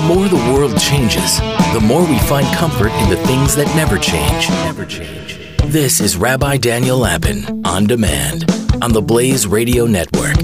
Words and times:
The 0.00 0.06
more 0.06 0.28
the 0.28 0.52
world 0.54 0.80
changes, 0.80 1.40
the 1.74 1.80
more 1.84 2.00
we 2.00 2.18
find 2.20 2.46
comfort 2.56 2.90
in 2.90 3.10
the 3.10 3.18
things 3.26 3.54
that 3.54 3.66
never 3.76 3.98
change. 3.98 4.48
Never 4.48 4.86
change. 4.86 5.38
This 5.66 6.00
is 6.00 6.16
Rabbi 6.16 6.56
Daniel 6.56 6.96
Lapin 6.96 7.66
on 7.66 7.86
demand 7.86 8.50
on 8.80 8.94
the 8.94 9.02
Blaze 9.02 9.46
Radio 9.46 9.84
Network. 9.84 10.36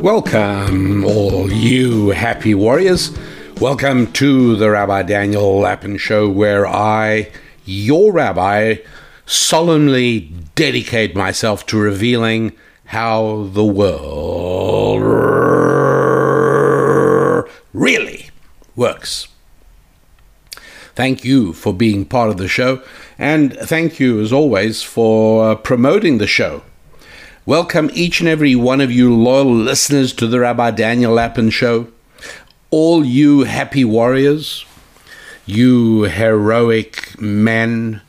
Welcome, 0.00 1.04
all 1.04 1.50
you 1.50 2.10
happy 2.10 2.54
warriors. 2.54 3.10
Welcome 3.60 4.12
to 4.12 4.54
the 4.54 4.70
Rabbi 4.70 5.02
Daniel 5.02 5.58
Lapin 5.58 5.96
Show, 5.96 6.28
where 6.28 6.64
I, 6.64 7.32
your 7.64 8.12
rabbi, 8.12 8.76
solemnly 9.26 10.32
dedicate 10.54 11.16
myself 11.16 11.66
to 11.66 11.76
revealing 11.76 12.52
how 12.84 13.48
the 13.52 13.64
world 13.64 15.38
really 17.72 18.30
works. 18.78 19.28
Thank 20.94 21.24
you 21.24 21.52
for 21.52 21.74
being 21.74 22.04
part 22.04 22.30
of 22.30 22.38
the 22.38 22.48
show, 22.48 22.80
and 23.18 23.52
thank 23.54 24.00
you, 24.00 24.20
as 24.20 24.32
always, 24.32 24.82
for 24.82 25.50
uh, 25.50 25.54
promoting 25.56 26.18
the 26.18 26.26
show. 26.26 26.62
Welcome 27.44 27.90
each 27.92 28.20
and 28.20 28.28
every 28.28 28.54
one 28.54 28.80
of 28.80 28.92
you 28.92 29.14
loyal 29.14 29.52
listeners 29.52 30.12
to 30.14 30.26
the 30.26 30.40
Rabbi 30.40 30.70
Daniel 30.70 31.12
Lapin 31.12 31.50
Show. 31.50 31.88
All 32.70 33.04
you 33.04 33.44
happy 33.44 33.84
warriors, 33.84 34.64
you 35.46 36.02
heroic 36.02 37.20
men 37.20 38.02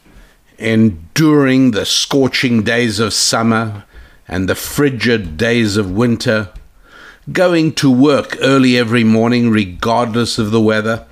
enduring 0.58 1.72
the 1.72 1.86
scorching 1.86 2.64
days 2.64 3.00
of 3.00 3.14
summer 3.14 3.86
and 4.28 4.48
the 4.48 4.56
frigid 4.56 5.38
days 5.38 5.78
of 5.78 5.90
winter, 5.90 6.50
going 7.32 7.74
to 7.74 7.92
work 7.92 8.38
early 8.42 8.78
every 8.78 9.04
morning 9.04 9.50
regardless 9.50 10.38
of 10.38 10.52
the 10.52 10.62
weather, 10.62 11.06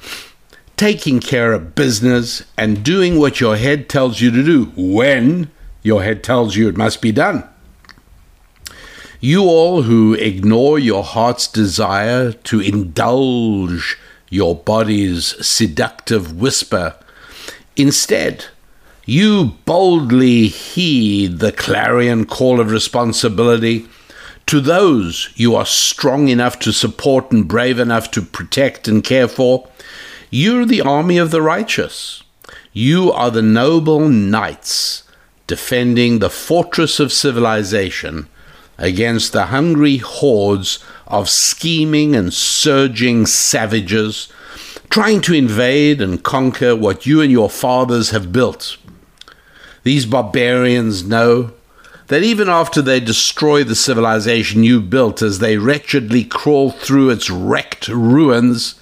taking 0.75 1.19
care 1.19 1.53
of 1.53 1.75
business 1.75 2.43
and 2.57 2.83
doing 2.83 3.19
what 3.19 3.39
your 3.39 3.57
head 3.57 3.89
tells 3.89 4.21
you 4.21 4.31
to 4.31 4.43
do 4.43 4.71
when 4.75 5.49
your 5.83 6.03
head 6.03 6.23
tells 6.23 6.55
you 6.55 6.67
it 6.67 6.77
must 6.77 7.01
be 7.01 7.11
done. 7.11 7.47
You 9.19 9.43
all 9.43 9.83
who 9.83 10.13
ignore 10.13 10.77
your 10.77 11.03
heart's 11.03 11.47
desire 11.47 12.31
to 12.31 12.59
indulge 12.59 13.97
your 14.29 14.55
body's 14.55 15.33
seductive 15.45 16.39
whisper, 16.39 16.95
instead, 17.75 18.45
you 19.05 19.53
boldly 19.65 20.47
heed 20.47 21.39
the 21.39 21.51
clarion 21.51 22.25
call 22.25 22.59
of 22.59 22.69
responsibility 22.69 23.87
to 24.47 24.59
those 24.59 25.29
you 25.35 25.55
are 25.55 25.65
strong 25.65 26.29
enough 26.29 26.59
to 26.59 26.71
support 26.71 27.31
and 27.31 27.47
brave 27.47 27.79
enough 27.79 28.11
to 28.11 28.21
protect 28.21 28.87
and 28.87 29.03
care 29.03 29.27
for. 29.27 29.69
You're 30.29 30.65
the 30.65 30.81
army 30.81 31.17
of 31.17 31.31
the 31.31 31.41
righteous. 31.41 32.23
You 32.73 33.11
are 33.11 33.31
the 33.31 33.41
noble 33.41 34.09
knights 34.09 35.03
defending 35.47 36.19
the 36.19 36.29
fortress 36.29 36.99
of 36.99 37.13
civilization 37.13 38.27
against 38.77 39.33
the 39.33 39.47
hungry 39.47 39.97
hordes 39.97 40.83
of 41.07 41.29
scheming 41.29 42.15
and 42.15 42.33
surging 42.33 43.25
savages 43.25 44.27
trying 44.89 45.21
to 45.21 45.33
invade 45.33 46.01
and 46.01 46.23
conquer 46.23 46.75
what 46.75 47.05
you 47.05 47.21
and 47.21 47.31
your 47.31 47.49
fathers 47.49 48.11
have 48.11 48.31
built. 48.31 48.77
These 49.83 50.05
barbarians 50.05 51.03
know 51.03 51.51
that 52.07 52.23
even 52.23 52.47
after 52.49 52.81
they 52.81 52.99
destroy 52.99 53.63
the 53.63 53.75
civilization 53.75 54.63
you 54.63 54.81
built 54.81 55.21
as 55.21 55.39
they 55.39 55.57
wretchedly 55.57 56.23
crawl 56.23 56.71
through 56.71 57.09
its 57.09 57.29
wrecked 57.29 57.87
ruins, 57.87 58.75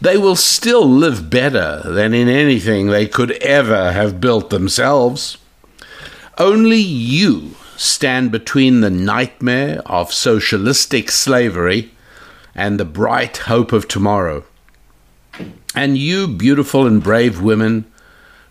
they 0.00 0.16
will 0.16 0.36
still 0.36 0.88
live 0.88 1.28
better 1.28 1.82
than 1.84 2.14
in 2.14 2.28
anything 2.28 2.86
they 2.86 3.06
could 3.06 3.32
ever 3.42 3.92
have 3.92 4.20
built 4.20 4.50
themselves. 4.50 5.36
Only 6.38 6.78
you 6.78 7.54
stand 7.76 8.32
between 8.32 8.80
the 8.80 8.90
nightmare 8.90 9.82
of 9.84 10.12
socialistic 10.12 11.10
slavery 11.10 11.90
and 12.54 12.80
the 12.80 12.84
bright 12.84 13.38
hope 13.38 13.72
of 13.72 13.88
tomorrow. 13.88 14.44
And 15.74 15.96
you, 15.96 16.26
beautiful 16.26 16.86
and 16.86 17.02
brave 17.02 17.40
women, 17.40 17.90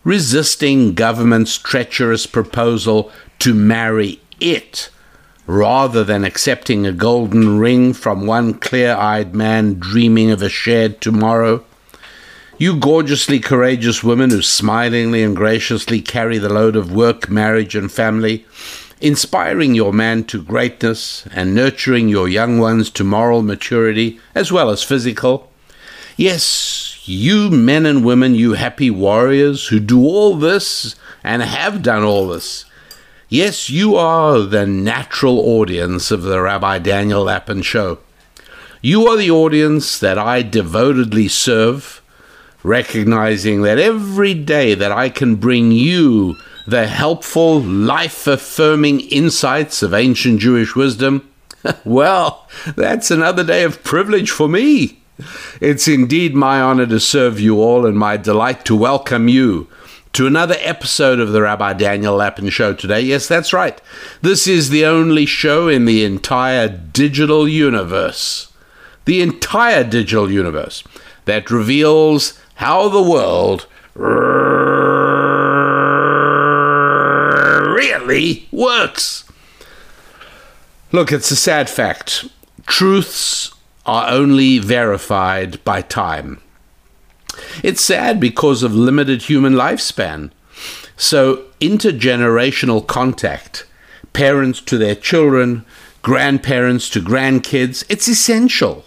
resisting 0.03 0.93
government's 0.93 1.57
treacherous 1.57 2.25
proposal 2.25 3.11
to 3.39 3.53
marry 3.53 4.19
it 4.39 4.89
rather 5.45 6.03
than 6.03 6.23
accepting 6.23 6.85
a 6.85 6.91
golden 6.91 7.57
ring 7.57 7.91
from 7.91 8.27
one 8.27 8.53
clear 8.53 8.93
eyed 8.93 9.33
man 9.33 9.73
dreaming 9.79 10.29
of 10.29 10.41
a 10.41 10.49
shared 10.49 11.01
tomorrow. 11.01 11.63
You 12.59 12.77
gorgeously 12.77 13.39
courageous 13.39 14.03
women 14.03 14.29
who 14.29 14.41
smilingly 14.41 15.23
and 15.23 15.35
graciously 15.35 16.01
carry 16.01 16.37
the 16.37 16.53
load 16.53 16.75
of 16.75 16.91
work, 16.91 17.29
marriage, 17.29 17.73
and 17.73 17.91
family, 17.91 18.45
inspiring 19.01 19.73
your 19.73 19.93
man 19.93 20.25
to 20.25 20.43
greatness 20.43 21.25
and 21.31 21.55
nurturing 21.55 22.09
your 22.09 22.27
young 22.27 22.59
ones 22.59 22.89
to 22.91 23.03
moral 23.03 23.41
maturity 23.41 24.19
as 24.35 24.51
well 24.51 24.69
as 24.69 24.83
physical. 24.83 25.49
Yes, 26.17 26.88
you 27.09 27.49
men 27.49 27.85
and 27.85 28.05
women, 28.05 28.35
you 28.35 28.53
happy 28.53 28.89
warriors 28.89 29.67
who 29.67 29.79
do 29.79 29.99
all 30.03 30.35
this 30.35 30.95
and 31.23 31.41
have 31.41 31.81
done 31.81 32.03
all 32.03 32.27
this. 32.27 32.65
Yes, 33.27 33.69
you 33.69 33.95
are 33.95 34.39
the 34.39 34.65
natural 34.65 35.39
audience 35.39 36.11
of 36.11 36.23
the 36.23 36.41
Rabbi 36.41 36.79
Daniel 36.79 37.23
Lapin 37.23 37.61
show. 37.61 37.99
You 38.81 39.07
are 39.07 39.17
the 39.17 39.31
audience 39.31 39.99
that 39.99 40.17
I 40.17 40.41
devotedly 40.41 41.27
serve, 41.27 42.01
recognizing 42.63 43.61
that 43.63 43.77
every 43.77 44.33
day 44.33 44.73
that 44.73 44.91
I 44.91 45.09
can 45.09 45.35
bring 45.35 45.71
you 45.71 46.37
the 46.65 46.87
helpful, 46.87 47.59
life 47.59 48.27
affirming 48.27 49.01
insights 49.01 49.81
of 49.83 49.93
ancient 49.93 50.39
Jewish 50.39 50.75
wisdom, 50.75 51.27
well, 51.83 52.47
that's 52.75 53.11
another 53.11 53.43
day 53.43 53.63
of 53.63 53.83
privilege 53.83 54.31
for 54.31 54.47
me. 54.47 54.98
It's 55.59 55.87
indeed 55.87 56.35
my 56.35 56.61
honor 56.61 56.85
to 56.87 56.99
serve 56.99 57.39
you 57.39 57.61
all 57.61 57.85
and 57.85 57.97
my 57.97 58.17
delight 58.17 58.65
to 58.65 58.75
welcome 58.75 59.27
you 59.27 59.67
to 60.13 60.25
another 60.25 60.55
episode 60.59 61.19
of 61.19 61.31
the 61.31 61.41
Rabbi 61.41 61.73
Daniel 61.73 62.15
Lapin 62.15 62.49
Show 62.49 62.73
today. 62.73 63.01
Yes, 63.01 63.27
that's 63.27 63.53
right. 63.53 63.79
This 64.21 64.47
is 64.47 64.69
the 64.69 64.85
only 64.85 65.25
show 65.25 65.67
in 65.67 65.85
the 65.85 66.03
entire 66.03 66.67
digital 66.67 67.47
universe, 67.47 68.51
the 69.05 69.21
entire 69.21 69.83
digital 69.83 70.31
universe, 70.31 70.83
that 71.25 71.51
reveals 71.51 72.39
how 72.55 72.89
the 72.89 73.03
world 73.03 73.67
really 77.75 78.47
works. 78.51 79.25
Look, 80.91 81.11
it's 81.11 81.29
a 81.29 81.35
sad 81.35 81.69
fact. 81.69 82.25
Truths 82.65 83.53
are 83.85 84.09
only 84.09 84.59
verified 84.59 85.63
by 85.63 85.81
time. 85.81 86.41
It's 87.63 87.83
sad 87.83 88.19
because 88.19 88.63
of 88.63 88.75
limited 88.75 89.23
human 89.23 89.53
lifespan. 89.53 90.31
So, 90.97 91.45
intergenerational 91.61 92.85
contact, 92.85 93.65
parents 94.13 94.59
to 94.61 94.77
their 94.77 94.95
children, 94.95 95.65
grandparents 96.01 96.89
to 96.91 97.01
grandkids, 97.01 97.85
it's 97.89 98.07
essential. 98.07 98.85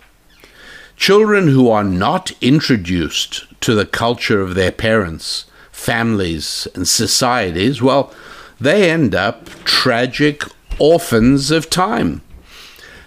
Children 0.96 1.48
who 1.48 1.70
are 1.70 1.84
not 1.84 2.32
introduced 2.40 3.46
to 3.62 3.74
the 3.74 3.86
culture 3.86 4.40
of 4.40 4.54
their 4.54 4.72
parents, 4.72 5.46
families, 5.70 6.68
and 6.74 6.86
societies, 6.86 7.80
well, 7.80 8.12
they 8.60 8.90
end 8.90 9.14
up 9.14 9.48
tragic 9.64 10.44
orphans 10.78 11.50
of 11.50 11.70
time. 11.70 12.22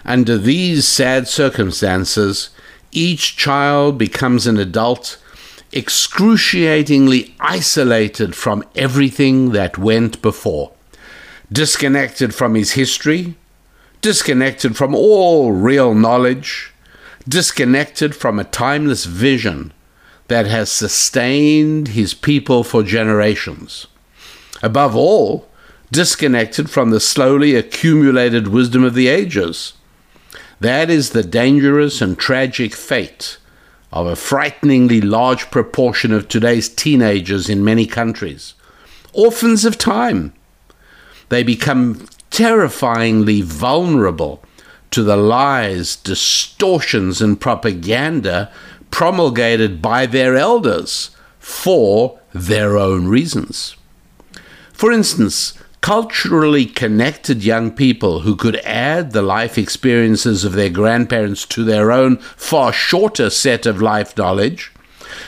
Under 0.06 0.38
these 0.38 0.86
sad 0.86 1.26
circumstances, 1.26 2.50
each 2.92 3.36
child 3.36 3.98
becomes 3.98 4.46
an 4.46 4.56
adult 4.56 5.18
excruciatingly 5.72 7.34
isolated 7.40 8.36
from 8.36 8.62
everything 8.76 9.50
that 9.50 9.76
went 9.76 10.22
before, 10.22 10.70
disconnected 11.50 12.32
from 12.32 12.54
his 12.54 12.72
history, 12.72 13.34
disconnected 14.00 14.76
from 14.76 14.94
all 14.94 15.50
real 15.50 15.92
knowledge, 15.92 16.72
disconnected 17.28 18.14
from 18.14 18.38
a 18.38 18.44
timeless 18.44 19.06
vision 19.06 19.72
that 20.28 20.46
has 20.46 20.70
sustained 20.70 21.88
his 21.88 22.14
people 22.14 22.62
for 22.62 22.84
generations. 22.84 23.88
Above 24.62 24.94
all, 24.94 25.48
disconnected 25.90 26.70
from 26.70 26.90
the 26.90 27.00
slowly 27.00 27.56
accumulated 27.56 28.46
wisdom 28.46 28.84
of 28.84 28.94
the 28.94 29.08
ages 29.08 29.72
that 30.60 30.90
is 30.90 31.10
the 31.10 31.22
dangerous 31.22 32.00
and 32.00 32.18
tragic 32.18 32.74
fate 32.74 33.38
of 33.92 34.06
a 34.06 34.16
frighteningly 34.16 35.00
large 35.00 35.50
proportion 35.50 36.12
of 36.12 36.28
today's 36.28 36.68
teenagers 36.68 37.48
in 37.48 37.64
many 37.64 37.86
countries. 37.86 38.54
Orphans 39.12 39.64
of 39.64 39.78
time. 39.78 40.32
They 41.28 41.42
become 41.42 42.06
terrifyingly 42.30 43.40
vulnerable 43.40 44.42
to 44.90 45.02
the 45.02 45.16
lies, 45.16 45.96
distortions, 45.96 47.20
and 47.20 47.40
propaganda 47.40 48.52
promulgated 48.90 49.82
by 49.82 50.06
their 50.06 50.36
elders 50.36 51.10
for 51.38 52.20
their 52.32 52.76
own 52.76 53.08
reasons. 53.08 53.76
For 54.72 54.92
instance, 54.92 55.54
culturally 55.86 56.66
connected 56.66 57.44
young 57.44 57.70
people 57.70 58.22
who 58.22 58.34
could 58.34 58.56
add 58.64 59.12
the 59.12 59.22
life 59.22 59.56
experiences 59.56 60.44
of 60.44 60.54
their 60.54 60.68
grandparents 60.68 61.46
to 61.46 61.62
their 61.62 61.92
own 61.92 62.16
far 62.16 62.72
shorter 62.72 63.30
set 63.30 63.66
of 63.66 63.80
life 63.80 64.16
knowledge, 64.16 64.72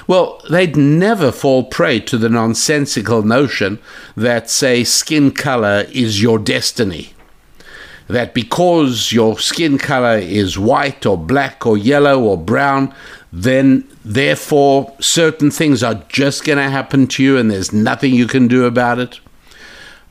well, 0.08 0.43
they'd 0.50 0.76
never 0.76 1.31
fall 1.31 1.62
prey 1.62 2.00
to 2.00 2.19
the 2.19 2.28
nonsensical 2.28 3.22
notion 3.22 3.78
that, 4.16 4.50
say, 4.50 4.82
skin 4.82 5.31
color 5.31 5.87
is 5.93 6.20
your 6.20 6.40
destiny. 6.40 7.12
That 8.08 8.34
because 8.34 9.12
your 9.12 9.38
skin 9.38 9.78
color 9.78 10.19
is 10.19 10.58
white 10.58 11.06
or 11.06 11.16
black 11.16 11.66
or 11.66 11.78
yellow 11.78 12.20
or 12.20 12.37
brown, 12.37 12.93
then 13.32 13.88
therefore 14.04 14.93
certain 14.99 15.52
things 15.52 15.84
are 15.84 16.02
just 16.08 16.44
going 16.44 16.58
to 16.58 16.69
happen 16.69 17.06
to 17.06 17.22
you 17.22 17.38
and 17.38 17.49
there's 17.49 17.72
nothing 17.72 18.12
you 18.12 18.26
can 18.26 18.49
do 18.49 18.64
about 18.64 18.99
it 18.99 19.20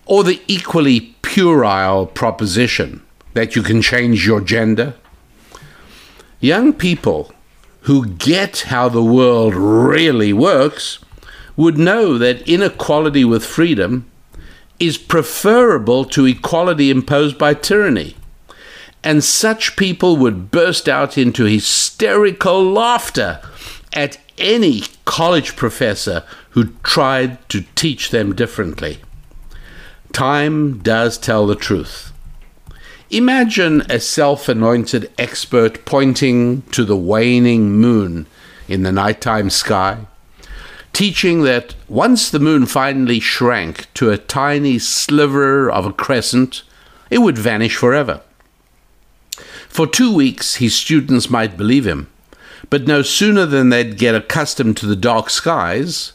or 0.08 0.24
the 0.24 0.42
equally 0.48 1.16
puerile 1.22 2.06
proposition 2.08 3.02
that 3.34 3.56
you 3.56 3.62
can 3.62 3.82
change 3.82 4.26
your 4.26 4.42
gender. 4.42 4.96
Young 6.40 6.74
people 6.74 7.32
who 7.82 8.06
get 8.06 8.62
how 8.68 8.90
the 8.90 9.04
world 9.04 9.54
really 9.56 10.34
works 10.34 11.00
would 11.56 11.78
know 11.78 12.18
that 12.18 12.48
inequality 12.48 13.26
with 13.26 13.46
freedom 13.46 14.10
is 14.80 14.98
preferable 14.98 16.06
to 16.06 16.26
equality 16.26 16.90
imposed 16.90 17.38
by 17.38 17.54
tyranny. 17.54 18.16
And 19.04 19.24
such 19.24 19.76
people 19.76 20.18
would 20.18 20.52
burst 20.52 20.88
out 20.88 21.18
into 21.18 21.46
hysterical 21.46 22.64
laughter 22.64 23.42
at 23.94 24.18
any 24.38 24.84
college 25.06 25.56
professor 25.56 26.24
who 26.52 26.74
tried 26.84 27.48
to 27.50 27.64
teach 27.76 28.12
them 28.12 28.36
differently. 28.36 29.00
Time 30.14 30.80
does 30.80 31.18
tell 31.18 31.46
the 31.46 31.56
truth. 31.56 32.12
Imagine 33.10 33.82
a 33.90 34.00
self 34.00 34.50
anointed 34.50 35.12
expert 35.18 35.86
pointing 35.86 36.64
to 36.74 36.84
the 36.84 36.98
waning 36.98 37.72
moon 37.72 38.26
in 38.68 38.84
the 38.84 38.92
nighttime 38.92 39.50
sky, 39.50 40.06
teaching 40.92 41.44
that 41.44 41.76
once 41.88 42.30
the 42.30 42.40
moon 42.40 42.66
finally 42.66 43.20
shrank 43.20 43.88
to 43.94 44.10
a 44.10 44.18
tiny 44.18 44.78
sliver 44.78 45.72
of 45.72 45.86
a 45.86 45.94
crescent, 45.94 46.64
it 47.10 47.20
would 47.20 47.38
vanish 47.38 47.78
forever. 47.78 48.22
For 49.70 49.88
two 49.88 50.14
weeks, 50.14 50.56
his 50.56 50.76
students 50.76 51.30
might 51.30 51.56
believe 51.56 51.86
him, 51.88 52.10
but 52.70 52.88
no 52.88 53.04
sooner 53.04 53.46
than 53.46 53.70
they'd 53.70 53.98
get 53.98 54.16
accustomed 54.16 54.76
to 54.78 54.86
the 54.86 54.96
dark 54.96 55.30
skies, 55.30 56.14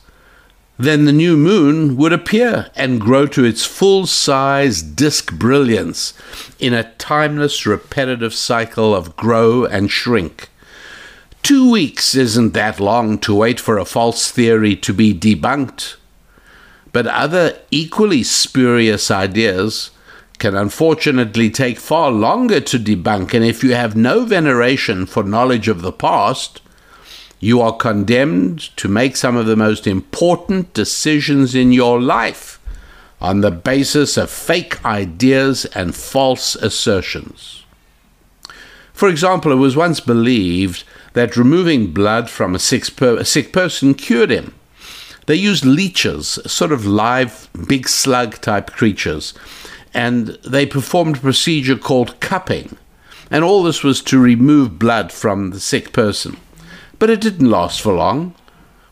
then 0.78 1.04
the 1.04 1.12
new 1.12 1.36
moon 1.36 1.96
would 1.96 2.12
appear 2.12 2.70
and 2.74 3.00
grow 3.00 3.26
to 3.26 3.44
its 3.44 3.64
full 3.64 4.06
size 4.06 4.82
disk 4.82 5.32
brilliance 5.32 6.14
in 6.58 6.72
a 6.72 6.92
timeless, 6.94 7.66
repetitive 7.66 8.34
cycle 8.34 8.94
of 8.94 9.16
grow 9.16 9.64
and 9.64 9.90
shrink. 9.90 10.48
Two 11.42 11.70
weeks 11.70 12.14
isn't 12.14 12.54
that 12.54 12.78
long 12.78 13.19
to 13.19 13.34
wait 13.34 13.58
for 13.58 13.76
a 13.76 13.84
false 13.84 14.30
theory 14.30 14.76
to 14.76 14.92
be 14.92 15.12
debunked. 15.12 15.96
But 16.92 17.06
other 17.06 17.58
equally 17.70 18.22
spurious 18.22 19.10
ideas 19.10 19.90
can 20.38 20.54
unfortunately 20.54 21.50
take 21.50 21.78
far 21.78 22.10
longer 22.10 22.60
to 22.60 22.78
debunk, 22.78 23.34
and 23.34 23.44
if 23.44 23.62
you 23.62 23.75
have 23.75 23.96
no 23.96 24.25
veneration 24.25 25.06
for 25.06 25.22
knowledge 25.22 25.68
of 25.68 25.82
the 25.82 25.92
past, 25.92 26.60
you 27.42 27.60
are 27.60 27.76
condemned 27.76 28.60
to 28.76 28.86
make 28.86 29.16
some 29.16 29.36
of 29.36 29.46
the 29.46 29.56
most 29.56 29.84
important 29.84 30.72
decisions 30.74 31.56
in 31.56 31.72
your 31.72 32.00
life 32.00 32.60
on 33.20 33.40
the 33.40 33.50
basis 33.50 34.16
of 34.16 34.30
fake 34.30 34.82
ideas 34.84 35.64
and 35.74 35.92
false 35.92 36.54
assertions. 36.54 37.64
For 38.92 39.08
example, 39.08 39.50
it 39.50 39.56
was 39.56 39.74
once 39.74 39.98
believed 39.98 40.84
that 41.14 41.36
removing 41.36 41.92
blood 41.92 42.30
from 42.30 42.54
a 42.54 42.60
sick, 42.60 42.94
per- 42.94 43.16
a 43.16 43.24
sick 43.24 43.52
person 43.52 43.94
cured 43.94 44.30
him. 44.30 44.54
They 45.26 45.34
used 45.34 45.64
leeches, 45.64 46.38
sort 46.46 46.70
of 46.70 46.86
live, 46.86 47.48
big 47.66 47.88
slug 47.88 48.40
type 48.40 48.70
creatures, 48.70 49.34
and 49.92 50.38
they 50.46 50.64
performed 50.64 51.16
a 51.16 51.20
procedure 51.20 51.76
called 51.76 52.20
cupping. 52.20 52.76
And 53.32 53.42
all 53.42 53.64
this 53.64 53.82
was 53.82 54.00
to 54.02 54.20
remove 54.20 54.78
blood 54.78 55.10
from 55.10 55.50
the 55.50 55.60
sick 55.60 55.92
person. 55.92 56.36
But 57.02 57.10
it 57.10 57.20
didn't 57.20 57.50
last 57.50 57.81
for 57.81 57.94
long. 57.94 58.32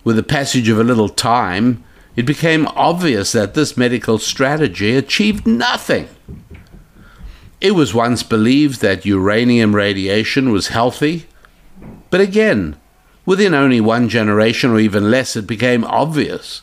With 0.02 0.16
the 0.16 0.24
passage 0.24 0.68
of 0.68 0.80
a 0.80 0.82
little 0.82 1.08
time, 1.08 1.84
it 2.16 2.26
became 2.26 2.66
obvious 2.74 3.30
that 3.30 3.54
this 3.54 3.76
medical 3.76 4.18
strategy 4.18 4.96
achieved 4.96 5.46
nothing. 5.46 6.08
It 7.60 7.76
was 7.76 7.94
once 7.94 8.24
believed 8.24 8.80
that 8.80 9.06
uranium 9.06 9.76
radiation 9.76 10.50
was 10.50 10.74
healthy, 10.74 11.28
but 12.10 12.20
again, 12.20 12.74
within 13.26 13.54
only 13.54 13.80
one 13.80 14.08
generation 14.08 14.72
or 14.72 14.80
even 14.80 15.12
less, 15.12 15.36
it 15.36 15.46
became 15.46 15.84
obvious 15.84 16.62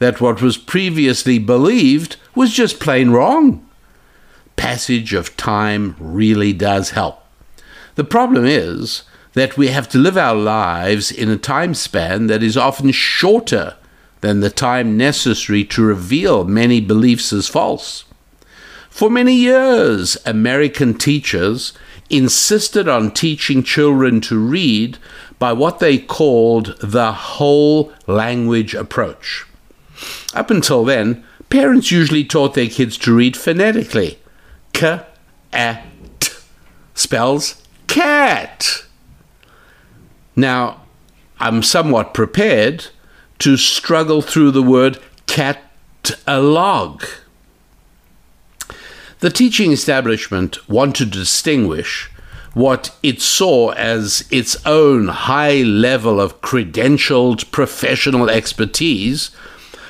that 0.00 0.20
what 0.20 0.42
was 0.42 0.58
previously 0.58 1.38
believed 1.38 2.16
was 2.34 2.52
just 2.52 2.80
plain 2.80 3.10
wrong. 3.10 3.64
Passage 4.56 5.14
of 5.14 5.36
time 5.36 5.94
really 6.00 6.52
does 6.52 6.90
help. 6.90 7.22
The 7.94 8.02
problem 8.02 8.44
is 8.44 9.04
that 9.38 9.56
we 9.56 9.68
have 9.68 9.88
to 9.88 9.98
live 9.98 10.16
our 10.16 10.34
lives 10.34 11.10
in 11.10 11.30
a 11.30 11.36
time 11.36 11.74
span 11.74 12.26
that 12.26 12.42
is 12.42 12.56
often 12.56 12.90
shorter 12.90 13.76
than 14.20 14.40
the 14.40 14.50
time 14.50 14.96
necessary 14.96 15.64
to 15.64 15.82
reveal 15.82 16.44
many 16.44 16.80
beliefs 16.80 17.32
as 17.32 17.48
false. 17.48 18.04
For 18.90 19.08
many 19.08 19.34
years, 19.34 20.16
American 20.26 20.94
teachers 20.94 21.72
insisted 22.10 22.88
on 22.88 23.12
teaching 23.12 23.62
children 23.62 24.20
to 24.22 24.38
read 24.38 24.98
by 25.38 25.52
what 25.52 25.78
they 25.78 25.98
called 25.98 26.76
the 26.80 27.12
whole 27.12 27.92
language 28.06 28.74
approach. 28.74 29.46
Up 30.34 30.50
until 30.50 30.84
then, 30.84 31.24
parents 31.48 31.92
usually 31.92 32.24
taught 32.24 32.54
their 32.54 32.68
kids 32.68 32.98
to 32.98 33.14
read 33.14 33.36
phonetically. 33.36 34.18
K, 34.72 35.00
a, 35.52 35.82
t 36.18 36.32
spells 36.94 37.62
cat. 37.86 38.84
Now, 40.38 40.82
I'm 41.40 41.64
somewhat 41.64 42.14
prepared 42.14 42.86
to 43.40 43.56
struggle 43.56 44.22
through 44.22 44.52
the 44.52 44.62
word 44.62 45.00
catalog. 45.26 47.02
The 49.18 49.30
teaching 49.30 49.72
establishment 49.72 50.68
wanted 50.68 51.12
to 51.12 51.18
distinguish 51.18 52.08
what 52.54 52.96
it 53.02 53.20
saw 53.20 53.70
as 53.70 54.28
its 54.30 54.64
own 54.64 55.08
high 55.08 55.62
level 55.62 56.20
of 56.20 56.40
credentialed 56.40 57.50
professional 57.50 58.30
expertise 58.30 59.32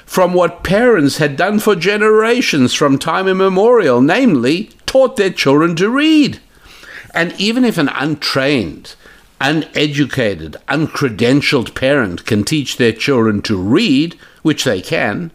from 0.06 0.32
what 0.32 0.64
parents 0.64 1.18
had 1.18 1.36
done 1.36 1.58
for 1.58 1.76
generations 1.76 2.72
from 2.72 2.98
time 2.98 3.28
immemorial, 3.28 4.00
namely, 4.00 4.70
taught 4.86 5.16
their 5.16 5.28
children 5.28 5.76
to 5.76 5.90
read. 5.90 6.40
And 7.12 7.38
even 7.38 7.66
if 7.66 7.76
an 7.76 7.90
untrained 7.90 8.94
uneducated, 9.40 10.56
uncredentialed 10.68 11.74
parent 11.74 12.24
can 12.26 12.44
teach 12.44 12.76
their 12.76 12.92
children 12.92 13.42
to 13.42 13.56
read, 13.56 14.14
which 14.42 14.64
they 14.64 14.80
can, 14.80 15.30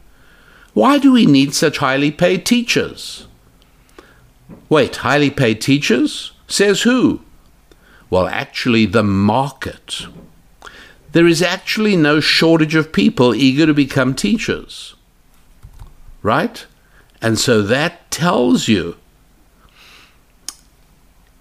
why 0.74 0.98
do 0.98 1.12
we 1.14 1.26
need 1.26 1.54
such 1.54 1.78
highly 1.78 2.12
paid 2.12 2.46
teachers? 2.46 3.28
Wait, 4.70 4.98
highly 4.98 5.30
paid 5.30 5.62
teachers? 5.62 6.32
Says 6.48 6.82
who? 6.82 7.22
Well, 8.10 8.28
actually, 8.28 8.86
the 8.86 9.04
market. 9.04 10.08
There 11.12 11.28
is 11.28 11.42
actually 11.42 11.96
no 11.96 12.20
shortage 12.20 12.76
of 12.76 12.92
people 12.92 13.36
eager 13.36 13.68
to 13.68 13.74
become 13.74 14.16
teachers. 14.16 14.96
Right? 16.24 16.66
And 17.22 17.38
so 17.38 17.62
that 17.62 18.10
tells 18.10 18.68
you. 18.68 18.98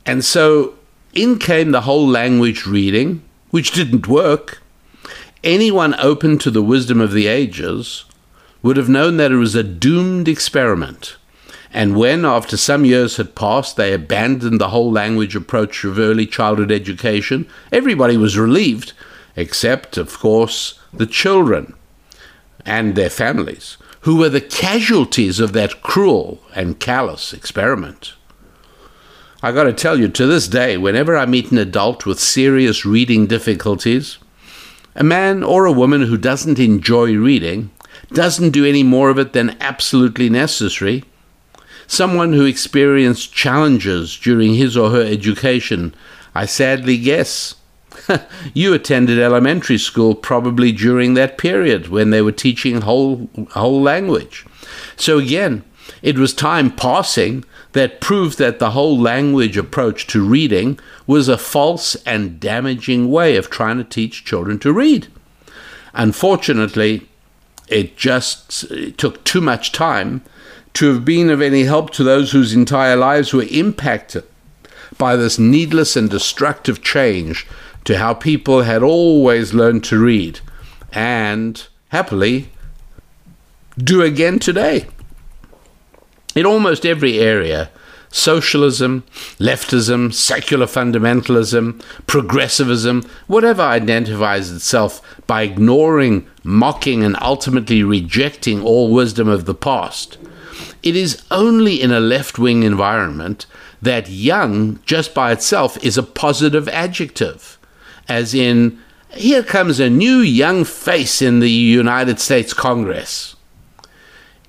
And 0.04 0.24
so 0.24 0.74
in 1.12 1.38
came 1.38 1.70
the 1.70 1.82
whole 1.82 2.06
language 2.06 2.66
reading, 2.66 3.22
which 3.50 3.72
didn't 3.72 4.08
work. 4.08 4.62
Anyone 5.44 5.94
open 5.98 6.38
to 6.38 6.50
the 6.50 6.62
wisdom 6.62 7.00
of 7.00 7.12
the 7.12 7.26
ages 7.26 8.04
would 8.62 8.76
have 8.76 8.88
known 8.88 9.16
that 9.16 9.32
it 9.32 9.36
was 9.36 9.54
a 9.54 9.62
doomed 9.62 10.28
experiment. 10.28 11.16
And 11.72 11.96
when, 11.96 12.24
after 12.24 12.56
some 12.56 12.84
years 12.84 13.16
had 13.16 13.34
passed, 13.34 13.76
they 13.76 13.92
abandoned 13.92 14.60
the 14.60 14.68
whole 14.68 14.92
language 14.92 15.34
approach 15.34 15.84
of 15.84 15.98
early 15.98 16.26
childhood 16.26 16.70
education, 16.70 17.48
everybody 17.72 18.16
was 18.16 18.38
relieved, 18.38 18.92
except, 19.36 19.96
of 19.96 20.18
course, 20.18 20.78
the 20.92 21.06
children 21.06 21.74
and 22.64 22.94
their 22.94 23.10
families, 23.10 23.78
who 24.02 24.16
were 24.16 24.28
the 24.28 24.40
casualties 24.40 25.40
of 25.40 25.52
that 25.54 25.82
cruel 25.82 26.40
and 26.54 26.78
callous 26.78 27.32
experiment. 27.32 28.12
I 29.44 29.50
got 29.50 29.64
to 29.64 29.72
tell 29.72 29.98
you, 29.98 30.06
to 30.06 30.26
this 30.26 30.46
day, 30.46 30.76
whenever 30.76 31.16
I 31.16 31.26
meet 31.26 31.50
an 31.50 31.58
adult 31.58 32.06
with 32.06 32.20
serious 32.20 32.86
reading 32.86 33.26
difficulties, 33.26 34.18
a 34.94 35.02
man 35.02 35.42
or 35.42 35.66
a 35.66 35.72
woman 35.72 36.02
who 36.02 36.16
doesn't 36.16 36.60
enjoy 36.60 37.16
reading, 37.16 37.72
doesn't 38.12 38.50
do 38.50 38.64
any 38.64 38.84
more 38.84 39.10
of 39.10 39.18
it 39.18 39.32
than 39.32 39.56
absolutely 39.60 40.30
necessary, 40.30 41.02
someone 41.88 42.34
who 42.34 42.44
experienced 42.44 43.34
challenges 43.34 44.16
during 44.16 44.54
his 44.54 44.76
or 44.76 44.90
her 44.90 45.02
education, 45.02 45.92
I 46.36 46.46
sadly 46.46 46.96
guess. 46.96 47.56
you 48.54 48.72
attended 48.72 49.18
elementary 49.18 49.78
school 49.78 50.14
probably 50.14 50.70
during 50.70 51.14
that 51.14 51.36
period 51.36 51.88
when 51.88 52.10
they 52.10 52.22
were 52.22 52.32
teaching 52.32 52.82
whole 52.82 53.28
whole 53.50 53.82
language. 53.82 54.46
So 54.96 55.18
again, 55.18 55.64
it 56.00 56.18
was 56.18 56.32
time 56.32 56.70
passing 56.70 57.44
that 57.72 58.00
proved 58.00 58.38
that 58.38 58.58
the 58.58 58.70
whole 58.70 58.98
language 58.98 59.56
approach 59.56 60.06
to 60.08 60.26
reading 60.26 60.78
was 61.06 61.28
a 61.28 61.38
false 61.38 61.94
and 62.06 62.38
damaging 62.40 63.10
way 63.10 63.36
of 63.36 63.50
trying 63.50 63.78
to 63.78 63.84
teach 63.84 64.24
children 64.24 64.58
to 64.58 64.72
read. 64.72 65.08
Unfortunately, 65.94 67.08
it 67.68 67.96
just 67.96 68.64
it 68.70 68.98
took 68.98 69.24
too 69.24 69.40
much 69.40 69.72
time 69.72 70.22
to 70.74 70.92
have 70.92 71.04
been 71.04 71.30
of 71.30 71.42
any 71.42 71.64
help 71.64 71.90
to 71.90 72.04
those 72.04 72.32
whose 72.32 72.54
entire 72.54 72.96
lives 72.96 73.32
were 73.32 73.46
impacted 73.50 74.24
by 74.98 75.16
this 75.16 75.38
needless 75.38 75.96
and 75.96 76.10
destructive 76.10 76.82
change 76.82 77.46
to 77.84 77.98
how 77.98 78.14
people 78.14 78.62
had 78.62 78.82
always 78.82 79.52
learned 79.52 79.84
to 79.84 79.98
read 79.98 80.40
and 80.92 81.66
happily 81.88 82.48
do 83.78 84.02
again 84.02 84.38
today 84.38 84.86
in 86.34 86.46
almost 86.46 86.86
every 86.86 87.18
area 87.18 87.70
socialism, 88.12 89.02
leftism, 89.38 90.12
secular 90.12 90.66
fundamentalism, 90.66 91.82
progressivism, 92.06 93.02
whatever 93.26 93.62
identifies 93.62 94.52
itself 94.52 95.00
by 95.26 95.42
ignoring, 95.42 96.28
mocking, 96.44 97.02
and 97.02 97.16
ultimately 97.22 97.82
rejecting 97.82 98.62
all 98.62 98.92
wisdom 98.92 99.28
of 99.28 99.46
the 99.46 99.54
past. 99.54 100.18
It 100.82 100.94
is 100.94 101.22
only 101.30 101.80
in 101.80 101.90
a 101.90 102.00
left 102.00 102.38
wing 102.38 102.62
environment 102.64 103.46
that 103.80 104.10
young, 104.10 104.78
just 104.84 105.14
by 105.14 105.32
itself, 105.32 105.82
is 105.82 105.96
a 105.96 106.02
positive 106.02 106.68
adjective, 106.68 107.58
as 108.08 108.34
in, 108.34 108.78
here 109.10 109.42
comes 109.42 109.80
a 109.80 109.90
new 109.90 110.18
young 110.18 110.64
face 110.64 111.20
in 111.22 111.40
the 111.40 111.50
United 111.50 112.20
States 112.20 112.52
Congress 112.52 113.36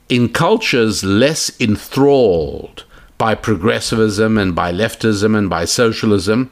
in 0.09 0.29
cultures 0.29 1.03
less 1.03 1.51
enthralled 1.59 2.83
by 3.17 3.35
progressivism 3.35 4.37
and 4.37 4.55
by 4.55 4.71
leftism 4.71 5.37
and 5.37 5.49
by 5.49 5.65
socialism, 5.65 6.51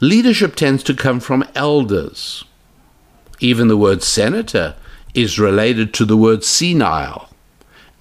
leadership 0.00 0.54
tends 0.54 0.82
to 0.84 0.94
come 0.94 1.20
from 1.20 1.44
elders. 1.54 2.44
Even 3.40 3.68
the 3.68 3.76
word 3.76 4.02
senator 4.02 4.74
is 5.14 5.38
related 5.38 5.92
to 5.94 6.04
the 6.04 6.16
word 6.16 6.44
senile 6.44 7.28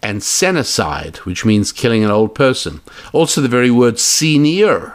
and 0.02 0.22
senicide, 0.22 1.18
which 1.18 1.46
means 1.46 1.72
killing 1.72 2.04
an 2.04 2.12
old 2.12 2.36
person. 2.36 2.82
Also, 3.14 3.42
the 3.42 3.48
very 3.48 3.72
word 3.72 4.00
senior. 4.00 4.94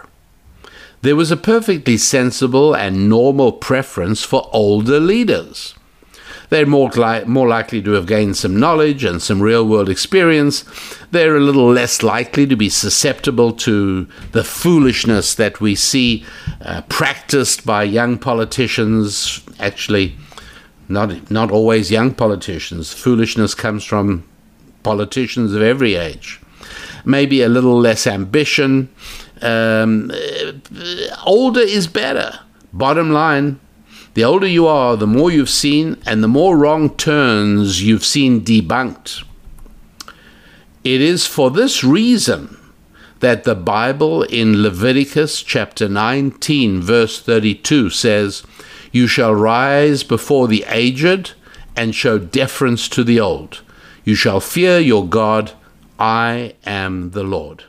There 1.02 1.16
was 1.16 1.32
a 1.32 1.36
perfectly 1.36 1.96
sensible 1.96 2.74
and 2.74 3.08
normal 3.08 3.52
preference 3.52 4.22
for 4.22 4.48
older 4.52 5.00
leaders. 5.00 5.74
They're 6.52 6.66
more, 6.66 6.90
li- 6.90 7.24
more 7.24 7.48
likely 7.48 7.80
to 7.80 7.92
have 7.92 8.04
gained 8.04 8.36
some 8.36 8.60
knowledge 8.60 9.04
and 9.04 9.22
some 9.22 9.40
real 9.40 9.66
world 9.66 9.88
experience. 9.88 10.66
They're 11.10 11.34
a 11.34 11.40
little 11.40 11.72
less 11.72 12.02
likely 12.02 12.46
to 12.46 12.56
be 12.56 12.68
susceptible 12.68 13.54
to 13.54 14.06
the 14.32 14.44
foolishness 14.44 15.34
that 15.36 15.62
we 15.62 15.74
see 15.74 16.26
uh, 16.60 16.82
practiced 16.90 17.64
by 17.64 17.84
young 17.84 18.18
politicians. 18.18 19.40
Actually, 19.58 20.14
not, 20.90 21.30
not 21.30 21.50
always 21.50 21.90
young 21.90 22.12
politicians. 22.12 22.92
Foolishness 22.92 23.54
comes 23.54 23.82
from 23.82 24.28
politicians 24.82 25.54
of 25.54 25.62
every 25.62 25.94
age. 25.94 26.38
Maybe 27.06 27.40
a 27.40 27.48
little 27.48 27.80
less 27.80 28.06
ambition. 28.06 28.90
Um, 29.40 30.10
uh, 30.10 30.52
older 31.24 31.62
is 31.62 31.86
better. 31.86 32.40
Bottom 32.74 33.10
line, 33.10 33.58
the 34.14 34.24
older 34.24 34.46
you 34.46 34.66
are, 34.66 34.96
the 34.96 35.06
more 35.06 35.30
you've 35.30 35.50
seen 35.50 35.96
and 36.06 36.22
the 36.22 36.28
more 36.28 36.56
wrong 36.56 36.90
turns 36.90 37.82
you've 37.82 38.04
seen 38.04 38.42
debunked. 38.42 39.24
It 40.84 41.00
is 41.00 41.26
for 41.26 41.50
this 41.50 41.82
reason 41.82 42.58
that 43.20 43.44
the 43.44 43.54
Bible 43.54 44.24
in 44.24 44.62
Leviticus 44.62 45.42
chapter 45.42 45.88
19, 45.88 46.82
verse 46.82 47.22
32 47.22 47.88
says, 47.90 48.42
You 48.90 49.06
shall 49.06 49.34
rise 49.34 50.02
before 50.02 50.48
the 50.48 50.64
aged 50.66 51.32
and 51.76 51.94
show 51.94 52.18
deference 52.18 52.88
to 52.88 53.04
the 53.04 53.20
old. 53.20 53.62
You 54.04 54.16
shall 54.16 54.40
fear 54.40 54.80
your 54.80 55.06
God. 55.06 55.52
I 55.98 56.56
am 56.66 57.12
the 57.12 57.22
Lord. 57.22 57.64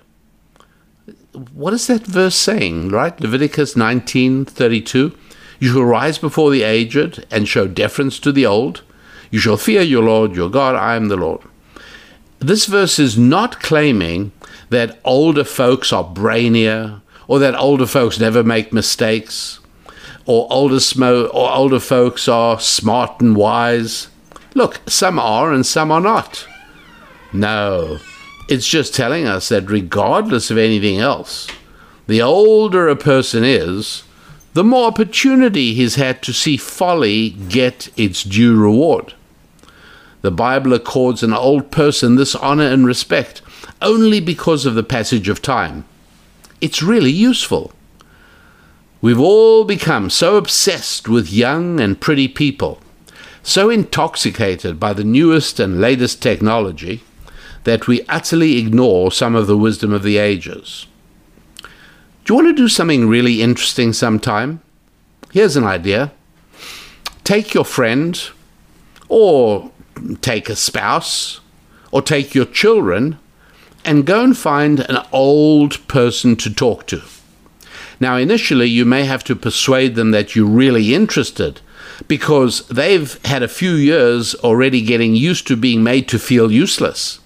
What 1.53 1.73
is 1.73 1.85
that 1.85 2.05
verse 2.05 2.35
saying, 2.35 2.89
right? 2.89 3.19
Leviticus 3.19 3.75
19, 3.75 4.45
32. 4.45 5.15
You 5.63 5.71
shall 5.71 5.85
rise 5.85 6.17
before 6.17 6.51
the 6.51 6.63
aged 6.63 7.25
and 7.31 7.47
show 7.47 7.69
deference 7.69 8.19
to 8.19 8.33
the 8.33 8.45
old. 8.45 8.81
You 9.31 9.39
shall 9.39 9.55
fear 9.55 9.81
your 9.81 10.03
Lord 10.03 10.35
your 10.35 10.49
God. 10.49 10.75
I 10.75 10.97
am 10.97 11.07
the 11.07 11.15
Lord. 11.15 11.39
This 12.39 12.65
verse 12.65 12.99
is 12.99 13.17
not 13.17 13.61
claiming 13.61 14.33
that 14.71 14.99
older 15.05 15.45
folks 15.45 15.93
are 15.93 16.03
brainier 16.03 16.99
or 17.29 17.39
that 17.39 17.55
older 17.55 17.85
folks 17.85 18.19
never 18.19 18.43
make 18.43 18.73
mistakes 18.73 19.61
or 20.25 20.51
older, 20.51 20.79
smo- 20.79 21.33
or 21.33 21.49
older 21.53 21.79
folks 21.79 22.27
are 22.27 22.59
smart 22.59 23.21
and 23.21 23.33
wise. 23.33 24.09
Look, 24.55 24.81
some 24.85 25.17
are 25.17 25.53
and 25.53 25.65
some 25.65 25.93
are 25.93 26.01
not. 26.01 26.45
No, 27.31 27.99
it's 28.49 28.67
just 28.67 28.93
telling 28.93 29.25
us 29.25 29.47
that 29.47 29.69
regardless 29.69 30.51
of 30.51 30.57
anything 30.57 30.99
else, 30.99 31.47
the 32.07 32.21
older 32.21 32.89
a 32.89 32.97
person 32.97 33.45
is, 33.45 34.03
the 34.53 34.63
more 34.63 34.87
opportunity 34.87 35.73
he's 35.73 35.95
had 35.95 36.21
to 36.21 36.33
see 36.33 36.57
folly 36.57 37.31
get 37.31 37.89
its 37.97 38.23
due 38.23 38.55
reward. 38.55 39.13
The 40.21 40.31
Bible 40.31 40.73
accords 40.73 41.23
an 41.23 41.33
old 41.33 41.71
person 41.71 42.15
this 42.15 42.35
honor 42.35 42.67
and 42.67 42.85
respect 42.85 43.41
only 43.81 44.19
because 44.19 44.65
of 44.65 44.75
the 44.75 44.83
passage 44.83 45.27
of 45.27 45.41
time. 45.41 45.85
It's 46.61 46.81
really 46.81 47.11
useful. 47.11 47.73
We've 49.01 49.19
all 49.19 49.65
become 49.65 50.09
so 50.09 50.37
obsessed 50.37 51.09
with 51.09 51.33
young 51.33 51.81
and 51.81 51.99
pretty 51.99 52.29
people, 52.29 52.79
so 53.41 53.69
intoxicated 53.69 54.79
by 54.79 54.93
the 54.93 55.03
newest 55.03 55.59
and 55.59 55.81
latest 55.81 56.21
technology, 56.21 57.03
that 57.65 57.87
we 57.87 58.05
utterly 58.07 58.57
ignore 58.57 59.11
some 59.11 59.35
of 59.35 59.47
the 59.47 59.57
wisdom 59.57 59.91
of 59.91 60.03
the 60.03 60.17
ages. 60.17 60.85
Do 62.23 62.31
you 62.31 62.35
want 62.35 62.55
to 62.55 62.61
do 62.61 62.69
something 62.69 63.09
really 63.09 63.41
interesting 63.41 63.91
sometime? 63.91 64.61
Here's 65.33 65.57
an 65.57 65.65
idea 65.65 66.11
take 67.25 67.53
your 67.53 67.65
friend, 67.65 68.21
or 69.09 69.71
take 70.21 70.49
a 70.49 70.55
spouse, 70.55 71.41
or 71.91 72.01
take 72.01 72.33
your 72.33 72.45
children, 72.45 73.19
and 73.83 74.05
go 74.05 74.23
and 74.23 74.37
find 74.37 74.79
an 74.79 75.05
old 75.11 75.85
person 75.87 76.37
to 76.37 76.53
talk 76.53 76.87
to. 76.87 77.01
Now, 77.99 78.15
initially, 78.15 78.67
you 78.67 78.85
may 78.85 79.03
have 79.03 79.23
to 79.25 79.35
persuade 79.35 79.95
them 79.95 80.11
that 80.11 80.35
you're 80.35 80.45
really 80.45 80.95
interested 80.95 81.59
because 82.07 82.65
they've 82.67 83.21
had 83.25 83.43
a 83.43 83.47
few 83.47 83.73
years 83.73 84.33
already 84.35 84.81
getting 84.81 85.15
used 85.15 85.45
to 85.47 85.57
being 85.57 85.83
made 85.83 86.07
to 86.09 86.19
feel 86.19 86.51
useless. 86.51 87.19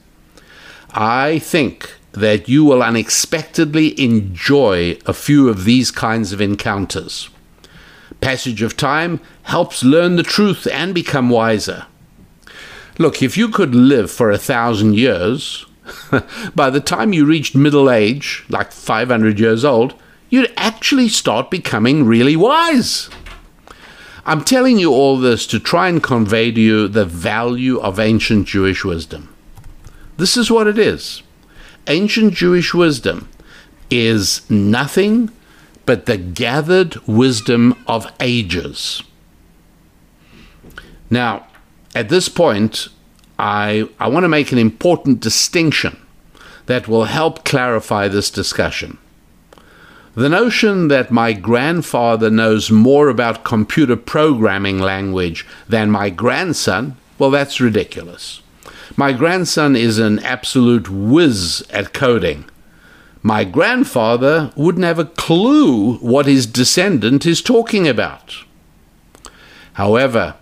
I 0.91 1.39
think 1.39 1.96
that 2.19 2.49
you 2.49 2.65
will 2.65 2.81
unexpectedly 2.81 3.99
enjoy 4.01 4.97
a 5.05 5.13
few 5.13 5.49
of 5.49 5.65
these 5.65 5.91
kinds 5.91 6.33
of 6.33 6.41
encounters. 6.41 7.29
Passage 8.21 8.63
of 8.63 8.75
time 8.75 9.19
helps 9.43 9.83
learn 9.83 10.15
the 10.15 10.23
truth 10.23 10.67
and 10.71 10.95
become 10.95 11.29
wiser. 11.29 11.85
Look, 12.97 13.21
if 13.21 13.37
you 13.37 13.49
could 13.49 13.75
live 13.75 14.09
for 14.09 14.31
a 14.31 14.37
thousand 14.39 14.95
years, 14.95 15.65
by 16.55 16.71
the 16.71 16.79
time 16.79 17.13
you 17.13 17.25
reached 17.25 17.55
middle 17.55 17.89
age, 17.89 18.43
like 18.49 18.71
500 18.71 19.39
years 19.39 19.63
old, 19.63 19.93
you'd 20.29 20.51
actually 20.57 21.09
start 21.09 21.51
becoming 21.51 22.05
really 22.05 22.35
wise. 22.35 23.09
I'm 24.25 24.43
telling 24.43 24.79
you 24.79 24.91
all 24.91 25.17
this 25.17 25.45
to 25.47 25.59
try 25.59 25.87
and 25.87 26.01
convey 26.01 26.51
to 26.51 26.59
you 26.59 26.87
the 26.87 27.05
value 27.05 27.79
of 27.79 27.99
ancient 27.99 28.47
Jewish 28.47 28.83
wisdom. 28.83 29.33
This 30.17 30.35
is 30.35 30.49
what 30.49 30.65
it 30.65 30.79
is 30.79 31.21
ancient 31.87 32.33
Jewish 32.33 32.73
wisdom 32.73 33.29
is 33.89 34.49
nothing 34.49 35.31
but 35.85 36.05
the 36.05 36.17
gathered 36.17 36.95
wisdom 37.07 37.75
of 37.87 38.11
ages. 38.19 39.01
Now, 41.09 41.47
at 41.95 42.09
this 42.09 42.29
point, 42.29 42.89
I, 43.39 43.87
I 43.99 44.07
want 44.09 44.23
to 44.23 44.29
make 44.29 44.51
an 44.51 44.57
important 44.57 45.19
distinction 45.19 45.97
that 46.65 46.87
will 46.87 47.05
help 47.05 47.45
clarify 47.45 48.07
this 48.07 48.29
discussion. 48.29 48.97
The 50.15 50.29
notion 50.29 50.87
that 50.87 51.11
my 51.11 51.31
grandfather 51.31 52.29
knows 52.29 52.71
more 52.71 53.07
about 53.07 53.43
computer 53.43 53.95
programming 53.95 54.79
language 54.79 55.45
than 55.69 55.91
my 55.91 56.09
grandson, 56.09 56.97
well, 57.19 57.29
that's 57.29 57.61
ridiculous. 57.61 58.41
My 58.97 59.13
grandson 59.13 59.75
is 59.75 59.99
an 59.99 60.19
absolute 60.19 60.89
whiz 60.89 61.65
at 61.69 61.93
coding. 61.93 62.45
My 63.21 63.45
grandfather 63.45 64.51
wouldn't 64.57 64.83
have 64.83 64.99
a 64.99 65.05
clue 65.05 65.95
what 65.97 66.25
his 66.25 66.45
descendant 66.45 67.25
is 67.25 67.41
talking 67.41 67.87
about. 67.87 68.35
However, 69.73 70.35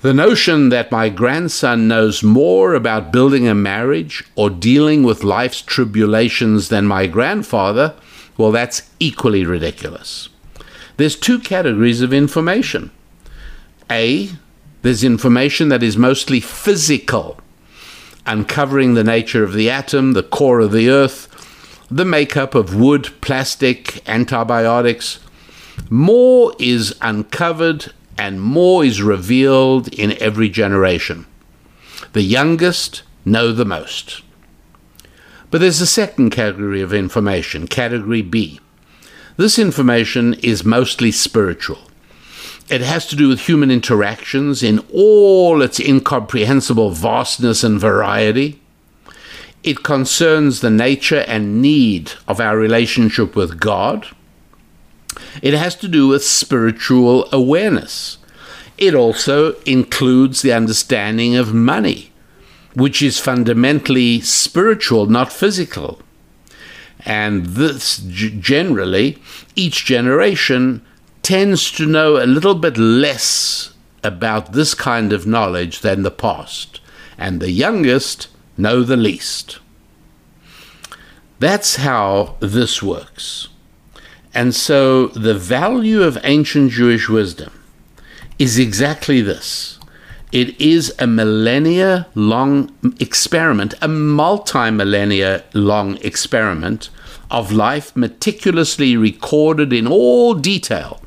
the 0.00 0.14
notion 0.14 0.68
that 0.70 0.92
my 0.92 1.08
grandson 1.08 1.88
knows 1.88 2.22
more 2.22 2.74
about 2.74 3.12
building 3.12 3.48
a 3.48 3.54
marriage 3.54 4.24
or 4.36 4.48
dealing 4.48 5.02
with 5.02 5.24
life's 5.24 5.60
tribulations 5.60 6.68
than 6.68 6.86
my 6.86 7.06
grandfather 7.06 7.94
well, 8.36 8.52
that's 8.52 8.90
equally 9.00 9.44
ridiculous. 9.44 10.28
There's 10.96 11.16
two 11.16 11.38
categories 11.38 12.02
of 12.02 12.12
information. 12.12 12.90
A, 13.90 14.30
there's 14.82 15.04
information 15.04 15.68
that 15.68 15.82
is 15.82 15.96
mostly 15.96 16.40
physical, 16.40 17.38
uncovering 18.26 18.94
the 18.94 19.04
nature 19.04 19.44
of 19.44 19.52
the 19.52 19.70
atom, 19.70 20.12
the 20.12 20.22
core 20.22 20.60
of 20.60 20.72
the 20.72 20.90
earth, 20.90 21.28
the 21.90 22.04
makeup 22.04 22.54
of 22.54 22.74
wood, 22.74 23.12
plastic, 23.20 24.06
antibiotics. 24.08 25.20
More 25.88 26.54
is 26.58 26.96
uncovered 27.00 27.92
and 28.18 28.40
more 28.40 28.84
is 28.84 29.02
revealed 29.02 29.88
in 29.88 30.20
every 30.20 30.48
generation. 30.48 31.26
The 32.12 32.22
youngest 32.22 33.02
know 33.24 33.52
the 33.52 33.64
most. 33.64 34.22
But 35.50 35.60
there's 35.60 35.80
a 35.80 35.86
second 35.86 36.30
category 36.30 36.80
of 36.80 36.92
information, 36.92 37.68
category 37.68 38.22
B. 38.22 38.60
This 39.36 39.58
information 39.58 40.34
is 40.34 40.64
mostly 40.64 41.12
spiritual. 41.12 41.85
It 42.68 42.80
has 42.80 43.06
to 43.06 43.16
do 43.16 43.28
with 43.28 43.40
human 43.40 43.70
interactions 43.70 44.62
in 44.62 44.84
all 44.92 45.62
its 45.62 45.78
incomprehensible 45.78 46.90
vastness 46.90 47.62
and 47.62 47.80
variety. 47.80 48.60
It 49.62 49.82
concerns 49.82 50.60
the 50.60 50.70
nature 50.70 51.24
and 51.28 51.62
need 51.62 52.12
of 52.26 52.40
our 52.40 52.56
relationship 52.56 53.36
with 53.36 53.60
God. 53.60 54.08
It 55.42 55.54
has 55.54 55.74
to 55.76 55.88
do 55.88 56.08
with 56.08 56.24
spiritual 56.24 57.28
awareness. 57.32 58.18
It 58.78 58.94
also 58.94 59.54
includes 59.60 60.42
the 60.42 60.52
understanding 60.52 61.36
of 61.36 61.54
money 61.54 62.12
which 62.76 63.00
is 63.00 63.18
fundamentally 63.18 64.20
spiritual, 64.20 65.06
not 65.06 65.32
physical. 65.32 65.98
And 67.06 67.46
this 67.46 67.96
generally, 67.96 69.18
each 69.54 69.86
generation 69.86 70.84
tends 71.26 71.72
to 71.72 71.84
know 71.84 72.22
a 72.22 72.24
little 72.24 72.54
bit 72.54 72.78
less 72.78 73.74
about 74.04 74.52
this 74.52 74.74
kind 74.74 75.12
of 75.12 75.26
knowledge 75.26 75.80
than 75.80 76.04
the 76.04 76.10
past, 76.12 76.78
and 77.18 77.40
the 77.40 77.50
youngest 77.50 78.28
know 78.56 78.84
the 78.84 78.96
least. 78.96 79.58
That's 81.40 81.76
how 81.76 82.36
this 82.38 82.80
works. 82.80 83.48
And 84.34 84.54
so 84.54 85.08
the 85.08 85.34
value 85.34 86.04
of 86.04 86.16
ancient 86.22 86.70
Jewish 86.70 87.08
wisdom 87.08 87.52
is 88.38 88.56
exactly 88.56 89.20
this 89.20 89.80
it 90.30 90.60
is 90.60 90.94
a 91.00 91.08
millennia 91.08 92.06
long 92.14 92.72
experiment, 93.00 93.74
a 93.82 93.88
multi 93.88 94.70
millennia 94.70 95.42
long 95.54 95.98
experiment 96.02 96.88
of 97.32 97.50
life 97.50 97.96
meticulously 97.96 98.96
recorded 98.96 99.72
in 99.72 99.88
all 99.88 100.32
detail 100.32 101.00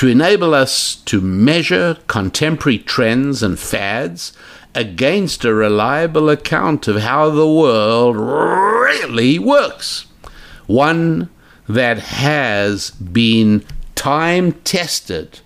to 0.00 0.08
enable 0.08 0.54
us 0.54 0.94
to 0.94 1.20
measure 1.20 1.94
contemporary 2.06 2.78
trends 2.78 3.42
and 3.42 3.58
fads 3.58 4.32
against 4.74 5.44
a 5.44 5.52
reliable 5.52 6.30
account 6.30 6.88
of 6.88 7.02
how 7.02 7.28
the 7.28 7.46
world 7.46 8.16
really 8.16 9.38
works. 9.38 10.06
One 10.66 11.28
that 11.68 11.98
has 11.98 12.92
been 12.92 13.62
time 13.94 14.52
tested 14.64 15.40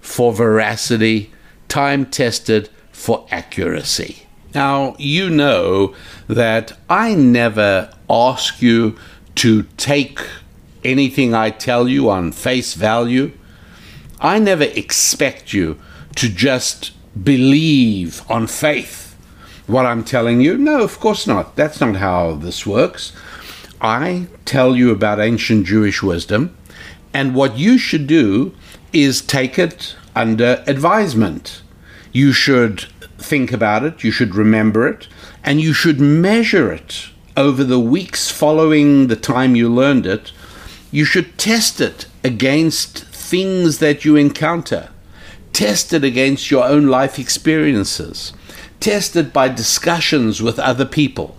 for 0.00 0.32
veracity 0.32 1.30
time 1.68 2.06
tested 2.06 2.70
for 2.90 3.26
accuracy. 3.30 4.22
Now, 4.54 4.96
you 4.98 5.28
know 5.28 5.94
that 6.28 6.78
I 6.88 7.14
never 7.14 7.92
ask 8.08 8.62
you 8.62 8.96
to 9.34 9.64
take 9.76 10.18
anything 10.82 11.34
I 11.34 11.50
tell 11.50 11.86
you 11.86 12.08
on 12.08 12.32
face 12.32 12.72
value. 12.72 13.32
I 14.20 14.38
never 14.38 14.64
expect 14.64 15.52
you 15.52 15.78
to 16.16 16.28
just 16.28 16.92
believe 17.24 18.22
on 18.28 18.46
faith 18.46 19.16
what 19.66 19.86
I'm 19.86 20.02
telling 20.02 20.40
you. 20.40 20.56
No, 20.56 20.82
of 20.82 20.98
course 20.98 21.26
not. 21.26 21.54
That's 21.54 21.80
not 21.80 21.96
how 21.96 22.34
this 22.34 22.66
works. 22.66 23.12
I 23.80 24.26
tell 24.44 24.74
you 24.74 24.90
about 24.90 25.20
ancient 25.20 25.66
Jewish 25.66 26.02
wisdom, 26.02 26.56
and 27.14 27.34
what 27.34 27.58
you 27.58 27.78
should 27.78 28.06
do 28.06 28.54
is 28.92 29.20
take 29.20 29.58
it 29.58 29.94
under 30.16 30.64
advisement. 30.66 31.62
You 32.12 32.32
should 32.32 32.86
think 33.18 33.52
about 33.52 33.84
it, 33.84 34.02
you 34.02 34.10
should 34.10 34.34
remember 34.34 34.88
it, 34.88 35.06
and 35.44 35.60
you 35.60 35.72
should 35.72 36.00
measure 36.00 36.72
it 36.72 37.10
over 37.36 37.62
the 37.62 37.78
weeks 37.78 38.30
following 38.30 39.06
the 39.06 39.16
time 39.16 39.54
you 39.54 39.72
learned 39.72 40.06
it. 40.06 40.32
You 40.90 41.04
should 41.04 41.38
test 41.38 41.80
it 41.80 42.06
against 42.24 43.07
things 43.28 43.78
that 43.78 44.04
you 44.04 44.16
encounter. 44.16 44.90
Test 45.52 45.92
it 45.92 46.04
against 46.04 46.50
your 46.50 46.64
own 46.64 46.86
life 46.86 47.18
experiences. 47.18 48.32
Test 48.80 49.16
it 49.16 49.32
by 49.32 49.48
discussions 49.48 50.40
with 50.42 50.58
other 50.58 50.84
people. 50.84 51.36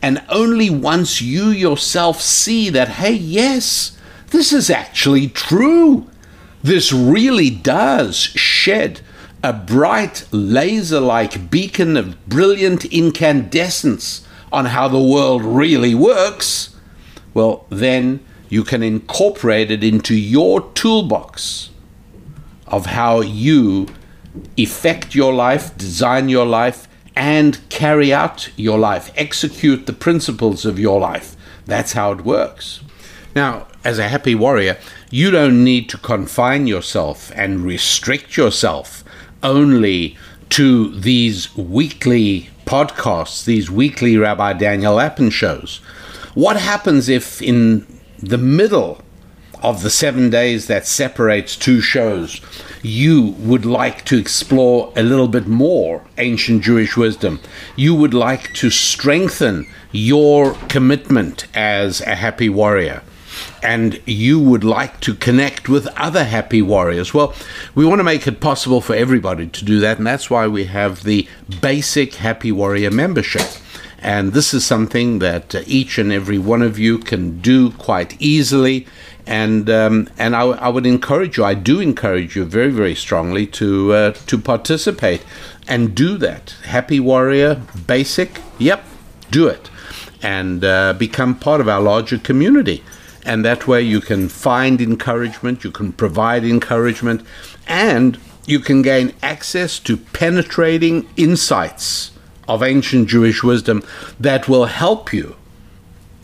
And 0.00 0.22
only 0.28 0.70
once 0.70 1.20
you 1.20 1.48
yourself 1.48 2.20
see 2.20 2.70
that, 2.70 2.88
hey, 2.88 3.12
yes, 3.12 3.98
this 4.28 4.52
is 4.52 4.70
actually 4.70 5.28
true 5.28 6.08
this 6.62 6.92
really 6.92 7.50
does 7.50 8.16
shed 8.16 9.00
a 9.42 9.52
bright 9.52 10.26
laser 10.32 11.00
like 11.00 11.50
beacon 11.50 11.96
of 11.96 12.28
brilliant 12.28 12.84
incandescence 12.86 14.26
on 14.50 14.66
how 14.66 14.88
the 14.88 15.02
world 15.02 15.42
really 15.42 15.94
works, 15.94 16.74
well, 17.34 17.66
then 17.70 18.18
you 18.48 18.64
can 18.64 18.82
incorporate 18.82 19.70
it 19.70 19.84
into 19.84 20.14
your 20.14 20.62
toolbox 20.72 21.70
of 22.66 22.86
how 22.86 23.20
you 23.20 23.88
effect 24.56 25.14
your 25.14 25.32
life, 25.32 25.76
design 25.76 26.28
your 26.28 26.46
life, 26.46 26.86
and 27.16 27.68
carry 27.68 28.12
out 28.12 28.48
your 28.56 28.78
life, 28.78 29.12
execute 29.16 29.86
the 29.86 29.92
principles 29.92 30.64
of 30.64 30.78
your 30.78 31.00
life. 31.00 31.36
That's 31.66 31.92
how 31.92 32.12
it 32.12 32.24
works. 32.24 32.80
Now, 33.34 33.66
as 33.84 33.98
a 33.98 34.08
happy 34.08 34.34
warrior, 34.34 34.78
you 35.10 35.30
don't 35.30 35.64
need 35.64 35.88
to 35.90 35.98
confine 35.98 36.66
yourself 36.66 37.32
and 37.34 37.64
restrict 37.64 38.36
yourself 38.36 39.04
only 39.42 40.16
to 40.50 40.98
these 40.98 41.54
weekly 41.56 42.50
podcasts, 42.64 43.44
these 43.44 43.70
weekly 43.70 44.16
Rabbi 44.16 44.52
Daniel 44.54 44.94
Lapin 44.94 45.30
shows. 45.30 45.78
What 46.34 46.56
happens 46.56 47.08
if 47.08 47.42
in 47.42 47.86
the 48.18 48.38
middle 48.38 49.00
of 49.62 49.82
the 49.82 49.90
seven 49.90 50.30
days 50.30 50.66
that 50.66 50.86
separates 50.86 51.56
two 51.56 51.80
shows, 51.80 52.40
you 52.82 53.34
would 53.38 53.66
like 53.66 54.04
to 54.04 54.16
explore 54.16 54.92
a 54.96 55.02
little 55.02 55.28
bit 55.28 55.46
more 55.46 56.04
ancient 56.16 56.62
Jewish 56.62 56.96
wisdom. 56.96 57.40
You 57.76 57.94
would 57.94 58.14
like 58.14 58.52
to 58.54 58.70
strengthen 58.70 59.66
your 59.90 60.54
commitment 60.68 61.46
as 61.54 62.00
a 62.02 62.14
happy 62.14 62.48
warrior 62.48 63.02
and 63.62 64.00
you 64.06 64.40
would 64.40 64.64
like 64.64 65.00
to 65.00 65.14
connect 65.14 65.68
with 65.68 65.86
other 65.96 66.24
happy 66.24 66.62
warriors. 66.62 67.12
Well, 67.14 67.34
we 67.74 67.84
want 67.84 67.98
to 68.00 68.04
make 68.04 68.26
it 68.26 68.40
possible 68.40 68.80
for 68.80 68.94
everybody 68.94 69.46
to 69.46 69.64
do 69.64 69.80
that, 69.80 69.98
and 69.98 70.06
that's 70.06 70.30
why 70.30 70.46
we 70.46 70.64
have 70.64 71.04
the 71.04 71.28
basic 71.60 72.14
Happy 72.14 72.52
Warrior 72.52 72.90
membership. 72.90 73.46
And 74.00 74.32
this 74.32 74.54
is 74.54 74.64
something 74.64 75.18
that 75.18 75.54
uh, 75.54 75.62
each 75.66 75.98
and 75.98 76.12
every 76.12 76.38
one 76.38 76.62
of 76.62 76.78
you 76.78 76.98
can 76.98 77.40
do 77.40 77.70
quite 77.72 78.20
easily. 78.20 78.86
And 79.26 79.68
um, 79.68 80.08
and 80.18 80.34
I, 80.34 80.42
I, 80.42 80.68
would 80.68 80.86
encourage 80.86 81.36
you, 81.36 81.44
I 81.44 81.54
do 81.54 81.80
encourage 81.80 82.34
you 82.34 82.44
very 82.44 82.70
very 82.70 82.94
strongly 82.94 83.46
to 83.48 83.92
uh, 83.92 84.12
to 84.12 84.38
participate 84.38 85.22
and 85.66 85.94
do 85.94 86.16
that. 86.18 86.54
Happy 86.64 86.98
Warrior 86.98 87.60
Basic, 87.86 88.40
yep, 88.58 88.84
do 89.30 89.46
it, 89.48 89.68
and 90.22 90.64
uh, 90.64 90.94
become 90.94 91.34
part 91.34 91.60
of 91.60 91.68
our 91.68 91.80
larger 91.80 92.18
community 92.18 92.82
and 93.28 93.44
that 93.44 93.68
way 93.68 93.82
you 93.82 94.00
can 94.00 94.26
find 94.26 94.80
encouragement, 94.80 95.62
you 95.62 95.70
can 95.70 95.92
provide 95.92 96.44
encouragement, 96.44 97.20
and 97.66 98.18
you 98.46 98.58
can 98.58 98.80
gain 98.80 99.12
access 99.22 99.78
to 99.78 99.98
penetrating 99.98 101.06
insights 101.18 102.12
of 102.48 102.62
ancient 102.62 103.08
Jewish 103.08 103.42
wisdom 103.42 103.82
that 104.18 104.48
will 104.48 104.64
help 104.64 105.12
you 105.12 105.36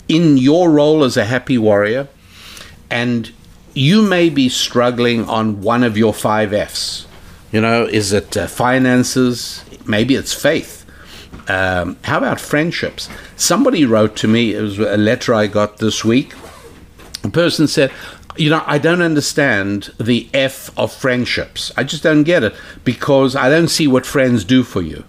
in 0.07 0.37
your 0.37 0.69
role 0.69 1.03
as 1.03 1.17
a 1.17 1.25
happy 1.25 1.57
warrior 1.57 2.07
and 2.89 3.31
you 3.73 4.01
may 4.01 4.29
be 4.29 4.49
struggling 4.49 5.25
on 5.25 5.61
one 5.61 5.83
of 5.83 5.97
your 5.97 6.13
five 6.13 6.53
F's. 6.53 7.05
You 7.51 7.61
know, 7.61 7.85
is 7.85 8.13
it 8.13 8.35
uh, 8.35 8.47
finances? 8.47 9.63
Maybe 9.85 10.15
it's 10.15 10.33
faith. 10.33 10.85
Um, 11.47 11.97
how 12.03 12.17
about 12.17 12.39
friendships? 12.39 13.09
Somebody 13.35 13.85
wrote 13.85 14.15
to 14.17 14.27
me, 14.27 14.53
it 14.53 14.61
was 14.61 14.79
a 14.79 14.97
letter 14.97 15.33
I 15.33 15.47
got 15.47 15.77
this 15.77 16.03
week. 16.03 16.33
A 17.23 17.29
person 17.29 17.67
said, 17.67 17.91
You 18.37 18.49
know, 18.49 18.63
I 18.65 18.77
don't 18.77 19.01
understand 19.01 19.93
the 19.99 20.29
F 20.33 20.71
of 20.77 20.93
friendships. 20.93 21.71
I 21.77 21.83
just 21.83 22.03
don't 22.03 22.23
get 22.23 22.43
it 22.43 22.55
because 22.83 23.35
I 23.35 23.49
don't 23.49 23.67
see 23.67 23.87
what 23.87 24.05
friends 24.05 24.43
do 24.43 24.63
for 24.63 24.81
you. 24.81 25.03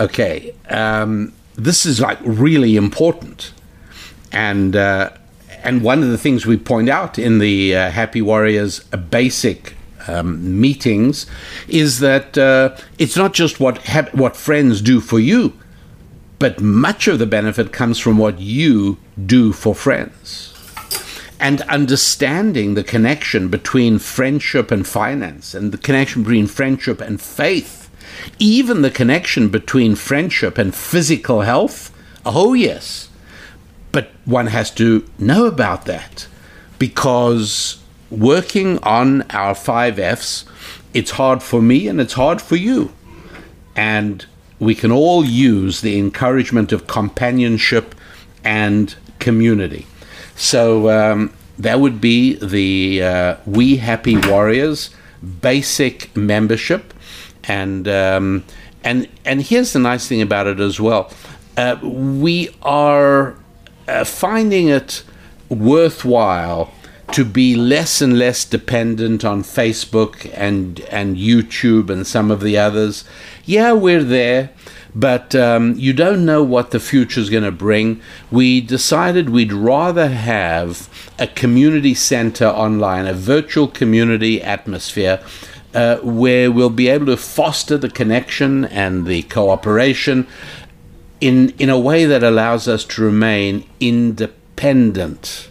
Okay, 0.00 0.54
um, 0.70 1.34
this 1.56 1.84
is 1.84 2.00
like 2.00 2.18
really 2.22 2.74
important. 2.74 3.52
And, 4.32 4.74
uh, 4.74 5.10
and 5.62 5.82
one 5.82 6.02
of 6.02 6.08
the 6.08 6.16
things 6.16 6.46
we 6.46 6.56
point 6.56 6.88
out 6.88 7.18
in 7.18 7.38
the 7.38 7.76
uh, 7.76 7.90
Happy 7.90 8.22
Warriors 8.22 8.80
basic 8.80 9.74
um, 10.08 10.58
meetings 10.58 11.26
is 11.68 11.98
that 11.98 12.38
uh, 12.38 12.74
it's 12.98 13.16
not 13.16 13.34
just 13.34 13.60
what 13.60 13.86
ha- 13.88 14.08
what 14.12 14.36
friends 14.36 14.80
do 14.80 15.00
for 15.00 15.20
you, 15.20 15.52
but 16.38 16.62
much 16.62 17.06
of 17.06 17.18
the 17.18 17.26
benefit 17.26 17.70
comes 17.70 17.98
from 17.98 18.16
what 18.16 18.40
you 18.40 18.96
do 19.26 19.52
for 19.52 19.74
friends. 19.74 20.54
And 21.38 21.60
understanding 21.62 22.72
the 22.72 22.84
connection 22.84 23.48
between 23.48 23.98
friendship 23.98 24.70
and 24.70 24.86
finance, 24.86 25.54
and 25.54 25.72
the 25.72 25.78
connection 25.78 26.22
between 26.22 26.46
friendship 26.46 27.02
and 27.02 27.20
faith, 27.20 27.89
even 28.38 28.82
the 28.82 28.90
connection 28.90 29.48
between 29.48 29.94
friendship 29.94 30.58
and 30.58 30.74
physical 30.74 31.42
health. 31.42 31.94
Oh, 32.24 32.54
yes. 32.54 33.08
But 33.92 34.10
one 34.24 34.48
has 34.48 34.70
to 34.72 35.06
know 35.18 35.46
about 35.46 35.84
that 35.86 36.26
because 36.78 37.82
working 38.10 38.78
on 38.78 39.22
our 39.30 39.54
five 39.54 39.98
F's, 39.98 40.44
it's 40.94 41.12
hard 41.12 41.42
for 41.42 41.62
me 41.62 41.88
and 41.88 42.00
it's 42.00 42.14
hard 42.14 42.40
for 42.40 42.56
you. 42.56 42.92
And 43.76 44.26
we 44.58 44.74
can 44.74 44.92
all 44.92 45.24
use 45.24 45.80
the 45.80 45.98
encouragement 45.98 46.72
of 46.72 46.86
companionship 46.86 47.94
and 48.44 48.94
community. 49.18 49.86
So 50.36 50.90
um, 50.90 51.32
that 51.58 51.80
would 51.80 52.00
be 52.00 52.34
the 52.34 53.02
uh, 53.02 53.36
We 53.46 53.76
Happy 53.76 54.16
Warriors 54.16 54.90
basic 55.40 56.14
membership. 56.16 56.89
And, 57.50 57.88
um, 57.88 58.44
and, 58.84 59.08
and 59.24 59.42
here's 59.42 59.72
the 59.72 59.78
nice 59.78 60.06
thing 60.08 60.22
about 60.22 60.46
it 60.46 60.60
as 60.60 60.80
well 60.80 61.10
uh, 61.56 61.76
we 61.82 62.48
are 62.62 63.36
uh, 63.88 64.04
finding 64.04 64.68
it 64.68 65.02
worthwhile 65.48 66.72
to 67.12 67.24
be 67.24 67.56
less 67.56 68.00
and 68.00 68.18
less 68.18 68.44
dependent 68.44 69.24
on 69.24 69.42
Facebook 69.42 70.30
and 70.34 70.80
and 70.90 71.16
YouTube 71.16 71.90
and 71.90 72.06
some 72.06 72.30
of 72.30 72.40
the 72.40 72.56
others. 72.56 73.04
Yeah, 73.44 73.72
we're 73.72 74.04
there, 74.04 74.50
but 74.94 75.34
um, 75.34 75.74
you 75.76 75.92
don't 75.92 76.24
know 76.24 76.42
what 76.42 76.70
the 76.70 76.80
future 76.80 77.20
is 77.20 77.30
going 77.30 77.42
to 77.42 77.52
bring. 77.52 78.00
We 78.30 78.60
decided 78.60 79.28
we'd 79.28 79.52
rather 79.52 80.08
have 80.08 80.88
a 81.18 81.26
community 81.26 81.94
center 81.94 82.46
online, 82.46 83.06
a 83.06 83.14
virtual 83.14 83.66
community 83.66 84.40
atmosphere. 84.40 85.20
Uh, 85.72 85.98
where 85.98 86.50
we'll 86.50 86.68
be 86.68 86.88
able 86.88 87.06
to 87.06 87.16
foster 87.16 87.78
the 87.78 87.88
connection 87.88 88.64
and 88.64 89.06
the 89.06 89.22
cooperation 89.22 90.26
in 91.20 91.50
in 91.60 91.70
a 91.70 91.78
way 91.78 92.04
that 92.04 92.24
allows 92.24 92.66
us 92.66 92.84
to 92.84 93.02
remain 93.02 93.64
independent 93.78 95.48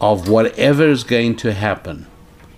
of 0.00 0.28
whatever 0.28 0.88
is 0.88 1.04
going 1.04 1.36
to 1.36 1.52
happen 1.52 2.08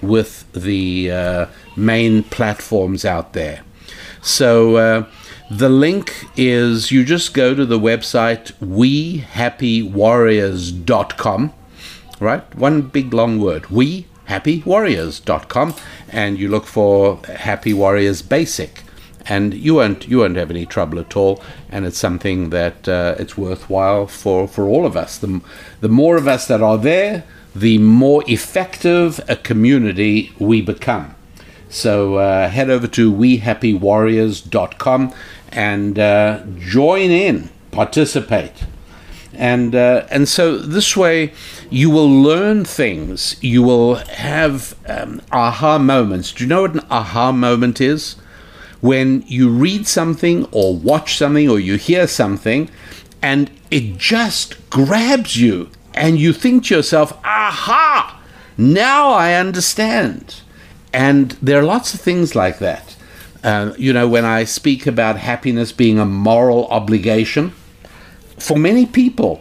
with 0.00 0.50
the 0.52 1.10
uh, 1.10 1.44
main 1.76 2.22
platforms 2.22 3.04
out 3.04 3.34
there. 3.34 3.62
So 4.20 4.76
uh, 4.76 5.06
the 5.50 5.68
link 5.68 6.24
is 6.36 6.90
you 6.90 7.04
just 7.04 7.34
go 7.34 7.54
to 7.54 7.66
the 7.66 7.78
website 7.78 8.52
wehappywarriors.com, 8.60 11.52
right? 12.20 12.54
One 12.54 12.80
big 12.82 13.12
long 13.12 13.40
word, 13.40 13.66
wehappywarriors.com, 14.32 15.74
and 16.08 16.38
you 16.38 16.48
look 16.48 16.66
for 16.66 17.20
Happy 17.26 17.72
Warriors 17.72 18.20
Basic 18.22 18.82
and 19.26 19.54
you 19.54 19.74
won't 19.74 20.08
you 20.08 20.18
won't 20.18 20.34
have 20.36 20.50
any 20.50 20.66
trouble 20.66 20.98
at 20.98 21.16
all. 21.16 21.40
And 21.68 21.86
it's 21.86 21.98
something 21.98 22.50
that 22.50 22.88
uh, 22.88 23.14
it's 23.18 23.38
worthwhile 23.38 24.08
for 24.08 24.48
for 24.48 24.66
all 24.66 24.84
of 24.86 24.96
us. 24.96 25.18
The 25.18 25.40
the 25.80 25.88
more 25.88 26.16
of 26.16 26.26
us 26.26 26.48
that 26.48 26.60
are 26.62 26.78
there, 26.78 27.22
the 27.54 27.78
more 27.78 28.24
effective 28.26 29.20
a 29.28 29.36
community 29.36 30.32
we 30.38 30.60
become. 30.60 31.14
So 31.68 32.16
uh, 32.16 32.48
head 32.48 32.68
over 32.68 32.88
to 32.88 33.12
wehappywarriors.com 33.12 35.14
and 35.52 35.98
uh, 35.98 36.42
join 36.58 37.10
in, 37.10 37.48
participate. 37.70 38.64
And, 39.34 39.74
uh, 39.74 40.06
and 40.10 40.28
so 40.28 40.58
this 40.58 40.96
way 40.96 41.32
you 41.70 41.90
will 41.90 42.10
learn 42.10 42.64
things. 42.64 43.36
You 43.40 43.62
will 43.62 43.96
have 43.96 44.76
um, 44.86 45.22
aha 45.32 45.78
moments. 45.78 46.32
Do 46.32 46.44
you 46.44 46.48
know 46.48 46.62
what 46.62 46.74
an 46.74 46.86
aha 46.90 47.32
moment 47.32 47.80
is? 47.80 48.16
when 48.82 49.22
you 49.28 49.48
read 49.48 49.86
something 49.86 50.44
or 50.50 50.76
watch 50.76 51.16
something 51.16 51.48
or 51.48 51.58
you 51.58 51.76
hear 51.76 52.06
something 52.06 52.68
and 53.22 53.48
it 53.70 53.96
just 53.96 54.56
grabs 54.68 55.36
you 55.36 55.70
and 55.94 56.18
you 56.18 56.32
think 56.32 56.64
to 56.64 56.74
yourself, 56.74 57.12
aha, 57.24 58.20
now 58.58 59.10
I 59.10 59.34
understand. 59.34 60.40
And 60.92 61.30
there 61.40 61.60
are 61.60 61.64
lots 61.64 61.94
of 61.94 62.00
things 62.00 62.34
like 62.34 62.58
that. 62.58 62.96
Uh, 63.44 63.72
you 63.78 63.92
know, 63.92 64.08
when 64.08 64.24
I 64.24 64.44
speak 64.44 64.86
about 64.86 65.16
happiness 65.16 65.70
being 65.70 65.98
a 66.00 66.04
moral 66.04 66.66
obligation, 66.66 67.52
for 68.38 68.56
many 68.58 68.86
people, 68.86 69.40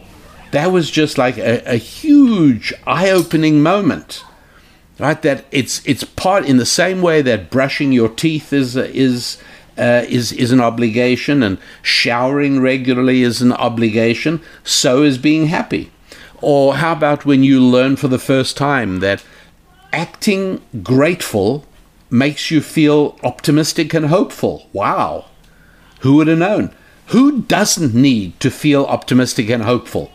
that 0.52 0.72
was 0.72 0.90
just 0.90 1.18
like 1.18 1.38
a, 1.38 1.62
a 1.64 1.76
huge 1.76 2.72
eye 2.86 3.10
opening 3.10 3.62
moment 3.62 4.24
right? 5.02 5.20
That 5.22 5.44
it's 5.50 5.84
it's 5.84 6.04
part 6.04 6.46
in 6.46 6.58
the 6.58 6.66
same 6.66 7.02
way 7.02 7.22
that 7.22 7.50
brushing 7.50 7.92
your 7.92 8.08
teeth 8.08 8.52
is 8.52 8.76
is 8.76 9.36
uh, 9.76 10.04
is 10.08 10.32
is 10.32 10.52
an 10.52 10.60
obligation 10.60 11.42
and 11.42 11.58
showering 11.82 12.60
regularly 12.60 13.22
is 13.22 13.42
an 13.42 13.52
obligation. 13.52 14.40
So 14.64 15.02
is 15.02 15.18
being 15.18 15.46
happy. 15.46 15.90
Or 16.40 16.76
how 16.76 16.92
about 16.92 17.24
when 17.24 17.42
you 17.42 17.60
learn 17.60 17.96
for 17.96 18.08
the 18.08 18.18
first 18.18 18.56
time 18.56 19.00
that 19.00 19.24
acting 19.92 20.60
grateful 20.82 21.64
makes 22.10 22.50
you 22.50 22.60
feel 22.60 23.18
optimistic 23.22 23.94
and 23.94 24.06
hopeful? 24.06 24.68
Wow, 24.72 25.26
who 26.00 26.14
would 26.16 26.28
have 26.28 26.38
known? 26.38 26.74
Who 27.06 27.42
doesn't 27.42 27.94
need 27.94 28.38
to 28.40 28.50
feel 28.50 28.84
optimistic 28.84 29.50
and 29.50 29.62
hopeful? 29.62 30.12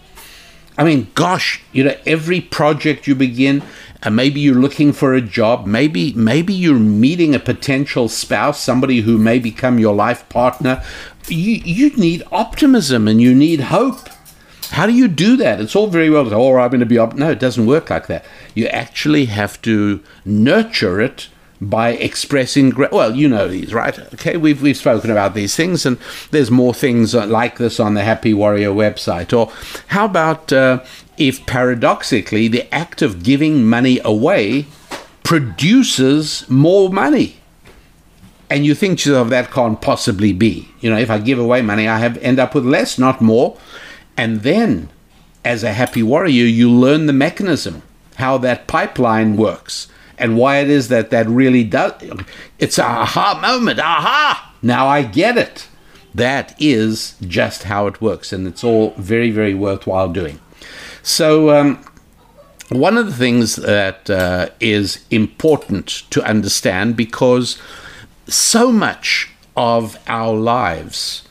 I 0.78 0.84
mean, 0.84 1.08
gosh, 1.15 1.62
you 1.71 1.84
know, 1.84 1.95
every 2.06 2.39
project 2.39 3.08
you 3.08 3.15
begin, 3.15 3.63
and 4.04 4.15
maybe 4.15 4.39
you're 4.39 4.56
looking 4.56 4.93
for 4.93 5.13
a 5.13 5.21
job, 5.21 5.65
maybe 5.65 6.13
maybe 6.13 6.54
you're 6.54 6.78
meeting 6.78 7.34
a 7.34 7.39
potential 7.39 8.08
spouse, 8.10 8.62
somebody 8.62 9.02
who 9.02 9.17
may 9.17 9.39
become 9.39 9.80
your 9.80 9.95
life 9.95 10.28
partner. 10.30 10.84
You 11.28 11.54
you 11.65 11.89
need 11.97 12.23
optimism 12.32 13.08
and 13.08 13.19
you 13.19 13.34
need 13.34 13.62
hope. 13.62 14.10
How 14.71 14.86
do 14.86 14.93
you 14.93 15.08
do 15.08 15.36
that? 15.38 15.60
It's 15.60 15.76
all 15.76 15.88
very 15.88 16.10
well 16.10 16.32
"Oh, 16.32 16.58
I'm 16.58 16.69
going 16.69 16.80
to 16.82 16.86
be 16.86 17.00
op-. 17.00 17.15
No, 17.15 17.32
it 17.32 17.39
doesn't 17.39 17.65
work 17.65 17.89
like 17.89 18.08
that. 18.08 18.23
You 18.54 18.67
actually 18.67 19.26
have 19.26 19.60
to 19.63 20.04
nurture 20.26 21.02
it 21.02 21.30
by 21.60 21.91
expressing 21.91 22.74
well 22.91 23.15
you 23.15 23.28
know 23.28 23.48
these 23.48 23.74
right? 23.74 23.98
Okay 24.13 24.38
we've 24.38 24.62
we've 24.62 24.78
spoken 24.78 25.10
about 25.10 25.34
these 25.34 25.56
things 25.56 25.86
and 25.86 25.98
there's 26.32 26.52
more 26.52 26.74
things 26.74 27.13
like 27.15 27.58
this 27.58 27.80
on 27.80 27.93
the 27.93 28.04
happy 28.04 28.34
warrior 28.34 28.72
website. 28.72 29.38
Or 29.38 29.52
how 29.88 30.06
about 30.06 30.54
uh, 30.54 30.84
if 31.17 31.46
paradoxically 31.46 32.48
the 32.48 32.72
act 32.74 33.02
of 33.02 33.24
giving 33.24 33.65
money 33.65 34.00
away 34.04 34.67
produces 35.24 36.48
more 36.50 36.89
money? 36.89 37.38
And 38.50 38.65
you 38.65 38.76
think 38.76 39.00
to 39.00 39.10
yourself 39.10 39.30
that 39.30 39.52
can't 39.52 39.82
possibly 39.82 40.34
be. 40.34 40.70
You 40.80 40.89
know 40.91 40.98
if 40.98 41.10
i 41.10 41.17
give 41.17 41.39
away 41.39 41.62
money 41.62 41.88
i 41.88 41.98
have 41.98 42.17
end 42.20 42.39
up 42.39 42.54
with 42.54 42.65
less 42.65 42.98
not 43.00 43.22
more. 43.22 43.58
And 44.15 44.41
then 44.41 44.89
as 45.43 45.63
a 45.63 45.74
happy 45.74 46.04
warrior 46.04 46.46
you 46.46 46.70
learn 46.72 47.08
the 47.08 47.13
mechanism 47.13 47.82
how 48.15 48.38
that 48.39 48.67
pipeline 48.67 49.38
works 49.38 49.88
and 50.17 50.38
why 50.38 50.58
it 50.60 50.69
is 50.69 50.88
that 50.88 51.10
that 51.12 51.27
really 51.27 51.63
does. 51.63 51.93
It's 52.60 52.77
a 52.77 52.86
aha 52.86 53.39
moment. 53.41 53.80
Aha! 53.80 54.53
Now 54.62 54.88
I 54.88 55.03
get 55.03 55.38
it. 55.38 55.67
That 56.15 56.56
is 56.60 57.15
just 57.21 57.63
how 57.63 57.86
it 57.88 58.01
works, 58.01 58.34
and 58.34 58.47
it's 58.47 58.63
all 58.63 58.93
very, 58.97 59.30
very 59.30 59.53
worthwhile 59.53 60.10
doing. 60.10 60.39
So, 61.03 61.51
um, 61.51 61.84
one 62.69 62.97
of 62.97 63.06
the 63.06 63.13
things 63.13 63.56
that 63.56 64.10
uh, 64.10 64.49
is 64.60 65.06
important 65.12 66.03
to 66.10 66.23
understand 66.23 66.97
because 66.97 67.58
so 68.27 68.71
much 68.71 69.30
of 69.56 69.97
our 70.08 70.36
lives 70.36 71.27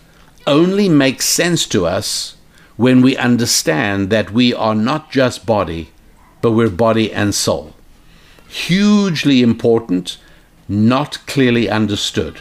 only 0.46 0.88
makes 0.88 1.26
sense 1.26 1.66
to 1.66 1.84
us 1.86 2.36
when 2.76 3.02
we 3.02 3.16
understand 3.16 4.10
that 4.10 4.30
we 4.30 4.54
are 4.54 4.74
not 4.74 5.10
just 5.10 5.46
body, 5.46 5.90
but 6.40 6.52
we're 6.52 6.70
body 6.70 7.12
and 7.12 7.34
soul. 7.34 7.75
Hugely 8.64 9.42
important, 9.42 10.16
not 10.66 11.18
clearly 11.26 11.68
understood. 11.68 12.40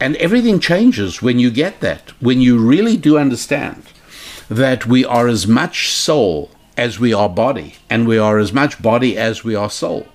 And 0.00 0.16
everything 0.16 0.58
changes 0.58 1.22
when 1.22 1.38
you 1.38 1.52
get 1.52 1.78
that, 1.80 2.10
when 2.20 2.40
you 2.40 2.58
really 2.58 2.96
do 2.96 3.16
understand 3.16 3.84
that 4.48 4.86
we 4.86 5.04
are 5.04 5.28
as 5.28 5.46
much 5.46 5.88
soul 5.88 6.50
as 6.76 6.98
we 6.98 7.14
are 7.14 7.28
body, 7.28 7.76
and 7.88 8.08
we 8.08 8.18
are 8.18 8.38
as 8.38 8.52
much 8.52 8.82
body 8.82 9.16
as 9.16 9.44
we 9.44 9.54
are 9.54 9.70
soul. 9.70 10.08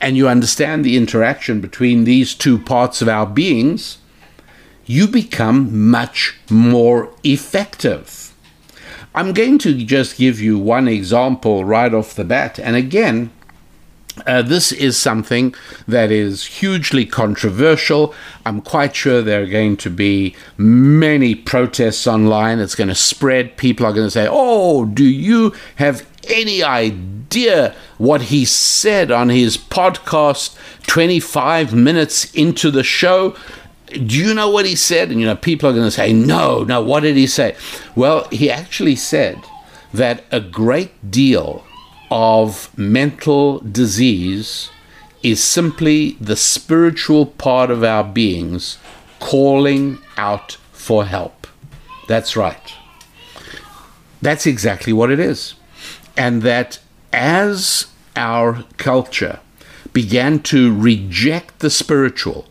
And 0.00 0.16
you 0.16 0.26
understand 0.26 0.82
the 0.82 0.96
interaction 0.96 1.60
between 1.60 2.04
these 2.04 2.34
two 2.34 2.58
parts 2.58 3.02
of 3.02 3.08
our 3.08 3.26
beings, 3.26 3.98
you 4.86 5.06
become 5.06 5.90
much 5.90 6.38
more 6.48 7.12
effective. 7.22 8.32
I'm 9.14 9.34
going 9.34 9.58
to 9.58 9.74
just 9.84 10.16
give 10.16 10.40
you 10.40 10.58
one 10.58 10.88
example 10.88 11.66
right 11.66 11.92
off 11.92 12.14
the 12.14 12.24
bat. 12.24 12.58
And 12.58 12.74
again, 12.74 13.30
uh, 14.26 14.42
this 14.42 14.72
is 14.72 14.96
something 14.96 15.54
that 15.86 16.10
is 16.10 16.44
hugely 16.44 17.06
controversial. 17.06 18.14
I'm 18.44 18.60
quite 18.60 18.94
sure 18.94 19.22
there 19.22 19.42
are 19.42 19.46
going 19.46 19.76
to 19.78 19.90
be 19.90 20.34
many 20.56 21.34
protests 21.34 22.06
online. 22.06 22.58
It's 22.58 22.74
going 22.74 22.88
to 22.88 22.94
spread. 22.94 23.56
People 23.56 23.86
are 23.86 23.92
going 23.92 24.06
to 24.06 24.10
say, 24.10 24.28
Oh, 24.30 24.84
do 24.84 25.04
you 25.04 25.54
have 25.76 26.06
any 26.28 26.62
idea 26.62 27.74
what 27.98 28.22
he 28.22 28.44
said 28.44 29.10
on 29.10 29.28
his 29.28 29.56
podcast 29.56 30.56
25 30.86 31.74
minutes 31.74 32.32
into 32.34 32.70
the 32.70 32.84
show? 32.84 33.36
Do 33.86 34.16
you 34.16 34.34
know 34.34 34.50
what 34.50 34.66
he 34.66 34.76
said? 34.76 35.10
And, 35.10 35.20
you 35.20 35.26
know, 35.26 35.36
people 35.36 35.68
are 35.68 35.72
going 35.72 35.84
to 35.84 35.90
say, 35.90 36.12
No, 36.12 36.64
no, 36.64 36.82
what 36.82 37.00
did 37.00 37.16
he 37.16 37.26
say? 37.26 37.56
Well, 37.94 38.28
he 38.30 38.50
actually 38.50 38.96
said 38.96 39.38
that 39.92 40.24
a 40.30 40.40
great 40.40 41.10
deal 41.10 41.64
of 42.10 42.76
mental 42.76 43.60
disease 43.60 44.70
is 45.22 45.42
simply 45.42 46.12
the 46.20 46.36
spiritual 46.36 47.26
part 47.26 47.70
of 47.70 47.84
our 47.84 48.04
beings 48.04 48.78
calling 49.18 49.98
out 50.16 50.56
for 50.72 51.04
help. 51.04 51.46
That's 52.08 52.36
right. 52.36 52.74
That's 54.22 54.46
exactly 54.46 54.92
what 54.92 55.10
it 55.10 55.20
is. 55.20 55.54
And 56.16 56.42
that 56.42 56.80
as 57.12 57.86
our 58.16 58.64
culture 58.76 59.40
began 59.92 60.40
to 60.40 60.76
reject 60.76 61.60
the 61.60 61.70
spiritual 61.70 62.46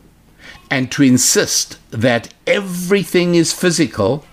and 0.72 0.92
to 0.92 1.04
insist 1.04 1.78
that 1.92 2.34
everything 2.46 3.36
is 3.36 3.54
physical, 3.54 4.26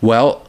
well, 0.00 0.48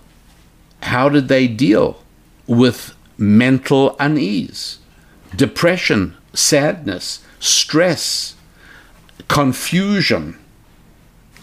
how 0.84 1.10
did 1.10 1.28
they 1.28 1.48
deal 1.48 2.02
with 2.48 2.96
mental 3.22 3.96
unease, 4.00 4.80
depression, 5.36 6.18
sadness, 6.34 7.24
stress, 7.40 8.36
confusion, 9.28 10.38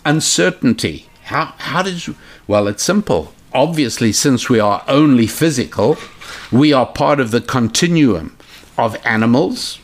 uncertainty. 0.05 1.07
How, 1.25 1.55
how 1.59 1.83
did 1.83 2.07
you? 2.07 2.17
Well, 2.47 2.67
it's 2.67 2.83
simple. 2.83 3.33
Obviously, 3.55 4.13
since 4.13 4.51
we 4.51 4.61
are 4.61 4.85
only 4.89 5.27
physical, 5.27 5.97
we 6.51 6.73
are 6.73 6.85
part 6.85 7.21
of 7.21 7.31
the 7.31 7.41
continuum 7.41 8.37
of 8.77 8.97
animals, 9.07 9.79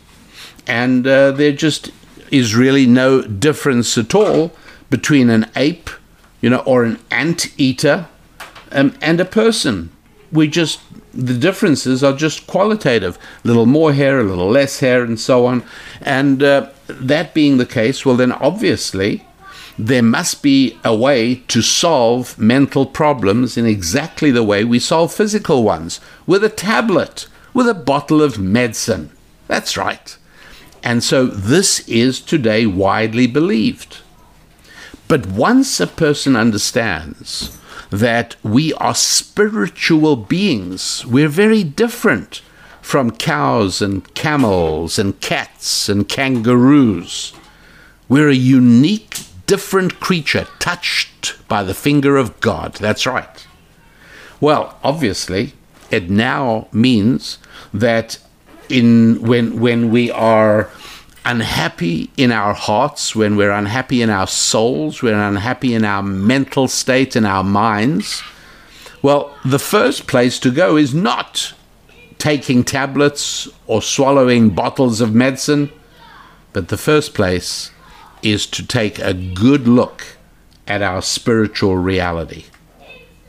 and 0.67 1.07
uh, 1.07 1.31
there 1.31 1.53
just 1.53 1.91
is 2.31 2.55
really 2.55 2.87
no 2.87 3.23
difference 3.23 3.97
at 3.97 4.15
all 4.15 4.53
between 4.91 5.31
an 5.31 5.49
ape, 5.57 5.91
you 6.41 6.51
know, 6.51 6.63
or 6.67 6.85
an 6.85 6.99
ant 7.11 7.53
eater 7.59 8.09
um, 8.73 8.97
and 9.01 9.21
a 9.21 9.25
person. 9.25 9.91
We 10.33 10.49
just 10.49 10.81
the 11.17 11.39
differences 11.39 12.03
are 12.03 12.13
just 12.13 12.47
qualitative 12.47 13.19
a 13.45 13.49
little 13.49 13.67
more 13.67 13.93
hair, 13.93 14.21
a 14.21 14.25
little 14.25 14.51
less 14.51 14.81
hair, 14.81 15.05
and 15.05 15.19
so 15.19 15.47
on. 15.47 15.63
And 16.01 16.43
uh, 16.43 16.71
that 16.87 17.35
being 17.35 17.57
the 17.57 17.67
case, 17.67 18.05
well, 18.05 18.17
then 18.17 18.33
obviously 18.33 19.25
there 19.79 20.03
must 20.03 20.43
be 20.43 20.79
a 20.85 20.95
way 20.95 21.37
to 21.49 21.61
solve 21.63 22.39
mental 22.39 22.87
problems 22.87 23.57
in 23.57 23.67
exactly 23.67 24.31
the 24.31 24.45
way 24.45 24.65
we 24.65 24.79
solve 24.79 25.13
physical 25.13 25.63
ones 25.63 26.01
with 26.27 26.45
a 26.45 26.49
tablet, 26.49 27.27
with 27.53 27.69
a 27.69 27.75
bottle 27.75 28.23
of 28.23 28.39
medicine. 28.39 29.11
That's 29.49 29.77
right. 29.77 30.17
And 30.83 31.03
so 31.03 31.27
this 31.27 31.87
is 31.89 32.21
today 32.21 32.67
widely 32.67 33.27
believed. 33.27 33.99
But 35.09 35.27
once 35.27 35.81
a 35.81 35.87
person 35.87 36.37
understands 36.37 37.59
that 38.01 38.35
we 38.43 38.75
are 38.75 38.95
spiritual 38.95 40.17
beings. 40.17 41.07
We're 41.07 41.29
very 41.29 41.63
different 41.63 42.43
from 42.83 43.13
cows 43.13 43.81
and 43.81 44.13
camels 44.15 44.99
and 44.99 45.21
cats 45.21 45.89
and 45.89 46.09
kangaroos. 46.09 47.33
We're 48.09 48.31
a 48.31 48.35
unique, 48.35 49.19
different 49.47 50.01
creature 50.01 50.49
touched 50.59 51.37
by 51.47 51.63
the 51.63 51.73
finger 51.73 52.17
of 52.17 52.41
God. 52.41 52.75
That's 52.75 53.07
right. 53.07 53.47
Well, 54.41 54.77
obviously, 54.83 55.53
it 55.91 56.11
now 56.11 56.67
means 56.73 57.39
that 57.73 58.19
in 58.69 59.23
when 59.23 59.61
when 59.61 59.91
we 59.91 60.11
are 60.11 60.69
unhappy 61.25 62.11
in 62.17 62.33
our 62.33 62.55
hearts, 62.55 63.17
when 63.17 63.37
we're 63.37 63.51
unhappy 63.51 64.03
in 64.03 64.11
our 64.11 64.27
souls, 64.27 65.03
we're 65.03 65.15
unhappy 65.15 65.75
in 65.75 65.85
our 65.85 66.03
mental 66.03 66.69
state, 66.69 67.17
in 67.17 67.25
our 67.25 67.45
minds, 67.45 68.23
well, 69.05 69.37
the 69.45 69.59
first 69.59 70.07
place 70.07 70.39
to 70.39 70.51
go 70.51 70.79
is 70.79 70.95
not 70.95 71.53
taking 72.17 72.65
tablets 72.65 73.47
or 73.67 73.83
swallowing 73.83 74.49
bottles 74.49 75.03
of 75.03 75.15
medicine, 75.15 75.71
but 76.55 76.69
the 76.69 76.79
first 76.79 77.13
place 77.13 77.71
is 78.23 78.47
to 78.47 78.67
take 78.67 78.99
a 78.99 79.13
good 79.13 79.69
look 79.69 80.17
at 80.67 80.81
our 80.81 81.03
spiritual 81.03 81.77
reality. 81.77 82.47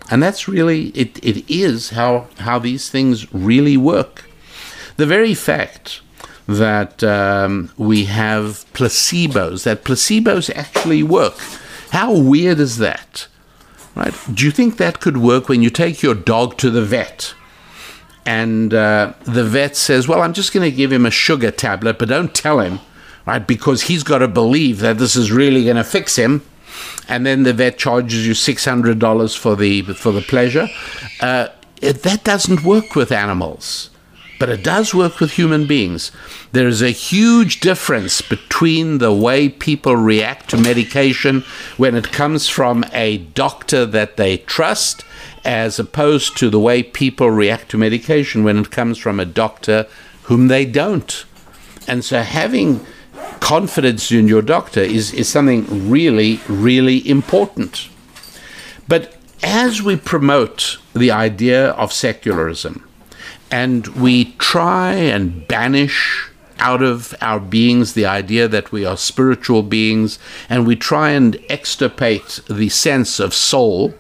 And 0.10 0.24
that's 0.24 0.48
really, 0.48 0.92
it, 0.92 1.22
it 1.22 1.44
is 1.54 1.90
how, 1.90 2.28
how 2.38 2.58
these 2.58 2.90
things 2.90 3.34
really 3.34 3.76
work. 3.76 4.30
The 4.96 5.06
very 5.06 5.34
fact 5.34 6.00
that 6.48 7.04
um, 7.04 7.72
we 7.78 8.06
have 8.06 8.66
placebos, 8.74 9.64
that 9.64 9.84
placebos 9.84 10.54
actually 10.56 11.04
work. 11.04 11.38
How 11.92 12.16
weird 12.18 12.60
is 12.60 12.78
that? 12.78 13.28
Right? 13.96 14.14
Do 14.34 14.46
you 14.46 14.52
think 14.52 14.78
that 14.78 15.00
could 15.00 15.18
work 15.18 15.48
when 15.48 15.64
you 15.64 15.70
take 15.70 16.02
your 16.04 16.16
dog 16.16 16.58
to 16.58 16.70
the 16.70 16.84
vet 16.84 17.34
and 18.26 18.74
uh, 18.74 19.14
the 19.24 19.44
vet 19.44 19.76
says, 19.76 20.08
Well, 20.08 20.22
I'm 20.22 20.34
just 20.34 20.52
going 20.52 20.70
to 20.70 20.76
give 20.76 20.92
him 20.92 21.06
a 21.06 21.12
sugar 21.12 21.52
tablet, 21.52 22.00
but 22.00 22.10
don't 22.10 22.34
tell 22.34 22.60
him, 22.60 22.80
right? 23.26 23.46
Because 23.46 23.84
he's 23.84 24.04
got 24.04 24.20
to 24.20 24.28
believe 24.28 24.80
that 24.80 24.98
this 24.98 25.16
is 25.16 25.32
really 25.32 25.64
going 25.64 25.76
to 25.76 25.84
fix 25.84 26.16
him. 26.16 26.44
And 27.08 27.26
then 27.26 27.44
the 27.44 27.54
vet 27.54 27.78
charges 27.78 28.26
you 28.26 28.34
$600 28.34 29.38
for 29.38 29.56
the, 29.56 29.84
for 29.84 30.12
the 30.12 30.22
pleasure. 30.22 30.68
Uh, 31.22 31.50
it, 31.82 32.02
that 32.04 32.24
doesn't 32.24 32.64
work 32.64 32.96
with 32.96 33.12
animals 33.12 33.92
but 34.40 34.50
it 34.50 34.64
does 34.64 34.94
work 34.94 35.20
with 35.20 35.32
human 35.32 35.66
beings. 35.66 36.12
There 36.52 36.68
is 36.68 36.82
a 36.82 36.90
huge 36.90 37.60
difference 37.60 38.22
between 38.22 38.98
the 38.98 39.14
way 39.14 39.50
people 39.50 39.96
react 39.96 40.50
to 40.50 40.58
medication 40.58 41.44
when 41.78 41.96
it 41.96 42.12
comes 42.12 42.48
from 42.48 42.84
a 42.92 43.18
doctor 43.18 43.86
that 43.86 44.18
they 44.18 44.38
trust, 44.38 45.06
as 45.44 45.80
opposed 45.80 46.38
to 46.38 46.50
the 46.50 46.60
way 46.60 46.84
people 46.84 47.32
react 47.32 47.70
to 47.70 47.78
medication 47.78 48.44
when 48.44 48.58
it 48.58 48.72
comes 48.72 48.98
from 48.98 49.20
a 49.20 49.26
doctor 49.26 49.88
whom 50.24 50.48
they 50.48 50.66
don't. 50.66 51.26
And 51.88 52.04
so 52.04 52.22
having 52.22 52.86
confidence 53.40 54.12
in 54.12 54.28
your 54.28 54.42
doctor 54.42 54.82
is, 54.82 55.14
is 55.14 55.30
something 55.30 55.90
really, 55.90 56.40
really 56.48 57.08
important. 57.08 57.90
But 58.88 59.16
as 59.44 59.82
we 59.82 59.96
promote 59.96 60.78
the 60.94 61.12
idea 61.12 61.70
of 61.72 61.94
secularism, 61.94 62.88
and 63.52 63.88
we 63.88 64.34
try 64.34 64.94
and 64.94 65.48
banish 65.48 66.30
out 66.60 66.82
of 66.82 67.14
our 67.22 67.40
beings 67.40 67.94
the 67.94 68.06
idea 68.06 68.48
that 68.48 68.72
we 68.72 68.86
are 68.86 68.98
spiritual 68.98 69.64
beings, 69.64 70.18
and 70.50 70.66
we 70.66 70.76
try 70.76 71.12
and 71.12 71.38
extirpate 71.50 72.40
the 72.50 72.70
sense 72.70 73.20
of 73.20 73.34
soul, 73.34 73.94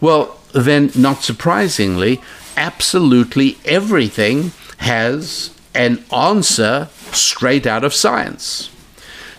well, 0.00 0.38
then, 0.52 0.90
not 0.94 1.22
surprisingly, 1.22 2.20
absolutely 2.56 3.58
everything 3.64 4.52
has 4.78 5.50
an 5.74 6.04
answer 6.12 6.88
straight 7.12 7.66
out 7.66 7.84
of 7.84 7.94
science. 7.94 8.70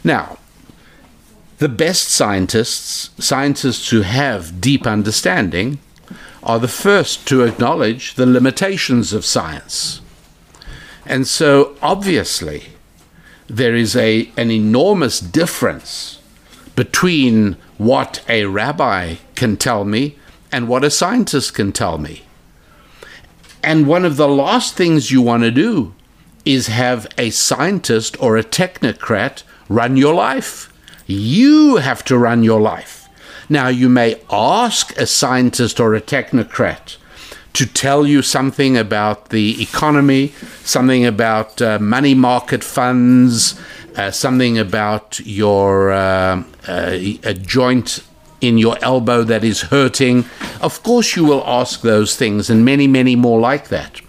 Now, 0.03 0.37
the 1.57 1.69
best 1.69 2.09
scientists, 2.09 3.09
scientists 3.23 3.89
who 3.89 4.01
have 4.01 4.59
deep 4.59 4.85
understanding, 4.85 5.79
are 6.45 6.59
the 6.59 6.67
first 6.67 7.27
to 7.27 7.43
acknowledge 7.43 8.13
the 8.13 8.25
limitations 8.25 9.13
of 9.13 9.25
science. 9.25 10.01
And 11.05 11.27
so, 11.27 11.75
obviously, 11.81 12.67
there 13.47 13.75
is 13.75 13.95
a, 13.95 14.31
an 14.37 14.51
enormous 14.51 15.19
difference 15.19 16.19
between 16.75 17.57
what 17.77 18.23
a 18.29 18.45
rabbi 18.45 19.15
can 19.35 19.57
tell 19.57 19.85
me 19.85 20.17
and 20.51 20.67
what 20.67 20.83
a 20.83 20.89
scientist 20.89 21.53
can 21.53 21.71
tell 21.71 21.97
me. 21.97 22.23
And 23.63 23.87
one 23.87 24.05
of 24.05 24.17
the 24.17 24.27
last 24.27 24.75
things 24.75 25.11
you 25.11 25.21
want 25.21 25.43
to 25.43 25.51
do 25.51 25.93
is 26.45 26.67
have 26.67 27.07
a 27.17 27.31
scientist 27.31 28.15
or 28.21 28.37
a 28.37 28.43
technocrat 28.43 29.43
run 29.67 29.97
your 29.97 30.13
life. 30.13 30.71
You 31.07 31.77
have 31.77 32.03
to 32.05 32.17
run 32.17 32.43
your 32.43 32.61
life. 32.61 33.04
Now, 33.49 33.67
you 33.67 33.89
may 33.89 34.21
ask 34.31 34.97
a 34.97 35.05
scientist 35.05 35.79
or 35.79 35.93
a 35.93 36.01
technocrat 36.01 36.97
to 37.53 37.65
tell 37.65 38.05
you 38.05 38.21
something 38.21 38.75
about 38.75 39.29
the 39.29 39.61
economy, 39.61 40.33
something 40.63 41.05
about 41.05 41.61
uh, 41.61 41.79
money 41.79 42.13
market 42.13 42.63
funds, 42.63 43.59
uh, 43.95 44.11
something 44.11 44.57
about 44.57 45.19
your 45.21 45.91
uh, 45.91 46.43
uh, 46.67 46.89
a 47.23 47.33
joint 47.33 48.03
in 48.41 48.57
your 48.57 48.77
elbow 48.81 49.23
that 49.23 49.43
is 49.43 49.61
hurting. 49.61 50.25
Of 50.61 50.83
course, 50.83 51.15
you 51.15 51.23
will 51.23 51.43
ask 51.45 51.81
those 51.81 52.15
things 52.17 52.49
and 52.49 52.65
many, 52.65 52.87
many 52.87 53.15
more 53.15 53.39
like 53.39 53.69
that. 53.69 54.01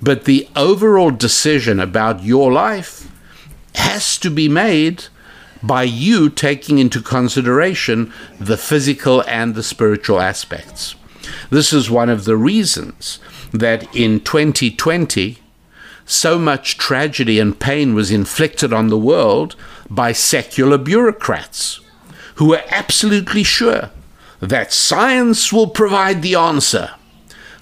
But 0.00 0.24
the 0.24 0.48
overall 0.54 1.10
decision 1.10 1.80
about 1.80 2.22
your 2.22 2.52
life 2.52 3.10
has 3.74 4.18
to 4.18 4.30
be 4.30 4.48
made 4.48 5.06
by 5.66 5.82
you 5.82 6.28
taking 6.28 6.78
into 6.78 7.00
consideration 7.00 8.12
the 8.38 8.56
physical 8.56 9.22
and 9.22 9.54
the 9.54 9.62
spiritual 9.62 10.20
aspects. 10.20 10.94
This 11.48 11.72
is 11.72 11.90
one 11.90 12.10
of 12.10 12.24
the 12.24 12.36
reasons 12.36 13.18
that 13.52 13.82
in 13.94 14.20
2020, 14.20 15.38
so 16.04 16.38
much 16.38 16.76
tragedy 16.76 17.40
and 17.40 17.58
pain 17.58 17.94
was 17.94 18.10
inflicted 18.10 18.72
on 18.74 18.88
the 18.88 18.98
world 18.98 19.56
by 19.88 20.12
secular 20.12 20.76
bureaucrats 20.76 21.80
who 22.34 22.48
were 22.48 22.62
absolutely 22.68 23.42
sure 23.42 23.90
that 24.40 24.72
science 24.72 25.50
will 25.50 25.68
provide 25.68 26.20
the 26.20 26.34
answer. 26.34 26.90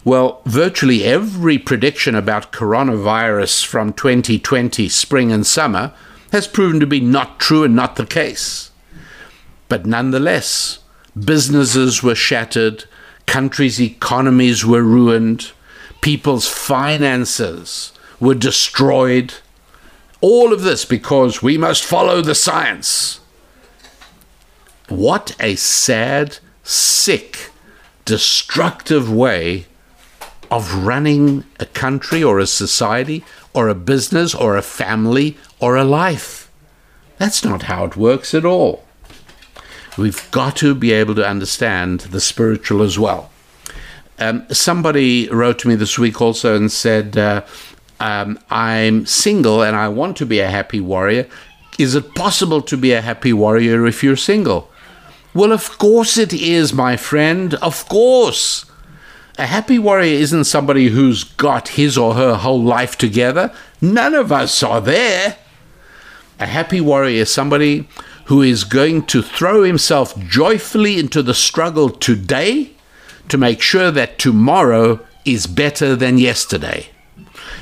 Well, 0.05 0.41
virtually 0.45 1.05
every 1.05 1.59
prediction 1.59 2.17
about 2.17 2.51
coronavirus 2.51 3.65
from 3.65 3.93
2020 3.93 4.89
spring 4.89 5.31
and 5.31 5.47
summer 5.47 5.93
has 6.33 6.49
proven 6.49 6.81
to 6.81 6.87
be 6.87 6.99
not 6.99 7.39
true 7.39 7.63
and 7.63 7.77
not 7.77 7.97
the 7.97 8.07
case. 8.07 8.71
But 9.69 9.87
nonetheless, 9.87 10.79
businesses 11.19 12.03
were 12.03 12.15
shattered, 12.15 12.85
countries' 13.27 13.81
economies 13.81 14.65
were 14.65 14.83
ruined, 14.83 15.53
people's 16.01 16.49
finances 16.49 17.93
were 18.19 18.35
destroyed. 18.35 19.35
All 20.21 20.53
of 20.53 20.63
this 20.63 20.85
because 20.85 21.43
we 21.43 21.59
must 21.59 21.85
follow 21.85 22.23
the 22.23 22.35
science. 22.35 23.21
What 24.89 25.37
a 25.39 25.55
sad, 25.57 26.39
sick, 26.63 27.51
destructive 28.05 29.13
way 29.13 29.67
of 30.51 30.85
running 30.85 31.45
a 31.59 31.67
country 31.67 32.23
or 32.23 32.39
a 32.39 32.47
society 32.47 33.25
or 33.55 33.69
a 33.69 33.75
business 33.75 34.35
or 34.35 34.57
a 34.57 34.63
family 34.63 35.37
or 35.61 35.77
a 35.77 35.85
life. 35.85 36.51
That's 37.19 37.45
not 37.45 37.65
how 37.65 37.85
it 37.85 37.97
works 37.97 38.35
at 38.35 38.45
all. 38.45 38.85
We've 39.99 40.31
got 40.31 40.57
to 40.57 40.75
be 40.75 40.93
able 40.93 41.15
to 41.17 41.27
understand 41.27 42.01
the 42.01 42.21
spiritual 42.21 42.83
as 42.83 42.99
well. 42.99 43.31
Um, 44.19 44.47
somebody 44.51 45.29
wrote 45.29 45.59
to 45.61 45.69
me 45.69 45.75
this 45.75 45.99
week 45.99 46.21
also 46.21 46.57
and 46.57 46.71
said, 46.71 47.19
uh, 47.19 47.43
um, 48.01 48.39
I'm 48.51 49.07
single 49.07 49.63
and 49.63 49.77
I 49.77 49.89
want 49.89 50.17
to 50.19 50.27
be 50.27 50.41
a 50.41 50.51
happy 50.51 50.81
warrior. 50.81 51.29
Is 51.79 51.95
it 51.95 52.15
possible 52.15 52.63
to 52.63 52.77
be 52.77 52.93
a 52.93 53.01
happy 53.01 53.33
warrior 53.33 53.87
if 53.87 54.03
you're 54.03 54.17
single? 54.17 54.71
Well, 55.35 55.53
of 55.53 55.79
course 55.79 56.19
it 56.19 56.33
is, 56.33 56.73
my 56.73 56.97
friend. 56.97 57.55
Of 57.55 57.89
course. 57.89 58.67
A 59.39 59.47
happy 59.47 59.79
warrior 59.79 60.13
isn't 60.13 60.45
somebody 60.45 60.89
who's 60.89 61.25
got 61.25 61.69
his 61.69 61.97
or 61.97 62.15
her 62.15 62.35
whole 62.35 62.63
life 62.63 62.99
together. 62.99 63.53
None 63.81 64.15
of 64.15 64.31
us 64.31 64.63
are 64.63 64.81
there. 64.81 65.39
A 66.39 66.47
happy 66.47 66.81
warrior 66.81 67.23
is 67.23 67.31
somebody 67.33 67.89
who 68.27 68.43
is 68.43 68.65
going 68.65 69.07
to 69.07 69.23
throw 69.23 69.63
himself 69.63 70.19
joyfully 70.19 70.99
into 70.99 71.23
the 71.23 71.35
struggle 71.35 71.89
today 71.89 72.73
to 73.29 73.39
make 73.39 73.63
sure 73.63 73.91
that 73.91 74.19
tomorrow 74.19 75.01
is 75.25 75.47
better 75.47 75.97
than 75.97 76.19
yesterday. 76.19 76.89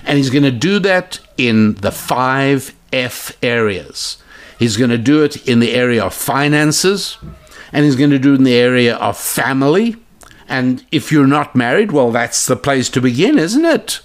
And 0.04 0.18
he's 0.18 0.30
going 0.30 0.44
to 0.44 0.50
do 0.50 0.78
that 0.80 1.20
in 1.36 1.74
the 1.74 1.92
five 1.92 2.74
F 2.92 3.36
areas. 3.42 4.20
He's 4.58 4.76
going 4.76 4.90
to 4.90 4.98
do 4.98 5.22
it 5.22 5.48
in 5.48 5.60
the 5.60 5.72
area 5.72 6.04
of 6.04 6.14
finances, 6.14 7.16
and 7.72 7.84
he's 7.84 7.96
going 7.96 8.10
to 8.10 8.18
do 8.18 8.34
it 8.34 8.38
in 8.38 8.44
the 8.44 8.56
area 8.56 8.96
of 8.96 9.16
family. 9.16 9.96
And 10.50 10.84
if 10.90 11.12
you're 11.12 11.28
not 11.28 11.54
married, 11.54 11.92
well, 11.92 12.10
that's 12.10 12.46
the 12.46 12.56
place 12.56 12.90
to 12.90 13.00
begin, 13.00 13.38
isn't 13.38 13.64
it? 13.64 14.00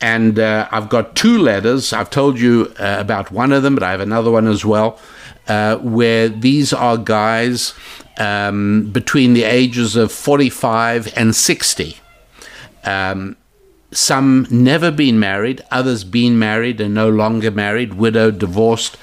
And 0.00 0.38
uh, 0.38 0.66
I've 0.72 0.88
got 0.88 1.14
two 1.14 1.38
letters. 1.38 1.92
I've 1.92 2.08
told 2.08 2.40
you 2.40 2.72
uh, 2.80 2.96
about 2.98 3.30
one 3.30 3.52
of 3.52 3.62
them, 3.62 3.74
but 3.74 3.82
I 3.82 3.90
have 3.90 4.00
another 4.00 4.30
one 4.30 4.48
as 4.48 4.64
well, 4.64 4.98
uh, 5.46 5.76
where 5.76 6.30
these 6.30 6.72
are 6.72 6.96
guys 6.96 7.74
um, 8.18 8.90
between 8.92 9.34
the 9.34 9.44
ages 9.44 9.94
of 9.94 10.10
45 10.10 11.12
and 11.18 11.36
60. 11.36 11.98
Um, 12.84 13.36
some 13.92 14.46
never 14.50 14.90
been 14.90 15.20
married, 15.20 15.62
others 15.70 16.02
been 16.02 16.38
married 16.38 16.80
and 16.80 16.94
no 16.94 17.10
longer 17.10 17.50
married, 17.50 17.94
widowed, 17.94 18.38
divorced, 18.38 18.96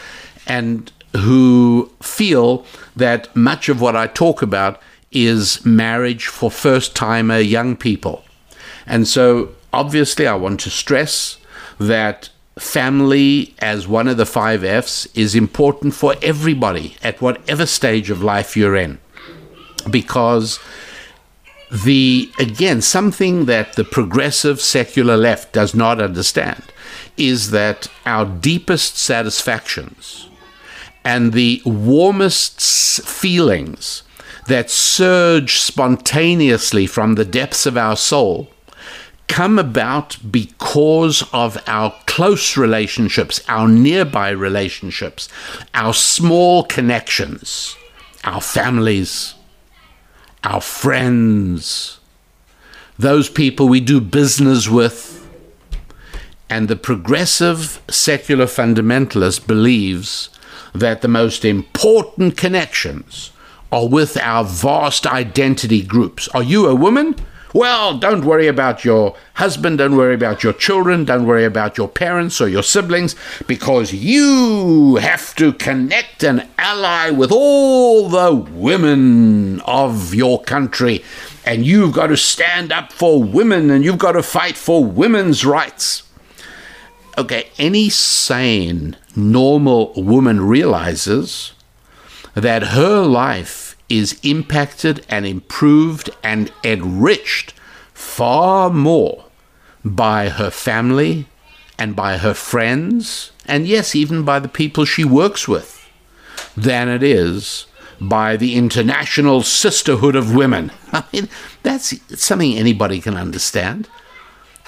and 0.48 0.92
who 1.16 1.92
feel 2.02 2.66
that 2.96 3.34
much 3.36 3.70
of 3.70 3.80
what 3.80 3.96
I 3.96 4.08
talk 4.08 4.42
about 4.42 4.82
is 5.12 5.66
marriage 5.66 6.28
for 6.28 6.50
first 6.50 6.96
timer 6.96 7.40
young 7.40 7.76
people. 7.76 8.24
And 8.86 9.08
so 9.08 9.50
obviously, 9.74 10.28
I 10.28 10.36
want 10.36 10.60
to 10.62 10.70
stress 10.70 11.38
that 11.80 12.30
family, 12.58 13.54
as 13.60 13.88
one 13.88 14.08
of 14.08 14.18
the 14.18 14.26
five 14.26 14.64
F's, 14.64 15.08
is 15.16 15.36
important 15.36 15.94
for 15.94 16.16
everybody 16.22 16.96
at 17.02 17.22
whatever 17.22 17.66
stage 17.66 18.10
of 18.10 18.22
life 18.22 18.56
you're 18.56 18.76
in. 18.76 19.00
Because 19.90 20.60
the, 21.72 22.30
again, 22.38 22.82
something 22.82 23.46
that 23.46 23.74
the 23.74 23.84
progressive 23.84 24.62
secular 24.62 25.18
left 25.18 25.54
does 25.54 25.74
not 25.74 26.02
understand 26.02 26.64
is 27.18 27.52
that 27.52 27.88
our 28.06 28.26
deepest 28.26 28.98
satisfactions 28.98 30.30
and 31.04 31.34
the 31.34 31.62
warmest 31.66 32.62
feelings 33.04 34.04
that 34.48 34.70
surge 34.70 35.60
spontaneously 35.60 36.88
from 36.88 37.16
the 37.16 37.26
depths 37.26 37.66
of 37.66 37.78
our 37.78 37.96
soul 37.96 38.52
come 39.32 39.58
about 39.58 40.18
because 40.30 41.24
of 41.32 41.58
our 41.66 41.96
close 42.06 42.58
relationships, 42.58 43.42
our 43.48 43.68
nearby 43.68 44.30
relationships, 44.30 45.30
our 45.74 45.94
small 45.94 46.64
connections, 46.64 47.78
our 48.26 48.42
families, 48.42 49.36
our 50.44 50.60
friends, 50.60 52.00
those 53.00 53.30
people 53.30 53.70
we 53.70 53.80
do 53.80 54.02
business 54.02 54.68
with. 54.68 55.26
And 56.50 56.68
the 56.68 56.76
progressive 56.76 57.82
secular 57.90 58.48
fundamentalist 58.48 59.48
believes 59.48 60.30
that 60.76 61.02
the 61.02 61.08
most 61.08 61.46
important 61.46 62.36
connections 62.36 63.32
are 63.72 63.88
with 63.88 64.18
our 64.18 64.44
vast 64.44 65.08
identity 65.08 65.82
groups. 65.82 66.28
Are 66.30 66.44
you 66.44 66.68
a 66.68 66.76
woman? 66.76 67.16
Well, 67.54 67.98
don't 67.98 68.24
worry 68.24 68.48
about 68.48 68.86
your 68.86 69.16
husband, 69.34 69.80
don't 69.80 69.98
worry 69.98 70.14
about 70.14 70.42
your 70.42 70.54
children, 70.54 71.04
don't 71.04 71.26
worry 71.26 71.44
about 71.44 71.78
your 71.78 71.90
parents 71.90 72.40
or 72.40 72.48
your 72.48 72.64
siblings, 72.64 73.14
because 73.46 73.94
you 73.94 74.96
have 75.02 75.36
to 75.36 75.52
connect 75.52 76.24
and 76.24 76.48
ally 76.58 77.10
with 77.10 77.30
all 77.30 78.08
the 78.08 78.34
women 78.34 79.60
of 79.62 80.16
your 80.16 80.42
country. 80.44 81.04
And 81.46 81.66
you've 81.66 81.92
got 81.92 82.08
to 82.08 82.16
stand 82.16 82.72
up 82.72 82.94
for 82.94 83.22
women 83.22 83.70
and 83.70 83.84
you've 83.84 83.98
got 83.98 84.14
to 84.14 84.24
fight 84.24 84.56
for 84.56 84.86
women's 84.86 85.44
rights. 85.44 86.04
Okay, 87.18 87.50
any 87.58 87.90
sane, 87.90 88.96
normal 89.14 89.92
woman 89.98 90.40
realizes 90.40 91.52
that 92.34 92.64
her 92.64 93.02
life 93.02 93.76
is 93.90 94.20
impacted 94.24 95.06
and 95.10 95.26
improved 95.26 96.10
and 96.24 96.52
enriched 96.64 97.54
far 97.94 98.70
more 98.70 99.26
by 99.84 100.30
her 100.30 100.50
family 100.50 101.28
and 101.78 101.96
by 101.96 102.18
her 102.18 102.34
friends, 102.34 103.32
and 103.46 103.68
yes, 103.68 103.96
even 103.96 104.24
by 104.24 104.40
the 104.40 104.48
people 104.48 104.86
she 104.86 105.04
works 105.04 105.48
with, 105.48 105.90
than 106.56 106.88
it 106.88 107.04
is 107.04 107.66
by 108.00 108.36
the 108.36 108.56
international 108.56 109.42
sisterhood 109.42 110.16
of 110.16 110.36
women. 110.36 110.72
I 110.92 111.04
mean, 111.12 111.30
that's 111.64 111.94
something 112.22 112.56
anybody 112.56 113.00
can 113.00 113.16
understand. 113.16 113.88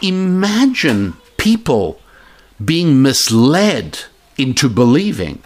Imagine 0.01 1.13
people 1.37 1.99
being 2.63 3.01
misled 3.01 3.99
into 4.37 4.69
believing 4.69 5.43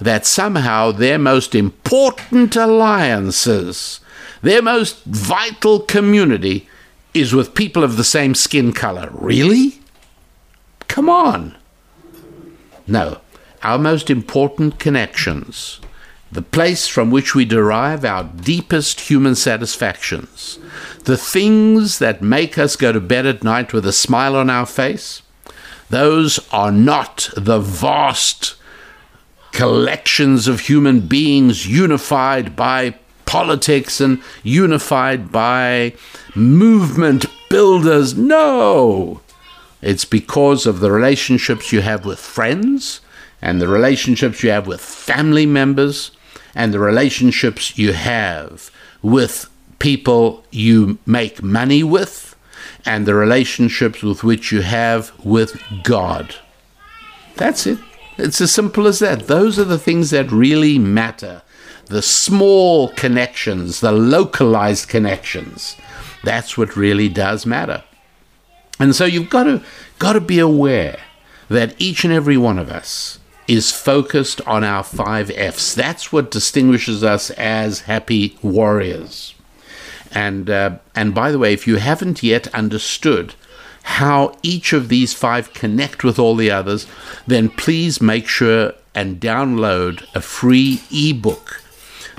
that 0.00 0.26
somehow 0.26 0.90
their 0.90 1.18
most 1.18 1.54
important 1.54 2.56
alliances, 2.56 4.00
their 4.42 4.62
most 4.62 5.04
vital 5.04 5.80
community, 5.80 6.68
is 7.12 7.34
with 7.34 7.54
people 7.54 7.84
of 7.84 7.96
the 7.96 8.04
same 8.04 8.34
skin 8.34 8.72
color. 8.72 9.10
Really? 9.12 9.80
Come 10.88 11.08
on. 11.08 11.56
No. 12.86 13.20
Our 13.62 13.78
most 13.78 14.08
important 14.08 14.78
connections, 14.78 15.80
the 16.32 16.42
place 16.42 16.86
from 16.86 17.10
which 17.10 17.34
we 17.34 17.44
derive 17.44 18.04
our 18.04 18.24
deepest 18.24 19.00
human 19.00 19.34
satisfactions, 19.34 20.58
the 21.04 21.18
things 21.18 21.98
that 21.98 22.22
make 22.22 22.56
us 22.56 22.76
go 22.76 22.90
to 22.90 23.00
bed 23.00 23.26
at 23.26 23.44
night 23.44 23.72
with 23.72 23.86
a 23.86 23.92
smile 23.92 24.34
on 24.34 24.48
our 24.48 24.64
face, 24.66 25.22
those 25.90 26.40
are 26.52 26.72
not 26.72 27.28
the 27.36 27.58
vast 27.58 28.54
collections 29.52 30.48
of 30.48 30.60
human 30.60 31.00
beings 31.00 31.66
unified 31.66 32.56
by 32.56 32.94
politics 33.26 34.00
and 34.00 34.20
unified 34.42 35.30
by 35.30 35.92
movement 36.34 37.26
builders. 37.48 38.16
No! 38.16 39.20
It's 39.82 40.04
because 40.04 40.66
of 40.66 40.80
the 40.80 40.90
relationships 40.90 41.72
you 41.72 41.80
have 41.80 42.04
with 42.04 42.18
friends 42.18 43.00
and 43.40 43.60
the 43.60 43.68
relationships 43.68 44.42
you 44.42 44.50
have 44.50 44.66
with 44.66 44.80
family 44.80 45.46
members 45.46 46.10
and 46.54 46.74
the 46.74 46.80
relationships 46.80 47.78
you 47.78 47.92
have 47.92 48.70
with 49.02 49.48
people 49.78 50.44
you 50.50 50.98
make 51.06 51.42
money 51.42 51.82
with 51.82 52.36
and 52.84 53.06
the 53.06 53.14
relationships 53.14 54.02
with 54.02 54.22
which 54.22 54.52
you 54.52 54.62
have 54.62 55.12
with 55.24 55.60
God. 55.82 56.34
That's 57.36 57.66
it. 57.66 57.78
It's 58.20 58.40
as 58.40 58.52
simple 58.52 58.86
as 58.86 58.98
that. 58.98 59.26
Those 59.26 59.58
are 59.58 59.64
the 59.64 59.78
things 59.78 60.10
that 60.10 60.30
really 60.30 60.78
matter. 60.78 61.42
The 61.86 62.02
small 62.02 62.88
connections, 62.88 63.80
the 63.80 63.92
localized 63.92 64.88
connections. 64.88 65.76
That's 66.22 66.56
what 66.56 66.76
really 66.76 67.08
does 67.08 67.46
matter. 67.46 67.82
And 68.78 68.94
so 68.94 69.04
you've 69.04 69.30
got 69.30 69.44
to 69.44 69.62
got 69.98 70.14
to 70.14 70.20
be 70.20 70.38
aware 70.38 70.98
that 71.48 71.74
each 71.78 72.04
and 72.04 72.12
every 72.12 72.36
one 72.36 72.58
of 72.58 72.70
us 72.70 73.18
is 73.48 73.72
focused 73.72 74.40
on 74.46 74.62
our 74.62 74.84
five 74.84 75.30
F's. 75.32 75.74
That's 75.74 76.12
what 76.12 76.30
distinguishes 76.30 77.02
us 77.02 77.30
as 77.30 77.80
happy 77.80 78.38
warriors. 78.42 79.34
And 80.12 80.48
uh, 80.48 80.78
and 80.94 81.14
by 81.14 81.32
the 81.32 81.38
way, 81.38 81.52
if 81.52 81.66
you 81.66 81.76
haven't 81.76 82.22
yet 82.22 82.46
understood 82.54 83.34
how 83.82 84.36
each 84.42 84.72
of 84.72 84.88
these 84.88 85.12
five 85.12 85.52
connect 85.52 86.04
with 86.04 86.18
all 86.18 86.36
the 86.36 86.50
others, 86.50 86.86
then 87.26 87.48
please 87.48 88.00
make 88.00 88.28
sure 88.28 88.72
and 88.94 89.20
download 89.20 90.06
a 90.14 90.20
free 90.20 90.82
ebook 90.90 91.62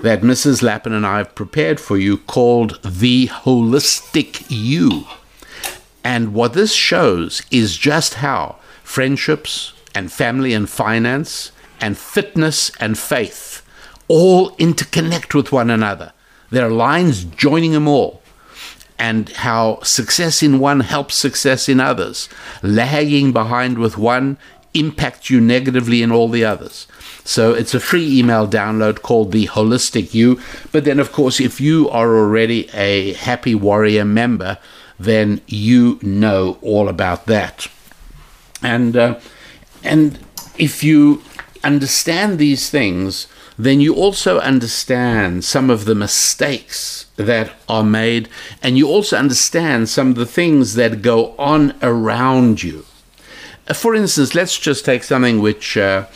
that 0.01 0.21
Mrs. 0.21 0.63
Lapin 0.63 0.93
and 0.93 1.05
I 1.05 1.19
have 1.19 1.35
prepared 1.35 1.79
for 1.79 1.97
you 1.97 2.17
called 2.17 2.79
The 2.83 3.27
Holistic 3.27 4.45
You. 4.49 5.05
And 6.03 6.33
what 6.33 6.53
this 6.53 6.73
shows 6.73 7.43
is 7.51 7.77
just 7.77 8.15
how 8.15 8.57
friendships 8.83 9.73
and 9.93 10.11
family 10.11 10.53
and 10.53 10.69
finance 10.69 11.51
and 11.79 11.97
fitness 11.97 12.71
and 12.79 12.97
faith 12.97 13.63
all 14.07 14.51
interconnect 14.51 15.33
with 15.33 15.51
one 15.51 15.69
another. 15.69 16.13
There 16.49 16.65
are 16.65 16.71
lines 16.71 17.23
joining 17.23 17.73
them 17.73 17.87
all 17.87 18.20
and 19.01 19.29
how 19.29 19.81
success 19.81 20.43
in 20.43 20.59
one 20.59 20.81
helps 20.81 21.15
success 21.15 21.67
in 21.67 21.79
others. 21.79 22.29
Lagging 22.61 23.31
behind 23.33 23.79
with 23.79 23.97
one 23.97 24.37
impacts 24.75 25.27
you 25.27 25.41
negatively 25.41 26.03
in 26.03 26.11
all 26.11 26.29
the 26.29 26.45
others. 26.45 26.85
So 27.23 27.51
it's 27.51 27.73
a 27.73 27.79
free 27.79 28.19
email 28.19 28.47
download 28.47 29.01
called 29.01 29.31
The 29.31 29.47
Holistic 29.47 30.13
You. 30.13 30.39
But 30.71 30.85
then, 30.85 30.99
of 30.99 31.11
course, 31.11 31.39
if 31.39 31.59
you 31.59 31.89
are 31.89 32.15
already 32.15 32.69
a 32.75 33.13
Happy 33.13 33.55
Warrior 33.55 34.05
member, 34.05 34.59
then 34.99 35.41
you 35.47 35.97
know 36.03 36.59
all 36.61 36.87
about 36.87 37.25
that. 37.25 37.67
And 38.61 38.95
uh, 38.95 39.19
and 39.83 40.19
if 40.59 40.83
you 40.83 41.23
understand 41.63 42.37
these 42.37 42.69
things, 42.69 43.25
then 43.63 43.79
you 43.79 43.93
also 43.93 44.39
understand 44.39 45.43
some 45.43 45.69
of 45.69 45.85
the 45.85 45.93
mistakes 45.93 47.05
that 47.15 47.51
are 47.69 47.83
made, 47.83 48.27
and 48.63 48.75
you 48.75 48.87
also 48.87 49.15
understand 49.15 49.87
some 49.87 50.09
of 50.09 50.15
the 50.15 50.25
things 50.25 50.73
that 50.73 51.03
go 51.03 51.35
on 51.37 51.75
around 51.83 52.63
you. 52.63 52.85
Uh, 53.67 53.73
for 53.75 53.93
instance, 53.93 54.33
let's 54.33 54.57
just 54.57 54.83
take 54.83 55.03
something 55.03 55.39
which 55.39 55.77
uh, 55.77 56.07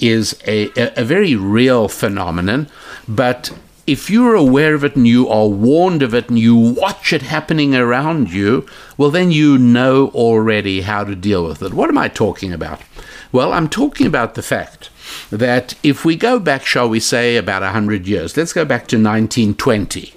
is 0.00 0.40
a, 0.46 0.70
a 0.98 1.04
very 1.04 1.36
real 1.36 1.88
phenomenon, 1.88 2.68
but 3.06 3.52
if 3.86 4.08
you're 4.08 4.34
aware 4.34 4.72
of 4.72 4.82
it 4.82 4.96
and 4.96 5.06
you 5.06 5.28
are 5.28 5.46
warned 5.46 6.00
of 6.00 6.14
it 6.14 6.30
and 6.30 6.38
you 6.38 6.56
watch 6.56 7.12
it 7.12 7.20
happening 7.20 7.74
around 7.74 8.32
you, 8.32 8.66
well, 8.96 9.10
then 9.10 9.30
you 9.30 9.58
know 9.58 10.08
already 10.14 10.80
how 10.80 11.04
to 11.04 11.14
deal 11.14 11.44
with 11.46 11.62
it. 11.62 11.74
What 11.74 11.90
am 11.90 11.98
I 11.98 12.08
talking 12.08 12.50
about? 12.50 12.80
Well, 13.30 13.52
I'm 13.52 13.68
talking 13.68 14.06
about 14.06 14.36
the 14.36 14.42
fact 14.42 14.88
that 15.30 15.74
if 15.82 16.04
we 16.04 16.16
go 16.16 16.38
back, 16.38 16.64
shall 16.64 16.88
we 16.88 17.00
say, 17.00 17.36
about 17.36 17.62
100 17.62 18.06
years, 18.06 18.36
let's 18.36 18.52
go 18.52 18.64
back 18.64 18.86
to 18.88 18.96
1920. 18.96 20.14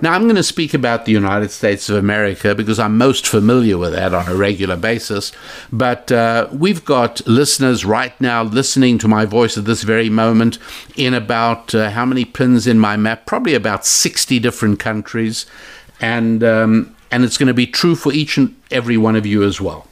Now, 0.00 0.14
I'm 0.14 0.24
going 0.24 0.36
to 0.36 0.42
speak 0.42 0.74
about 0.74 1.04
the 1.04 1.12
United 1.12 1.50
States 1.50 1.88
of 1.88 1.96
America 1.96 2.54
because 2.54 2.78
I'm 2.78 2.98
most 2.98 3.26
familiar 3.26 3.78
with 3.78 3.92
that 3.92 4.12
on 4.12 4.28
a 4.28 4.34
regular 4.34 4.76
basis. 4.76 5.32
But 5.70 6.10
uh, 6.10 6.48
we've 6.52 6.84
got 6.84 7.24
listeners 7.26 7.84
right 7.84 8.18
now 8.20 8.42
listening 8.42 8.98
to 8.98 9.08
my 9.08 9.24
voice 9.24 9.56
at 9.56 9.64
this 9.64 9.82
very 9.82 10.08
moment 10.08 10.58
in 10.96 11.14
about 11.14 11.74
uh, 11.74 11.90
how 11.90 12.04
many 12.04 12.24
pins 12.24 12.66
in 12.66 12.78
my 12.78 12.96
map? 12.96 13.26
Probably 13.26 13.54
about 13.54 13.86
60 13.86 14.38
different 14.40 14.80
countries. 14.80 15.46
And, 16.00 16.42
um, 16.42 16.96
and 17.10 17.24
it's 17.24 17.38
going 17.38 17.46
to 17.48 17.54
be 17.54 17.66
true 17.66 17.94
for 17.94 18.12
each 18.12 18.36
and 18.36 18.56
every 18.70 18.96
one 18.96 19.14
of 19.14 19.26
you 19.26 19.42
as 19.44 19.60
well. 19.60 19.86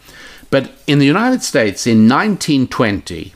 But 0.51 0.73
in 0.89 0.99
the 0.99 1.07
United 1.07 1.45
States 1.45 1.87
in 1.87 2.09
1920, 2.09 3.33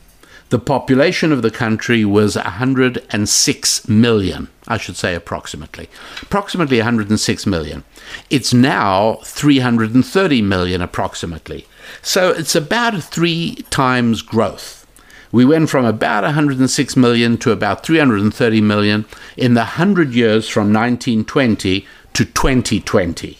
the 0.49 0.59
population 0.59 1.31
of 1.31 1.41
the 1.41 1.51
country 1.51 2.05
was 2.05 2.35
106 2.35 3.87
million, 3.87 4.47
I 4.67 4.77
should 4.77 4.95
say 4.95 5.15
approximately. 5.15 5.89
Approximately 6.21 6.77
106 6.77 7.45
million. 7.45 7.83
It's 8.29 8.53
now 8.53 9.19
330 9.23 10.41
million 10.43 10.81
approximately. 10.81 11.65
So 12.01 12.29
it's 12.29 12.55
about 12.55 13.01
three 13.03 13.65
times 13.69 14.21
growth. 14.21 14.85
We 15.31 15.45
went 15.45 15.69
from 15.69 15.83
about 15.83 16.23
106 16.23 16.95
million 16.95 17.37
to 17.39 17.51
about 17.51 17.85
330 17.85 18.61
million 18.61 19.05
in 19.35 19.55
the 19.55 19.61
100 19.61 20.13
years 20.13 20.47
from 20.47 20.71
1920 20.71 21.85
to 22.13 22.25
2020. 22.25 23.39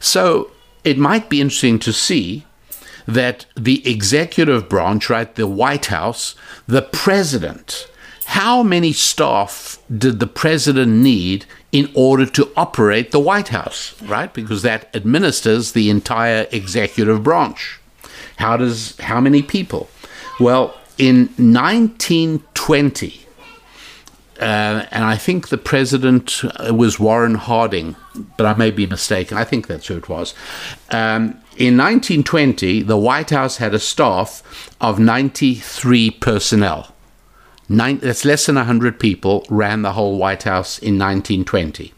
So 0.00 0.50
it 0.82 0.98
might 0.98 1.28
be 1.28 1.40
interesting 1.40 1.78
to 1.80 1.92
see 1.92 2.44
that 3.06 3.46
the 3.56 3.86
executive 3.88 4.68
branch, 4.68 5.10
right, 5.10 5.34
the 5.34 5.46
White 5.46 5.86
House, 5.86 6.34
the 6.66 6.82
president, 6.82 7.88
how 8.26 8.62
many 8.62 8.92
staff 8.92 9.82
did 9.96 10.20
the 10.20 10.26
president 10.26 10.92
need 10.92 11.46
in 11.72 11.90
order 11.94 12.26
to 12.26 12.50
operate 12.56 13.10
the 13.10 13.20
White 13.20 13.48
House, 13.48 14.00
right? 14.02 14.32
Because 14.32 14.62
that 14.62 14.88
administers 14.94 15.72
the 15.72 15.90
entire 15.90 16.46
executive 16.52 17.22
branch. 17.22 17.80
How 18.36 18.56
does 18.56 18.96
how 18.98 19.20
many 19.20 19.42
people? 19.42 19.88
Well, 20.38 20.76
in 20.96 21.26
1920, 21.36 23.26
uh, 24.40 24.86
and 24.90 25.04
I 25.04 25.16
think 25.16 25.48
the 25.48 25.58
president 25.58 26.42
was 26.70 26.98
Warren 26.98 27.34
Harding, 27.34 27.96
but 28.36 28.46
I 28.46 28.54
may 28.54 28.70
be 28.70 28.86
mistaken. 28.86 29.36
I 29.36 29.44
think 29.44 29.66
that's 29.66 29.86
who 29.88 29.96
it 29.96 30.08
was. 30.08 30.34
Um, 30.90 31.38
in 31.60 31.76
1920, 31.76 32.80
the 32.84 32.96
White 32.96 33.28
House 33.28 33.58
had 33.58 33.74
a 33.74 33.78
staff 33.78 34.72
of 34.80 34.98
93 34.98 36.10
personnel. 36.12 36.94
Nine, 37.68 37.98
that's 37.98 38.24
less 38.24 38.46
than 38.46 38.54
100 38.54 38.98
people 38.98 39.44
ran 39.50 39.82
the 39.82 39.92
whole 39.92 40.16
White 40.16 40.44
House 40.44 40.78
in 40.78 40.98
1920. 40.98 41.92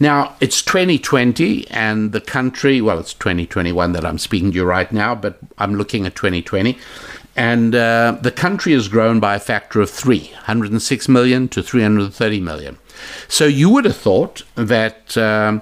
Now, 0.00 0.34
it's 0.40 0.62
2020, 0.62 1.68
and 1.68 2.12
the 2.12 2.20
country, 2.22 2.80
well, 2.80 2.98
it's 2.98 3.12
2021 3.12 3.92
that 3.92 4.06
I'm 4.06 4.16
speaking 4.16 4.52
to 4.52 4.56
you 4.56 4.64
right 4.64 4.90
now, 4.90 5.14
but 5.14 5.38
I'm 5.58 5.74
looking 5.74 6.06
at 6.06 6.14
2020. 6.14 6.78
And 7.36 7.74
uh, 7.74 8.16
the 8.22 8.32
country 8.32 8.72
has 8.72 8.88
grown 8.88 9.20
by 9.20 9.34
a 9.34 9.40
factor 9.40 9.82
of 9.82 9.90
three 9.90 10.30
106 10.32 11.08
million 11.10 11.48
to 11.48 11.62
330 11.62 12.40
million. 12.40 12.78
So 13.28 13.44
you 13.44 13.68
would 13.68 13.84
have 13.84 13.98
thought 13.98 14.44
that. 14.54 15.14
Um, 15.18 15.60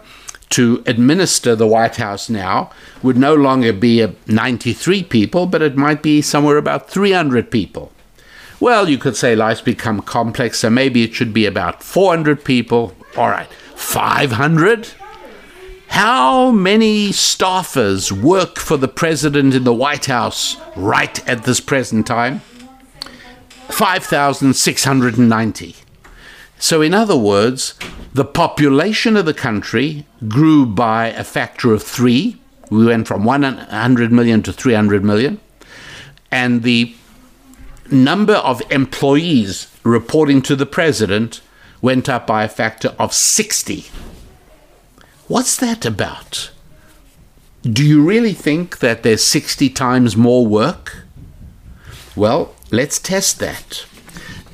to 0.52 0.82
administer 0.86 1.56
the 1.56 1.66
White 1.66 1.96
House 1.96 2.30
now 2.30 2.70
would 3.02 3.16
no 3.16 3.34
longer 3.34 3.72
be 3.72 4.06
93 4.26 5.02
people, 5.04 5.46
but 5.46 5.62
it 5.62 5.76
might 5.76 6.02
be 6.02 6.20
somewhere 6.22 6.58
about 6.58 6.90
300 6.90 7.50
people. 7.50 7.90
Well, 8.60 8.88
you 8.88 8.98
could 8.98 9.16
say 9.16 9.34
life's 9.34 9.60
become 9.60 10.02
complex, 10.02 10.60
so 10.60 10.70
maybe 10.70 11.02
it 11.02 11.14
should 11.14 11.32
be 11.32 11.46
about 11.46 11.82
400 11.82 12.44
people. 12.44 12.94
All 13.16 13.28
right, 13.28 13.48
500? 13.74 14.90
How 15.88 16.50
many 16.50 17.08
staffers 17.08 18.12
work 18.12 18.58
for 18.58 18.76
the 18.76 18.88
president 18.88 19.54
in 19.54 19.64
the 19.64 19.74
White 19.74 20.06
House 20.06 20.56
right 20.76 21.28
at 21.28 21.44
this 21.44 21.60
present 21.60 22.06
time? 22.06 22.40
5,690. 23.68 25.76
So, 26.62 26.80
in 26.80 26.94
other 26.94 27.16
words, 27.16 27.74
The 28.14 28.24
population 28.26 29.16
of 29.16 29.24
the 29.24 29.32
country 29.32 30.04
grew 30.28 30.66
by 30.66 31.06
a 31.06 31.24
factor 31.24 31.72
of 31.72 31.82
three. 31.82 32.36
We 32.70 32.84
went 32.84 33.08
from 33.08 33.24
100 33.24 34.12
million 34.12 34.42
to 34.42 34.52
300 34.52 35.02
million. 35.02 35.40
And 36.30 36.62
the 36.62 36.94
number 37.90 38.34
of 38.34 38.62
employees 38.70 39.68
reporting 39.82 40.42
to 40.42 40.54
the 40.54 40.66
president 40.66 41.40
went 41.80 42.08
up 42.08 42.26
by 42.26 42.44
a 42.44 42.48
factor 42.48 42.94
of 42.98 43.14
60. 43.14 43.86
What's 45.26 45.56
that 45.56 45.86
about? 45.86 46.50
Do 47.62 47.82
you 47.82 48.04
really 48.04 48.34
think 48.34 48.80
that 48.80 49.02
there's 49.02 49.24
60 49.24 49.70
times 49.70 50.18
more 50.18 50.46
work? 50.46 51.04
Well, 52.14 52.54
let's 52.70 52.98
test 52.98 53.38
that. 53.38 53.86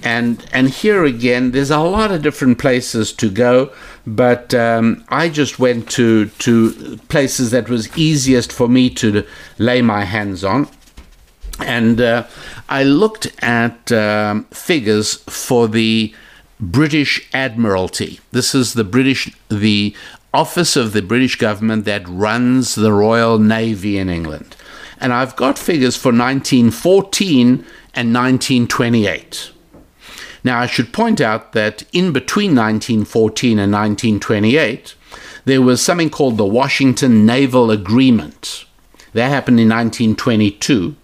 And 0.02 0.46
and 0.52 0.70
here 0.70 1.04
again, 1.04 1.50
there's 1.50 1.70
a 1.70 1.78
lot 1.78 2.12
of 2.12 2.22
different 2.22 2.58
places 2.58 3.12
to 3.14 3.28
go, 3.28 3.72
but 4.06 4.54
um, 4.54 5.04
I 5.08 5.28
just 5.28 5.58
went 5.58 5.90
to 5.90 6.26
to 6.26 6.98
places 7.08 7.50
that 7.50 7.68
was 7.68 7.96
easiest 7.96 8.52
for 8.52 8.68
me 8.68 8.90
to 8.90 9.26
lay 9.58 9.82
my 9.82 10.04
hands 10.04 10.44
on, 10.44 10.68
and 11.60 12.00
uh, 12.00 12.26
I 12.68 12.84
looked 12.84 13.32
at 13.42 13.90
um, 13.90 14.44
figures 14.44 15.16
for 15.24 15.66
the 15.66 16.14
British 16.60 17.28
Admiralty. 17.32 18.20
This 18.30 18.54
is 18.54 18.74
the 18.74 18.84
British 18.84 19.34
the 19.48 19.96
office 20.32 20.76
of 20.76 20.92
the 20.92 21.02
British 21.02 21.36
government 21.36 21.84
that 21.86 22.08
runs 22.08 22.74
the 22.74 22.92
Royal 22.92 23.38
Navy 23.38 23.98
in 23.98 24.08
England. 24.08 24.56
And 25.00 25.12
I've 25.12 25.36
got 25.36 25.58
figures 25.58 25.96
for 25.96 26.08
1914 26.08 27.64
and 27.94 28.14
1928. 28.14 29.52
Now, 30.44 30.60
I 30.60 30.66
should 30.66 30.92
point 30.92 31.20
out 31.20 31.52
that 31.52 31.82
in 31.92 32.12
between 32.12 32.54
1914 32.54 33.58
and 33.58 33.72
1928, 33.72 34.94
there 35.44 35.62
was 35.62 35.82
something 35.82 36.10
called 36.10 36.36
the 36.36 36.44
Washington 36.44 37.24
Naval 37.24 37.70
Agreement. 37.70 38.64
That 39.14 39.30
happened 39.30 39.58
in 39.60 39.68
1922, 39.68 40.94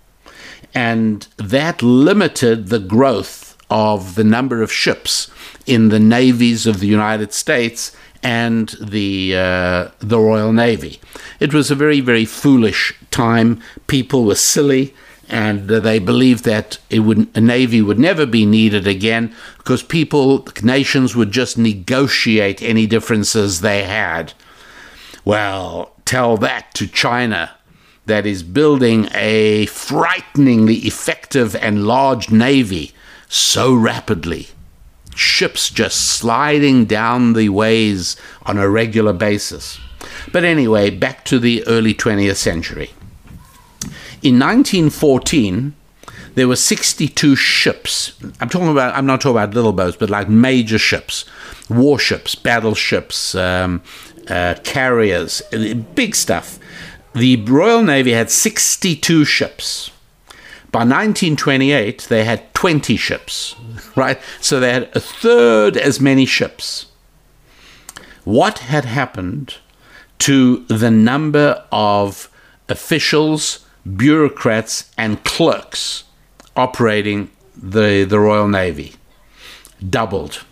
and 0.75 1.27
that 1.37 1.83
limited 1.83 2.69
the 2.69 2.79
growth 2.79 3.57
of 3.71 4.15
the 4.15 4.25
number 4.25 4.63
of 4.63 4.71
ships 4.71 5.31
in 5.67 5.89
the 5.89 5.99
navies 5.99 6.67
of 6.67 6.81
the 6.81 6.87
United 6.87 7.33
States 7.33 7.97
and 8.23 8.75
the 8.81 9.37
uh, 9.37 9.89
the 9.99 10.19
Royal 10.19 10.53
Navy. 10.53 11.01
It 11.41 11.53
was 11.53 11.71
a 11.71 11.75
very 11.75 12.01
very 12.01 12.25
foolish 12.25 12.95
time. 13.11 13.61
People 13.87 14.25
were 14.25 14.35
silly, 14.35 14.95
and 15.35 15.67
they 15.69 15.99
believed 15.99 16.45
that 16.45 16.79
would 16.93 17.27
a 17.37 17.41
navy 17.41 17.83
would 17.83 17.99
never 17.99 18.25
be 18.25 18.47
needed 18.47 18.87
again 18.87 19.35
because 19.59 19.83
people 19.83 20.47
nations 20.63 21.17
would 21.17 21.33
just 21.33 21.59
negotiate 21.59 22.63
any 22.63 22.87
differences 22.87 23.61
they 23.61 23.83
had. 23.83 24.33
Well, 25.25 25.93
tell 26.05 26.37
that 26.37 26.73
to 26.75 26.87
China. 26.87 27.51
That 28.07 28.27
is 28.27 28.45
building 28.45 29.09
a 29.13 29.67
frighteningly 29.67 30.77
effective 30.87 31.57
and 31.57 31.85
large 31.85 32.31
navy 32.31 32.93
so 33.29 33.75
rapidly 33.75 34.49
ships 35.17 35.69
just 35.69 36.01
sliding 36.01 36.85
down 36.85 37.33
the 37.33 37.49
ways 37.49 38.17
on 38.47 38.57
a 38.59 38.69
regular 38.69 39.13
basis. 39.13 39.81
But 40.31 40.45
anyway, 40.45 40.91
back 40.91 41.25
to 41.25 41.41
the 41.41 41.67
early 41.67 41.93
20th 41.95 42.37
century. 42.37 42.93
In 44.25 44.39
1914, 44.39 45.75
there 46.35 46.49
were 46.49 46.57
62 46.57 47.37
ships. 47.37 48.15
I'm 48.41 48.49
talking 48.49 48.71
about, 48.71 48.97
I'm 48.97 49.05
not 49.05 49.21
talking 49.21 49.37
about 49.37 49.53
little 49.53 49.75
boats, 49.75 49.99
but 49.99 50.09
like 50.09 50.31
major 50.31 50.79
ships, 50.79 51.27
warships, 51.69 52.35
battleships, 52.35 53.35
um, 53.35 53.83
uh, 54.29 54.55
carriers, 54.65 55.43
big 55.95 56.17
stuff. 56.17 56.59
The 57.15 57.37
Royal 57.37 57.83
Navy 57.83 58.13
had 58.13 58.31
62 58.31 59.27
ships. 59.27 59.91
By 60.73 60.81
1928, 60.81 62.07
they 62.09 62.25
had 62.25 62.53
20 62.55 62.97
ships, 62.97 63.55
right? 63.95 64.19
So 64.41 64.59
they 64.59 64.73
had 64.73 64.85
a 64.97 65.01
third 65.01 65.77
as 65.77 66.01
many 66.01 66.25
ships. 66.25 66.87
What 68.25 68.61
had 68.61 68.87
happened 68.87 69.57
to 70.21 70.65
the 70.65 70.91
number 70.91 71.63
of 71.71 72.31
officials, 72.71 73.64
bureaucrats, 73.85 74.91
and 74.97 75.23
clerks 75.25 76.05
operating 76.57 77.31
the, 77.57 78.05
the 78.05 78.19
Royal 78.19 78.49
Navy? 78.49 78.95
Doubled. 79.89 80.45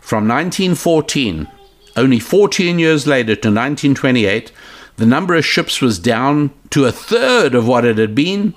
From 0.00 0.26
1914, 0.28 1.48
only 1.96 2.18
14 2.18 2.78
years 2.78 3.06
later 3.06 3.34
to 3.34 3.48
1928, 3.48 4.52
the 4.96 5.06
number 5.06 5.34
of 5.34 5.44
ships 5.44 5.80
was 5.80 5.98
down 5.98 6.50
to 6.70 6.84
a 6.84 6.92
third 6.92 7.54
of 7.54 7.66
what 7.66 7.84
it 7.84 7.98
had 7.98 8.14
been 8.14 8.54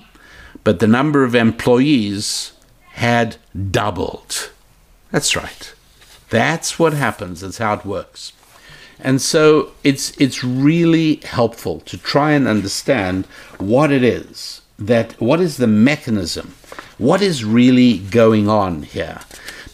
but 0.66 0.80
the 0.80 0.88
number 0.88 1.22
of 1.22 1.36
employees 1.36 2.50
had 2.94 3.36
doubled. 3.70 4.50
That's 5.12 5.36
right. 5.36 5.72
That's 6.28 6.76
what 6.76 6.92
happens. 6.92 7.42
That's 7.42 7.58
how 7.58 7.74
it 7.74 7.86
works. 7.86 8.32
And 9.00 9.20
so 9.20 9.72
it's 9.84 10.16
it's 10.18 10.42
really 10.42 11.16
helpful 11.16 11.80
to 11.80 11.98
try 11.98 12.32
and 12.32 12.48
understand 12.48 13.26
what 13.58 13.92
it 13.92 14.02
is 14.02 14.62
that 14.78 15.18
what 15.20 15.40
is 15.40 15.56
the 15.56 15.66
mechanism, 15.66 16.54
what 16.98 17.22
is 17.22 17.44
really 17.44 17.98
going 17.98 18.48
on 18.48 18.82
here. 18.82 19.20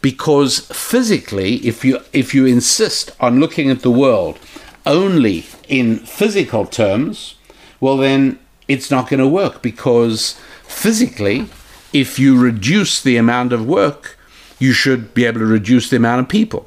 Because 0.01 0.61
physically, 0.61 1.57
if 1.67 1.85
you 1.85 2.01
if 2.13 2.35
you 2.35 2.47
insist 2.47 3.13
on 3.21 3.41
looking 3.41 3.71
at 3.71 3.83
the 3.83 3.91
world 3.91 4.39
only 4.85 5.45
in 5.69 5.99
physical 5.99 6.67
terms, 6.67 7.37
well 7.81 7.97
then 7.97 8.39
it's 8.69 8.91
not 8.91 9.09
going 9.09 9.21
to 9.21 9.29
work 9.29 9.63
because 9.63 10.39
physically, 10.65 11.47
if 11.93 12.19
you 12.19 12.39
reduce 12.39 13.03
the 13.03 13.17
amount 13.17 13.53
of 13.53 13.67
work, 13.67 14.19
you 14.59 14.73
should 14.73 15.15
be 15.15 15.25
able 15.25 15.41
to 15.41 15.47
reduce 15.47 15.91
the 15.91 15.97
amount 15.97 16.21
of 16.21 16.29
people. 16.29 16.67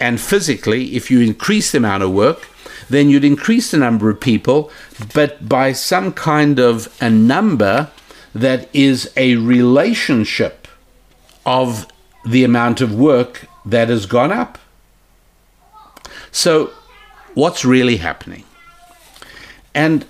And 0.00 0.20
physically, 0.20 0.96
if 0.96 1.10
you 1.10 1.20
increase 1.20 1.72
the 1.72 1.78
amount 1.78 2.02
of 2.02 2.12
work, 2.12 2.48
then 2.88 3.08
you'd 3.08 3.24
increase 3.24 3.70
the 3.70 3.78
number 3.78 4.10
of 4.10 4.20
people, 4.20 4.70
but 5.14 5.48
by 5.48 5.72
some 5.72 6.12
kind 6.12 6.58
of 6.58 6.94
a 7.00 7.08
number 7.08 7.90
that 8.34 8.68
is 8.72 9.10
a 9.16 9.36
relationship 9.36 10.66
of 11.46 11.86
the 12.26 12.44
amount 12.44 12.80
of 12.80 12.94
work 12.94 13.46
that 13.64 13.88
has 13.88 14.06
gone 14.06 14.32
up. 14.32 14.58
So, 16.30 16.72
what's 17.34 17.64
really 17.64 17.98
happening? 17.98 18.44
And 19.74 20.04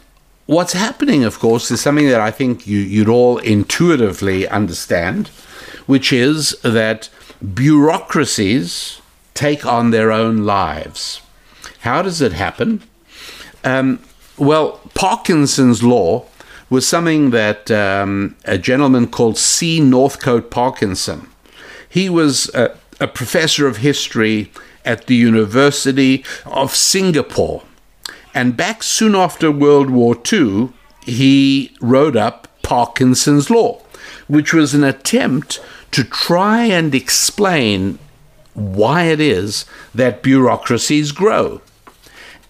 what's 0.46 0.72
happening, 0.72 1.24
of 1.24 1.38
course, 1.38 1.70
is 1.70 1.80
something 1.80 2.08
that 2.08 2.20
I 2.20 2.30
think 2.30 2.66
you, 2.66 2.78
you'd 2.78 3.08
all 3.08 3.38
intuitively 3.38 4.48
understand, 4.48 5.28
which 5.86 6.12
is 6.12 6.56
that 6.62 7.08
bureaucracies 7.54 9.00
take 9.34 9.66
on 9.66 9.90
their 9.90 10.10
own 10.10 10.44
lives. 10.44 11.20
How 11.80 12.02
does 12.02 12.20
it 12.20 12.32
happen? 12.32 12.82
Um, 13.62 14.00
well, 14.38 14.80
Parkinson's 14.94 15.82
law 15.82 16.24
was 16.70 16.86
something 16.86 17.30
that 17.30 17.70
um, 17.70 18.36
a 18.44 18.58
gentleman 18.58 19.06
called 19.06 19.36
C. 19.36 19.80
Northcote 19.80 20.50
Parkinson. 20.50 21.28
He 21.88 22.08
was 22.08 22.52
a, 22.54 22.76
a 23.00 23.06
professor 23.06 23.66
of 23.66 23.78
history 23.78 24.50
at 24.84 25.06
the 25.06 25.14
University 25.14 26.24
of 26.46 26.74
Singapore 26.74 27.62
and 28.34 28.56
back 28.56 28.82
soon 28.82 29.14
after 29.14 29.50
World 29.50 29.90
War 29.90 30.16
II, 30.30 30.70
he 31.06 31.74
wrote 31.80 32.16
up 32.16 32.48
Parkinson's 32.62 33.48
Law, 33.48 33.80
which 34.26 34.52
was 34.52 34.74
an 34.74 34.82
attempt 34.82 35.60
to 35.92 36.02
try 36.02 36.64
and 36.64 36.94
explain 36.94 38.00
why 38.54 39.04
it 39.04 39.20
is 39.20 39.64
that 39.94 40.22
bureaucracies 40.22 41.12
grow. 41.12 41.60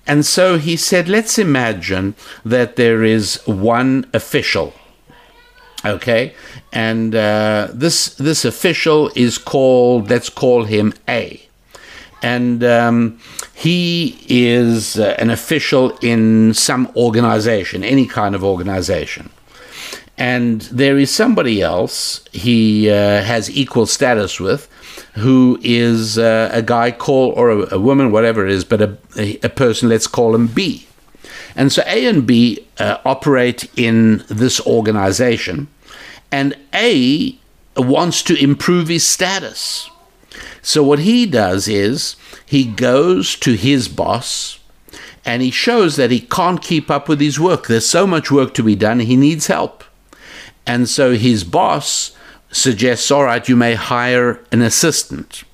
And 0.07 0.25
so 0.25 0.59
he 0.59 0.77
said, 0.77 1.09
let's 1.09 1.39
imagine 1.39 2.15
that 2.45 2.77
there 2.77 3.03
is 3.03 3.41
one 3.47 4.07
official. 4.13 4.75
Okay, 5.87 6.35
and 6.73 7.15
uh, 7.15 7.69
this 7.71 8.15
this 8.15 8.47
official 8.47 9.11
is 9.15 9.37
called. 9.37 10.09
Let's 10.09 10.31
call 10.31 10.65
him 10.65 10.95
A 11.07 11.45
and 12.25 12.65
um, 12.65 13.21
he 13.55 14.19
is 14.27 14.99
uh, 14.99 15.15
an 15.19 15.29
official 15.29 15.91
in 15.99 16.55
some 16.55 16.91
organization, 16.97 17.85
any 17.85 18.07
kind 18.07 18.35
of 18.35 18.43
organization. 18.43 19.29
And 20.17 20.61
there 20.63 20.97
is 20.97 21.13
somebody 21.13 21.61
else 21.61 22.25
he 22.33 22.89
uh, 22.89 23.23
has 23.23 23.51
equal 23.51 23.87
status 23.87 24.39
with, 24.39 24.69
who 25.15 25.59
is 25.63 26.19
uh, 26.19 26.51
a 26.53 26.63
guy 26.63 26.93
called, 26.93 27.37
or 27.37 27.51
a, 27.51 27.75
a, 27.75 27.81
woman, 27.81 28.13
whatever 28.13 28.47
it 28.47 28.53
is, 28.53 28.65
but 28.65 28.81
a, 28.81 28.97
a, 29.17 29.39
a, 29.43 29.49
person, 29.49 29.89
let's 29.89 30.07
call 30.07 30.35
him 30.35 30.47
B. 30.47 30.87
And 31.57 31.73
so 31.73 31.83
A 31.87 32.07
and 32.07 32.27
B 32.27 32.65
uh, 32.79 32.99
operate 33.05 33.71
in 33.77 34.25
this 34.29 34.65
organization, 34.67 35.67
and 36.31 36.57
A 36.73 37.37
wants 37.77 38.23
to 38.25 38.37
improve 38.37 38.89
his 38.89 39.07
status. 39.07 39.91
So 40.63 40.83
what 40.83 41.01
he 41.01 41.27
does 41.27 41.69
is 41.69 42.17
he 42.45 42.65
goes 42.65 43.37
to 43.37 43.55
his 43.55 43.89
boss 43.89 44.59
and 45.25 45.43
he 45.43 45.51
shows 45.51 45.97
that 45.97 46.11
he 46.11 46.21
can't 46.21 46.63
keep 46.63 46.91
up 46.91 47.09
with 47.09 47.21
his 47.21 47.41
work. 47.41 47.67
There's 47.67 47.87
so 47.87 48.07
much 48.07 48.31
work 48.31 48.55
to 48.55 48.63
be 48.63 48.75
done, 48.75 49.01
he 49.01 49.17
needs 49.17 49.47
help. 49.47 49.85
And 50.67 50.89
so 50.89 51.15
his 51.15 51.45
boss 51.45 52.17
suggests, 52.51 53.11
all 53.11 53.25
right, 53.25 53.49
you 53.49 53.57
may 53.57 53.75
hire 53.75 54.41
an 54.53 54.63
assistant. 54.63 55.45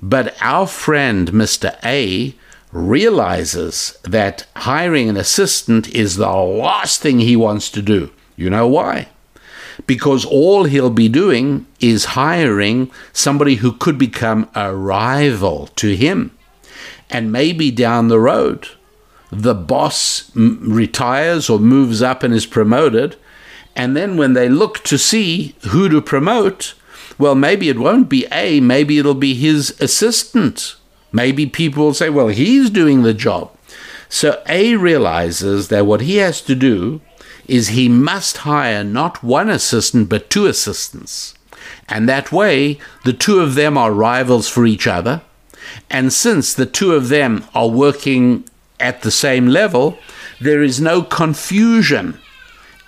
But 0.00 0.36
our 0.40 0.66
friend, 0.66 1.32
Mr. 1.32 1.76
A, 1.84 2.34
realizes 2.72 3.98
that 4.02 4.46
hiring 4.56 5.08
an 5.08 5.16
assistant 5.16 5.88
is 5.88 6.16
the 6.16 6.30
last 6.30 7.00
thing 7.00 7.20
he 7.20 7.36
wants 7.36 7.70
to 7.70 7.82
do. 7.82 8.10
You 8.36 8.50
know 8.50 8.68
why? 8.68 9.08
Because 9.86 10.24
all 10.24 10.64
he'll 10.64 10.90
be 10.90 11.08
doing 11.08 11.66
is 11.80 12.16
hiring 12.16 12.90
somebody 13.12 13.56
who 13.56 13.72
could 13.72 13.98
become 13.98 14.48
a 14.54 14.74
rival 14.74 15.68
to 15.76 15.96
him. 15.96 16.36
And 17.08 17.32
maybe 17.32 17.70
down 17.70 18.08
the 18.08 18.20
road, 18.20 18.68
the 19.30 19.54
boss 19.54 20.30
retires 20.34 21.48
or 21.48 21.58
moves 21.58 22.02
up 22.02 22.22
and 22.22 22.34
is 22.34 22.46
promoted. 22.46 23.16
And 23.76 23.94
then 23.94 24.16
when 24.16 24.32
they 24.32 24.48
look 24.48 24.82
to 24.84 24.96
see 24.96 25.54
who 25.68 25.88
to 25.90 26.00
promote, 26.00 26.74
well, 27.18 27.34
maybe 27.34 27.68
it 27.68 27.78
won't 27.78 28.08
be 28.08 28.26
A, 28.32 28.58
maybe 28.60 28.98
it'll 28.98 29.14
be 29.14 29.34
his 29.34 29.78
assistant. 29.80 30.76
Maybe 31.12 31.46
people 31.46 31.84
will 31.84 31.94
say, 31.94 32.10
well, 32.10 32.28
he's 32.28 32.70
doing 32.70 33.02
the 33.02 33.14
job. 33.14 33.50
So 34.08 34.42
A 34.48 34.76
realizes 34.76 35.68
that 35.68 35.86
what 35.86 36.00
he 36.00 36.16
has 36.16 36.40
to 36.42 36.54
do 36.54 37.00
is 37.46 37.68
he 37.68 37.88
must 37.88 38.38
hire 38.38 38.82
not 38.82 39.22
one 39.22 39.48
assistant, 39.48 40.08
but 40.08 40.30
two 40.30 40.46
assistants. 40.46 41.34
And 41.88 42.08
that 42.08 42.32
way, 42.32 42.78
the 43.04 43.12
two 43.12 43.40
of 43.40 43.54
them 43.54 43.76
are 43.78 43.92
rivals 43.92 44.48
for 44.48 44.66
each 44.66 44.86
other. 44.86 45.22
And 45.90 46.12
since 46.12 46.54
the 46.54 46.66
two 46.66 46.92
of 46.94 47.08
them 47.08 47.44
are 47.54 47.68
working 47.68 48.44
at 48.80 49.02
the 49.02 49.10
same 49.10 49.46
level, 49.46 49.98
there 50.40 50.62
is 50.62 50.80
no 50.80 51.02
confusion. 51.02 52.18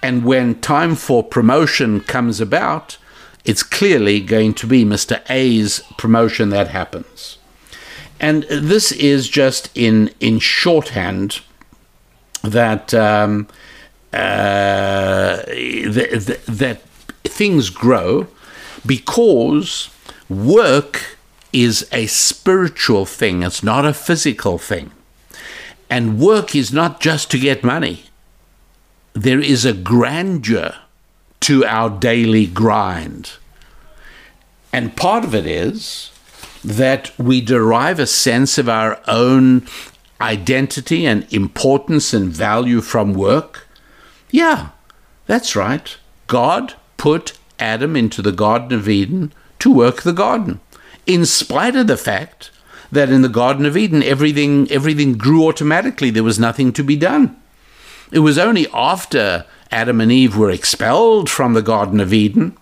And 0.03 0.25
when 0.25 0.61
time 0.61 0.95
for 0.95 1.23
promotion 1.23 2.01
comes 2.01 2.41
about, 2.41 2.99
it's 3.45 3.63
clearly 3.63 4.21
going 4.21 4.55
to 4.55 4.67
be 4.67 4.85
Mr. 4.85 5.23
A's 5.29 5.83
promotion 5.97 6.51
that 6.51 6.69
happens. 6.69 7.39
And 8.21 8.43
this 8.45 8.93
is 8.93 9.29
just 9.29 9.71
in, 9.75 10.11
in 10.21 10.39
shorthand 10.39 11.41
that, 12.43 12.93
um, 12.95 13.49
uh, 14.13 15.43
th- 15.45 16.45
that 16.47 16.81
things 17.25 17.71
grow 17.71 18.27
because 18.85 19.91
work 20.29 21.19
is 21.53 21.89
a 21.93 22.07
spiritual 22.07 23.07
thing, 23.07 23.43
it's 23.43 23.63
not 23.63 23.85
a 23.85 23.95
physical 23.95 24.59
thing. 24.59 24.91
And 25.91 26.19
work 26.19 26.55
is 26.55 26.73
not 26.73 27.01
just 27.01 27.31
to 27.31 27.39
get 27.39 27.65
money, 27.65 28.05
there 29.23 29.41
is 29.41 29.65
a 29.65 29.73
grandeur 29.73 30.77
to 31.41 31.65
our 31.65 31.91
daily 31.91 32.47
grind. 32.47 33.33
And 34.73 34.97
part 34.97 35.25
of 35.25 35.35
it 35.35 35.47
is 35.47 36.11
that 36.65 37.11
we 37.19 37.41
derive 37.41 37.99
a 37.99 38.07
sense 38.07 38.59
of 38.59 38.69
our 38.69 39.01
own 39.09 39.67
identity 40.21 41.07
and 41.07 41.33
importance 41.33 42.13
and 42.13 42.31
value 42.31 42.81
from 42.81 43.15
work. 43.15 43.67
Yeah, 44.31 44.71
that's 45.27 45.57
right. 45.57 45.97
God 46.27 46.75
put 46.97 47.39
Adam 47.59 47.97
into 47.97 48.23
the 48.23 48.33
Garden 48.33 48.79
of 48.79 48.89
Eden 48.89 49.33
to 49.59 49.73
work 49.73 50.03
the 50.03 50.13
garden, 50.13 50.61
in 51.07 51.25
spite 51.27 51.75
of 51.75 51.89
the 51.89 51.97
fact 51.97 52.51
that 52.93 53.11
in 53.11 53.23
the 53.23 53.29
Garden 53.29 53.67
of 53.67 53.77
Eden 53.77 54.03
everything 54.03 54.71
everything 54.71 55.19
grew 55.19 55.49
automatically. 55.49 56.11
There 56.11 56.23
was 56.23 56.39
nothing 56.39 56.73
to 56.75 56.85
be 56.85 56.97
done. 56.97 57.37
It 58.11 58.21
was 58.21 58.39
only 58.39 58.67
after 58.73 59.45
Adam 59.71 60.01
and 60.01 60.11
Eve 60.11 60.37
were 60.37 60.51
expelled 60.51 61.29
from 61.29 61.55
the 61.55 61.63
Garden 61.63 62.01
of 62.01 62.13
Eden 62.13 62.57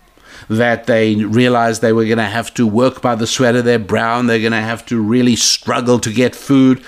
that 0.49 0.85
they 0.85 1.15
realized 1.15 1.81
they 1.81 1.93
were 1.93 2.05
going 2.05 2.17
to 2.17 2.23
have 2.23 2.53
to 2.53 2.65
work 2.65 3.01
by 3.01 3.15
the 3.15 3.27
sweat 3.27 3.55
of 3.55 3.65
their 3.65 3.79
brow 3.79 4.19
and 4.19 4.29
they're 4.29 4.39
going 4.39 4.51
to 4.51 4.57
have 4.57 4.85
to 4.85 5.01
really 5.01 5.35
struggle 5.35 5.99
to 5.99 6.13
get 6.13 6.35
food. 6.35 6.83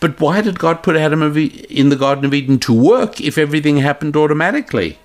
But 0.00 0.20
why 0.20 0.40
did 0.40 0.58
God 0.58 0.82
put 0.82 0.96
Adam 0.96 1.22
in 1.22 1.88
the 1.88 1.96
Garden 1.96 2.24
of 2.24 2.34
Eden 2.34 2.58
to 2.60 2.72
work 2.72 3.20
if 3.20 3.38
everything 3.38 3.78
happened 3.78 4.16
automatically? 4.16 4.98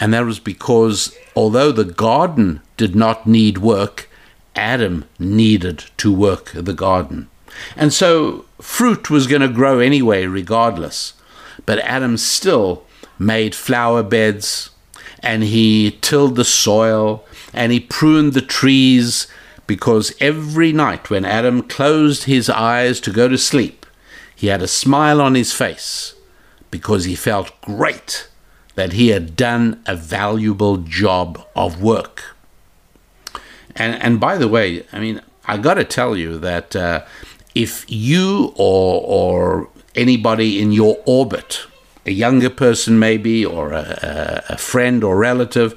And 0.00 0.14
that 0.14 0.24
was 0.24 0.38
because 0.38 1.16
although 1.34 1.72
the 1.72 1.84
garden 1.84 2.60
did 2.76 2.94
not 2.94 3.26
need 3.26 3.58
work, 3.58 4.08
Adam 4.54 5.04
needed 5.18 5.84
to 5.98 6.12
work 6.12 6.52
the 6.54 6.72
garden. 6.72 7.28
And 7.76 7.92
so 7.92 8.44
fruit 8.60 9.10
was 9.10 9.26
going 9.26 9.42
to 9.42 9.48
grow 9.48 9.80
anyway, 9.80 10.26
regardless. 10.26 11.14
But 11.68 11.80
Adam 11.80 12.16
still 12.16 12.86
made 13.18 13.54
flower 13.54 14.02
beds 14.02 14.70
and 15.22 15.42
he 15.42 15.98
tilled 16.00 16.36
the 16.36 16.42
soil 16.42 17.26
and 17.52 17.70
he 17.72 17.78
pruned 17.78 18.32
the 18.32 18.40
trees 18.40 19.26
because 19.66 20.14
every 20.18 20.72
night 20.72 21.10
when 21.10 21.26
Adam 21.26 21.60
closed 21.60 22.24
his 22.24 22.48
eyes 22.48 23.00
to 23.00 23.12
go 23.12 23.28
to 23.28 23.36
sleep, 23.36 23.84
he 24.34 24.46
had 24.46 24.62
a 24.62 24.66
smile 24.66 25.20
on 25.20 25.34
his 25.34 25.52
face 25.52 26.14
because 26.70 27.04
he 27.04 27.14
felt 27.14 27.60
great 27.60 28.30
that 28.74 28.94
he 28.94 29.08
had 29.08 29.36
done 29.36 29.82
a 29.84 29.94
valuable 29.94 30.78
job 30.78 31.46
of 31.54 31.82
work. 31.82 32.34
And, 33.76 34.02
and 34.02 34.18
by 34.18 34.38
the 34.38 34.48
way, 34.48 34.86
I 34.90 35.00
mean, 35.00 35.20
I 35.44 35.58
got 35.58 35.74
to 35.74 35.84
tell 35.84 36.16
you 36.16 36.38
that 36.38 36.74
uh, 36.74 37.04
if 37.54 37.84
you 37.88 38.54
or, 38.56 39.02
or 39.04 39.68
anybody 39.98 40.60
in 40.62 40.72
your 40.72 40.98
orbit 41.04 41.66
a 42.08 42.10
younger 42.10 42.50
person 42.50 42.98
maybe, 42.98 43.44
or 43.44 43.72
a, 43.72 44.42
a 44.48 44.56
friend 44.56 45.04
or 45.04 45.18
relative, 45.18 45.74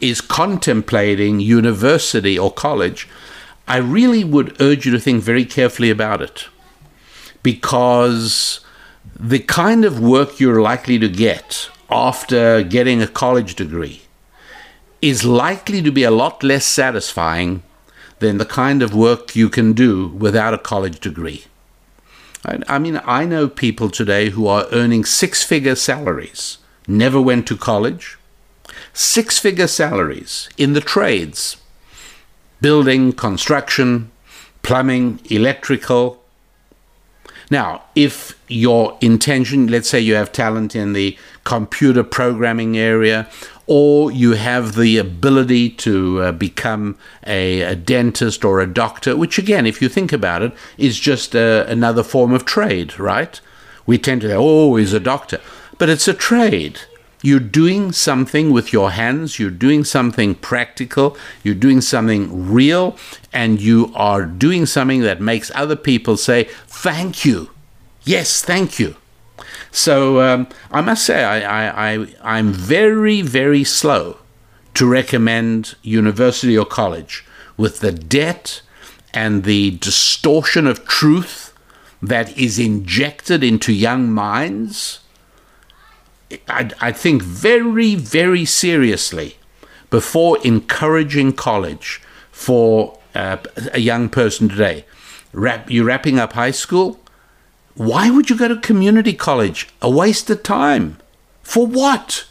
is 0.00 0.20
contemplating 0.20 1.40
university 1.40 2.38
or 2.38 2.52
college, 2.52 3.08
I 3.66 3.78
really 3.78 4.24
would 4.24 4.60
urge 4.60 4.86
you 4.86 4.92
to 4.92 5.00
think 5.00 5.22
very 5.22 5.44
carefully 5.44 5.90
about 5.90 6.22
it. 6.22 6.46
Because 7.42 8.60
the 9.18 9.40
kind 9.40 9.84
of 9.84 10.00
work 10.00 10.38
you're 10.38 10.62
likely 10.62 10.98
to 11.00 11.08
get 11.08 11.68
after 11.90 12.62
getting 12.62 13.02
a 13.02 13.08
college 13.08 13.56
degree 13.56 14.02
is 15.00 15.24
likely 15.24 15.82
to 15.82 15.90
be 15.90 16.04
a 16.04 16.10
lot 16.12 16.44
less 16.44 16.64
satisfying 16.64 17.62
than 18.20 18.38
the 18.38 18.46
kind 18.46 18.82
of 18.82 18.94
work 18.94 19.34
you 19.34 19.48
can 19.48 19.72
do 19.72 20.06
without 20.08 20.54
a 20.54 20.58
college 20.58 21.00
degree. 21.00 21.44
I, 22.44 22.78
mean, 22.78 23.00
I 23.04 23.24
know 23.24 23.48
people 23.48 23.88
today 23.88 24.30
who 24.30 24.46
are 24.48 24.66
earning 24.72 25.04
six 25.04 25.44
figure 25.44 25.76
salaries, 25.76 26.58
never 26.88 27.20
went 27.20 27.46
to 27.48 27.56
college, 27.56 28.18
six 28.92 29.38
figure 29.38 29.68
salaries 29.68 30.48
in 30.56 30.72
the 30.72 30.80
trades 30.80 31.56
building, 32.60 33.12
construction, 33.12 34.10
plumbing, 34.62 35.20
electrical. 35.28 36.22
Now, 37.50 37.82
if 37.96 38.38
your 38.48 38.96
intention, 39.00 39.66
let's 39.66 39.88
say 39.88 39.98
you 39.98 40.14
have 40.14 40.30
talent 40.30 40.76
in 40.76 40.92
the 40.92 41.18
computer 41.44 42.04
programming 42.04 42.78
area 42.78 43.28
or 43.66 44.10
you 44.10 44.32
have 44.32 44.74
the 44.74 44.98
ability 44.98 45.70
to 45.70 46.20
uh, 46.20 46.32
become 46.32 46.96
a, 47.26 47.60
a, 47.62 47.76
dentist 47.76 48.44
or 48.44 48.60
a 48.60 48.66
doctor, 48.66 49.16
which, 49.16 49.38
again, 49.38 49.66
if 49.66 49.80
you 49.80 49.88
think 49.88 50.12
about 50.12 50.42
it, 50.42 50.52
is 50.76 50.98
just 50.98 51.36
uh, 51.36 51.64
another 51.68 52.02
form 52.02 52.32
of 52.32 52.44
trade, 52.44 52.98
right? 52.98 53.40
We 53.86 53.98
tend 53.98 54.22
to 54.22 54.28
say, 54.28 54.36
oh, 54.36 54.76
he's 54.76 54.92
a 54.92 55.00
doctor. 55.00 55.40
But 55.78 55.88
it's 55.88 56.08
a 56.08 56.14
trade. 56.14 56.80
You're 57.22 57.40
doing 57.40 57.92
something 57.92 58.52
with 58.52 58.72
your 58.72 58.90
hands, 58.90 59.38
you're 59.38 59.50
doing 59.50 59.84
something 59.84 60.34
practical, 60.34 61.16
you're 61.44 61.54
doing 61.54 61.80
something 61.80 62.52
real, 62.52 62.96
and 63.32 63.60
you 63.60 63.92
are 63.94 64.26
doing 64.26 64.66
something 64.66 65.02
that 65.02 65.20
makes 65.20 65.52
other 65.54 65.76
people 65.76 66.16
say, 66.16 66.44
thank 66.66 67.24
you. 67.24 67.50
Yes, 68.02 68.42
thank 68.42 68.80
you. 68.80 68.96
So 69.72 70.20
um, 70.20 70.48
I 70.70 70.82
must 70.82 71.04
say, 71.04 71.24
I, 71.24 71.94
I, 71.94 72.06
I, 72.22 72.38
am 72.38 72.52
very, 72.52 73.22
very 73.22 73.64
slow 73.64 74.18
to 74.74 74.86
recommend 74.86 75.74
university 75.82 76.56
or 76.56 76.66
college 76.66 77.24
with 77.56 77.80
the 77.80 77.90
debt 77.90 78.60
and 79.14 79.44
the 79.44 79.70
distortion 79.78 80.66
of 80.66 80.84
truth 80.84 81.54
that 82.02 82.36
is 82.36 82.58
injected 82.58 83.42
into 83.42 83.72
young 83.72 84.12
minds. 84.12 85.00
I, 86.48 86.70
I 86.80 86.92
think 86.92 87.22
very, 87.22 87.94
very 87.94 88.44
seriously 88.44 89.38
before 89.88 90.38
encouraging 90.44 91.32
college 91.32 92.02
for 92.30 92.98
uh, 93.14 93.38
a 93.72 93.80
young 93.80 94.10
person 94.10 94.50
today. 94.50 94.84
Wrap, 95.32 95.70
you're 95.70 95.86
wrapping 95.86 96.18
up 96.18 96.34
high 96.34 96.50
school 96.50 97.01
why 97.74 98.10
would 98.10 98.28
you 98.28 98.36
go 98.36 98.48
to 98.48 98.56
community 98.56 99.14
college? 99.14 99.68
A 99.80 99.90
waste 99.90 100.28
of 100.30 100.42
time. 100.42 100.98
For 101.42 101.66
what? 101.66 102.26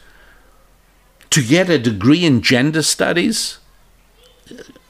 To 1.32 1.44
get 1.44 1.70
a 1.70 1.80
degree 1.80 2.26
in 2.26 2.42
gender 2.42 2.82
studies? 2.82 3.58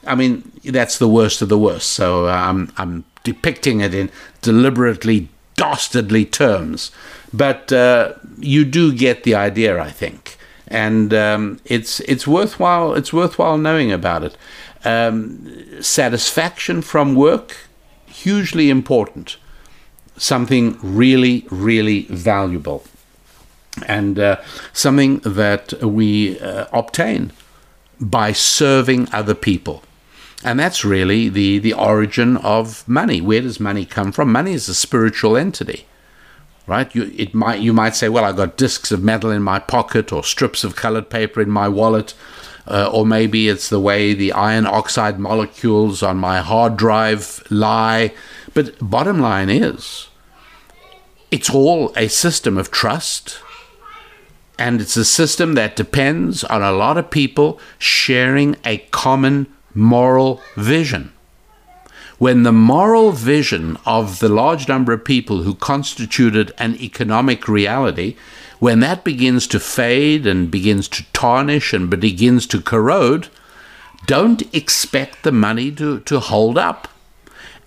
I 0.06 0.14
mean, 0.14 0.50
that's 0.64 0.98
the 0.98 1.08
worst 1.08 1.42
of 1.42 1.48
the 1.48 1.58
worst. 1.58 1.90
So 1.90 2.26
I'm, 2.28 2.72
I'm 2.76 3.04
depicting 3.24 3.80
it 3.80 3.94
in 3.94 4.10
deliberately 4.42 5.28
dastardly 5.54 6.24
terms. 6.24 6.90
But 7.32 7.72
uh, 7.72 8.14
you 8.38 8.64
do 8.64 8.92
get 8.92 9.22
the 9.22 9.34
idea, 9.34 9.80
I 9.80 9.90
think. 9.90 10.36
And 10.68 11.14
um, 11.14 11.60
it's, 11.64 12.00
it's, 12.00 12.26
worthwhile, 12.26 12.94
it's 12.94 13.12
worthwhile 13.12 13.58
knowing 13.58 13.92
about 13.92 14.24
it. 14.24 14.36
Um, 14.84 15.82
satisfaction 15.82 16.82
from 16.82 17.14
work, 17.14 17.56
hugely 18.06 18.70
important. 18.70 19.36
Something 20.22 20.78
really, 20.82 21.48
really 21.50 22.02
valuable. 22.02 22.84
And 23.88 24.20
uh, 24.20 24.40
something 24.72 25.18
that 25.24 25.72
we 25.82 26.38
uh, 26.38 26.66
obtain 26.72 27.32
by 27.98 28.30
serving 28.30 29.08
other 29.12 29.34
people. 29.34 29.82
And 30.44 30.60
that's 30.60 30.84
really 30.84 31.28
the, 31.28 31.58
the 31.58 31.72
origin 31.72 32.36
of 32.36 32.86
money. 32.86 33.20
Where 33.20 33.40
does 33.40 33.58
money 33.58 33.84
come 33.84 34.12
from? 34.12 34.30
Money 34.30 34.52
is 34.52 34.68
a 34.68 34.74
spiritual 34.74 35.36
entity, 35.36 35.86
right? 36.68 36.94
You, 36.94 37.10
it 37.16 37.34
might, 37.34 37.60
you 37.60 37.72
might 37.72 37.96
say, 37.96 38.08
well, 38.08 38.24
I've 38.24 38.36
got 38.36 38.56
discs 38.56 38.92
of 38.92 39.02
metal 39.02 39.32
in 39.32 39.42
my 39.42 39.58
pocket 39.58 40.12
or 40.12 40.22
strips 40.22 40.62
of 40.62 40.76
colored 40.76 41.10
paper 41.10 41.40
in 41.40 41.50
my 41.50 41.66
wallet. 41.66 42.14
Uh, 42.64 42.88
or 42.92 43.04
maybe 43.04 43.48
it's 43.48 43.68
the 43.68 43.80
way 43.80 44.14
the 44.14 44.30
iron 44.30 44.66
oxide 44.66 45.18
molecules 45.18 46.00
on 46.00 46.16
my 46.16 46.40
hard 46.40 46.76
drive 46.76 47.42
lie. 47.50 48.14
But 48.54 48.78
bottom 48.78 49.20
line 49.20 49.50
is, 49.50 50.06
it's 51.32 51.50
all 51.50 51.92
a 51.96 52.08
system 52.08 52.58
of 52.58 52.70
trust 52.70 53.40
and 54.58 54.82
it's 54.82 54.98
a 54.98 55.04
system 55.04 55.54
that 55.54 55.74
depends 55.74 56.44
on 56.44 56.62
a 56.62 56.70
lot 56.70 56.98
of 56.98 57.10
people 57.10 57.58
sharing 57.78 58.54
a 58.64 58.78
common 58.92 59.46
moral 59.74 60.42
vision. 60.56 61.10
When 62.18 62.42
the 62.42 62.52
moral 62.52 63.10
vision 63.12 63.78
of 63.86 64.20
the 64.20 64.28
large 64.28 64.68
number 64.68 64.92
of 64.92 65.04
people 65.04 65.42
who 65.42 65.54
constituted 65.54 66.52
an 66.58 66.76
economic 66.76 67.48
reality, 67.48 68.14
when 68.60 68.80
that 68.80 69.02
begins 69.02 69.46
to 69.48 69.58
fade 69.58 70.26
and 70.26 70.50
begins 70.50 70.86
to 70.88 71.04
tarnish 71.12 71.72
and 71.72 71.88
begins 71.90 72.46
to 72.48 72.60
corrode, 72.60 73.28
don't 74.06 74.42
expect 74.54 75.22
the 75.22 75.32
money 75.32 75.72
to, 75.72 76.00
to 76.00 76.20
hold 76.20 76.58
up. 76.58 76.88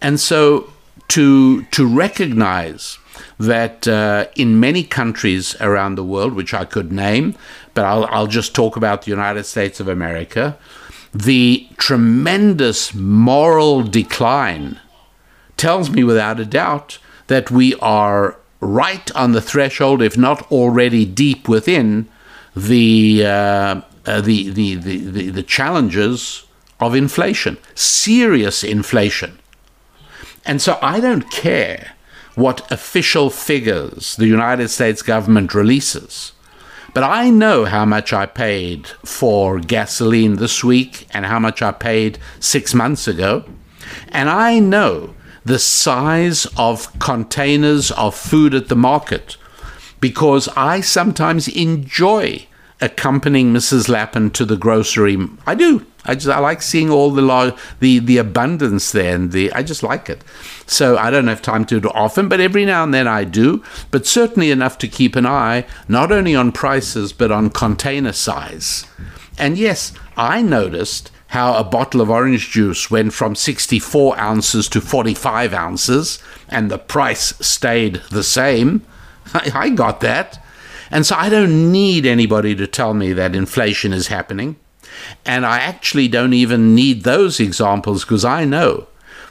And 0.02 0.20
so 0.20 0.72
to, 1.10 1.64
to 1.64 1.86
recognize 1.86 3.00
that 3.40 3.88
uh, 3.88 4.28
in 4.36 4.60
many 4.60 4.84
countries 4.84 5.56
around 5.62 5.96
the 5.96 6.04
world, 6.04 6.34
which 6.34 6.54
I 6.54 6.66
could 6.66 6.92
name, 6.92 7.36
but 7.74 7.86
I'll, 7.86 8.06
I'll 8.06 8.28
just 8.28 8.56
talk 8.56 8.76
about 8.76 9.04
the 9.04 9.12
United 9.12 9.44
States 9.46 9.80
of 9.80 9.88
America, 9.88 10.58
the 11.14 11.68
tremendous 11.78 12.94
moral 12.94 13.82
decline 13.82 14.80
tells 15.58 15.90
me 15.90 16.04
without 16.04 16.40
a 16.40 16.46
doubt 16.46 17.00
that 17.28 17.50
we 17.50 17.76
are 17.76 18.38
right 18.60 19.12
on 19.16 19.32
the 19.32 19.42
threshold, 19.42 20.02
if 20.02 20.18
not 20.18 20.50
already 20.52 21.06
deep 21.06 21.48
within 21.48 22.08
the, 22.56 23.24
uh, 23.26 23.82
uh, 24.06 24.22
the, 24.22 24.50
the, 24.50 24.76
the, 24.76 24.98
the, 24.98 25.30
the 25.30 25.44
challenges 25.44 26.46
of 26.80 26.96
inflation, 26.96 27.58
serious 27.74 28.64
inflation. 28.64 29.40
And 30.46 30.62
so 30.62 30.78
I 30.82 31.00
don't 31.00 31.30
care 31.32 31.94
what 32.36 32.70
official 32.72 33.30
figures 33.30 34.16
the 34.18 34.28
United 34.28 34.70
States 34.70 35.02
government 35.02 35.54
releases. 35.54 36.34
But 36.94 37.04
I 37.04 37.30
know 37.30 37.66
how 37.66 37.84
much 37.84 38.14
I 38.14 38.26
paid 38.26 38.88
for 39.04 39.60
gasoline 39.60 40.38
this 40.38 40.64
week 40.64 41.08
and 41.12 41.26
how 41.26 41.40
much 41.40 41.62
I 41.62 41.72
paid 41.72 42.20
six 42.40 42.74
months 42.74 43.08
ago. 43.08 43.44
And 44.10 44.30
I 44.30 44.60
know 44.60 45.14
the 45.44 45.60
size 45.60 46.48
of 46.58 46.98
containers 47.00 47.92
of 47.92 48.16
food 48.16 48.54
at 48.56 48.70
the 48.70 48.76
market 48.76 49.38
because 50.00 50.48
I 50.56 50.82
sometimes 50.82 51.48
enjoy 51.48 52.48
accompanying 52.82 53.54
Mrs. 53.54 53.90
Lapin 53.90 54.32
to 54.32 54.46
the 54.46 54.58
grocery. 54.58 55.18
I 55.46 55.56
do. 55.56 55.86
I 56.06 56.16
just 56.16 56.28
I 56.28 56.40
like 56.40 56.62
seeing 56.62 56.90
all 56.90 57.12
the 57.12 57.56
the 57.80 58.00
the 58.00 58.18
abundance 58.18 58.92
there, 58.92 59.16
and 59.16 59.32
the 59.32 59.52
I 59.54 59.64
just 59.64 59.84
like 59.84 60.10
it. 60.10 60.24
So 60.68 60.98
I 60.98 61.10
don't 61.10 61.28
have 61.28 61.42
time 61.42 61.66
to 61.66 61.80
do 61.80 61.88
it 61.88 61.96
often, 61.96 62.28
but 62.28 62.40
every 62.40 62.66
now 62.66 62.84
and 62.84 62.94
then 62.94 63.08
I 63.08 63.24
do. 63.24 63.64
But 63.92 64.06
certainly 64.06 64.52
enough 64.52 64.78
to 64.80 64.88
keep 64.88 65.16
an 65.16 65.26
eye 65.26 65.66
not 65.88 66.12
only 66.12 66.36
on 66.36 66.52
prices 66.52 67.14
but 67.14 67.32
on 67.32 67.50
container 67.50 68.14
size. 68.14 68.86
And 69.38 69.58
yes, 69.58 69.94
I 70.16 70.42
noticed 70.42 71.12
how 71.28 71.56
a 71.56 71.64
bottle 71.64 72.02
of 72.02 72.10
orange 72.10 72.52
juice 72.52 72.90
went 72.90 73.14
from 73.14 73.36
64 73.36 74.18
ounces 74.20 74.70
to 74.70 74.80
45 74.80 75.54
ounces, 75.54 76.20
and 76.48 76.72
the 76.72 76.78
price 76.78 77.34
stayed 77.46 78.02
the 78.12 78.24
same. 78.24 78.86
I, 79.34 79.52
I 79.54 79.70
got 79.70 80.00
that. 80.02 80.42
And 80.92 81.06
so 81.06 81.16
I 81.16 81.30
don't 81.30 81.72
need 81.72 82.06
anybody 82.06 82.56
to 82.56 82.68
tell 82.68 82.94
me 82.94 83.12
that 83.14 83.36
inflation 83.36 83.92
is 83.92 84.08
happening. 84.08 84.56
And 85.26 85.46
I 85.46 85.60
actually 85.60 86.08
don't 86.08 86.34
even 86.34 86.76
need 86.76 87.04
those 87.04 87.40
examples 87.40 88.04
because 88.04 88.26
I 88.26 88.46
know 88.46 88.88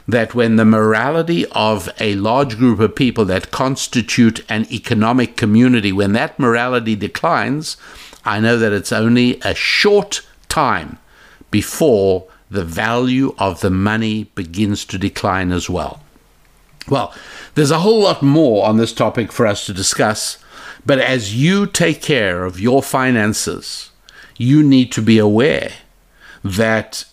that 0.07 0.35
when 0.35 0.55
the 0.55 0.65
morality 0.65 1.45
of 1.47 1.89
a 1.99 2.15
large 2.15 2.57
group 2.57 2.79
of 2.79 2.95
people 2.95 3.25
that 3.25 3.51
constitute 3.51 4.45
an 4.49 4.67
economic 4.71 5.35
community, 5.35 5.91
when 5.91 6.13
that 6.13 6.37
morality 6.37 6.95
declines, 6.95 7.77
I 8.23 8.39
know 8.39 8.57
that 8.57 8.73
it's 8.73 8.91
only 8.91 9.39
a 9.41 9.55
short 9.55 10.21
time 10.49 10.99
before 11.51 12.27
the 12.49 12.63
value 12.63 13.33
of 13.37 13.61
the 13.61 13.69
money 13.69 14.25
begins 14.35 14.85
to 14.85 14.97
decline 14.97 15.51
as 15.51 15.69
well. 15.69 16.01
Well, 16.87 17.13
there's 17.55 17.71
a 17.71 17.79
whole 17.79 18.01
lot 18.01 18.21
more 18.21 18.67
on 18.67 18.77
this 18.77 18.93
topic 18.93 19.31
for 19.31 19.47
us 19.47 19.65
to 19.65 19.73
discuss, 19.73 20.37
but 20.85 20.99
as 20.99 21.35
you 21.35 21.65
take 21.65 22.01
care 22.01 22.45
of 22.45 22.59
your 22.59 22.83
finances, 22.83 23.89
you 24.37 24.63
need 24.63 24.91
to 24.93 25.01
be 25.01 25.17
aware 25.17 25.71
that 26.43 27.05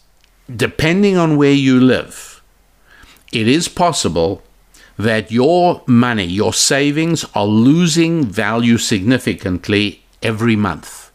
depending 0.54 1.16
on 1.16 1.36
where 1.36 1.52
you 1.52 1.80
live, 1.80 2.42
it 3.32 3.48
is 3.48 3.68
possible 3.68 4.42
that 4.98 5.32
your 5.32 5.82
money, 5.86 6.24
your 6.24 6.52
savings 6.52 7.24
are 7.34 7.46
losing 7.46 8.24
value 8.24 8.78
significantly 8.78 10.02
every 10.22 10.56
month. 10.56 11.10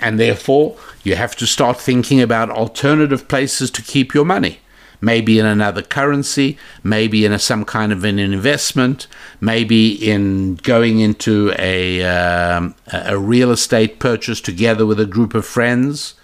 And 0.00 0.18
therefore, 0.18 0.76
you 1.02 1.16
have 1.16 1.36
to 1.36 1.46
start 1.46 1.80
thinking 1.80 2.20
about 2.20 2.50
alternative 2.50 3.28
places 3.28 3.70
to 3.72 3.82
keep 3.82 4.14
your 4.14 4.24
money 4.24 4.58
maybe 5.00 5.38
in 5.38 5.46
another 5.46 5.82
currency, 5.82 6.58
maybe 6.82 7.24
in 7.24 7.32
a, 7.32 7.38
some 7.38 7.64
kind 7.64 7.92
of 7.92 8.04
an 8.04 8.18
investment, 8.18 9.06
maybe 9.40 9.92
in 9.92 10.56
going 10.56 11.00
into 11.00 11.52
a, 11.58 12.02
um, 12.02 12.74
a 12.92 13.18
real 13.18 13.50
estate 13.50 13.98
purchase 13.98 14.40
together 14.40 14.84
with 14.84 14.98
a 14.98 15.06
group 15.06 15.34
of 15.34 15.46
friends 15.46 16.14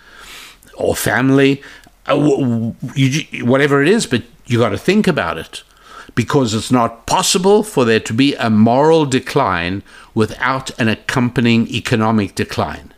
or 0.77 0.97
family, 0.97 1.63
uh, 2.07 2.17
whatever 3.43 3.83
it 3.83 3.89
is, 3.89 4.07
but 4.07 4.23
you 4.47 4.59
got 4.59 4.71
to 4.71 4.79
think 4.79 5.07
about 5.07 5.39
it 5.39 5.63
because 6.15 6.55
it's 6.55 6.71
not 6.71 7.07
possible 7.07 7.63
for 7.63 7.85
there 7.85 8.01
to 8.01 8.13
be 8.13 8.35
a 8.37 8.51
moral 8.51 9.05
decline 9.05 9.83
without 10.15 10.71
an 10.79 10.89
accompanying 10.89 11.67
economic 11.69 12.35
decline. 12.35 12.93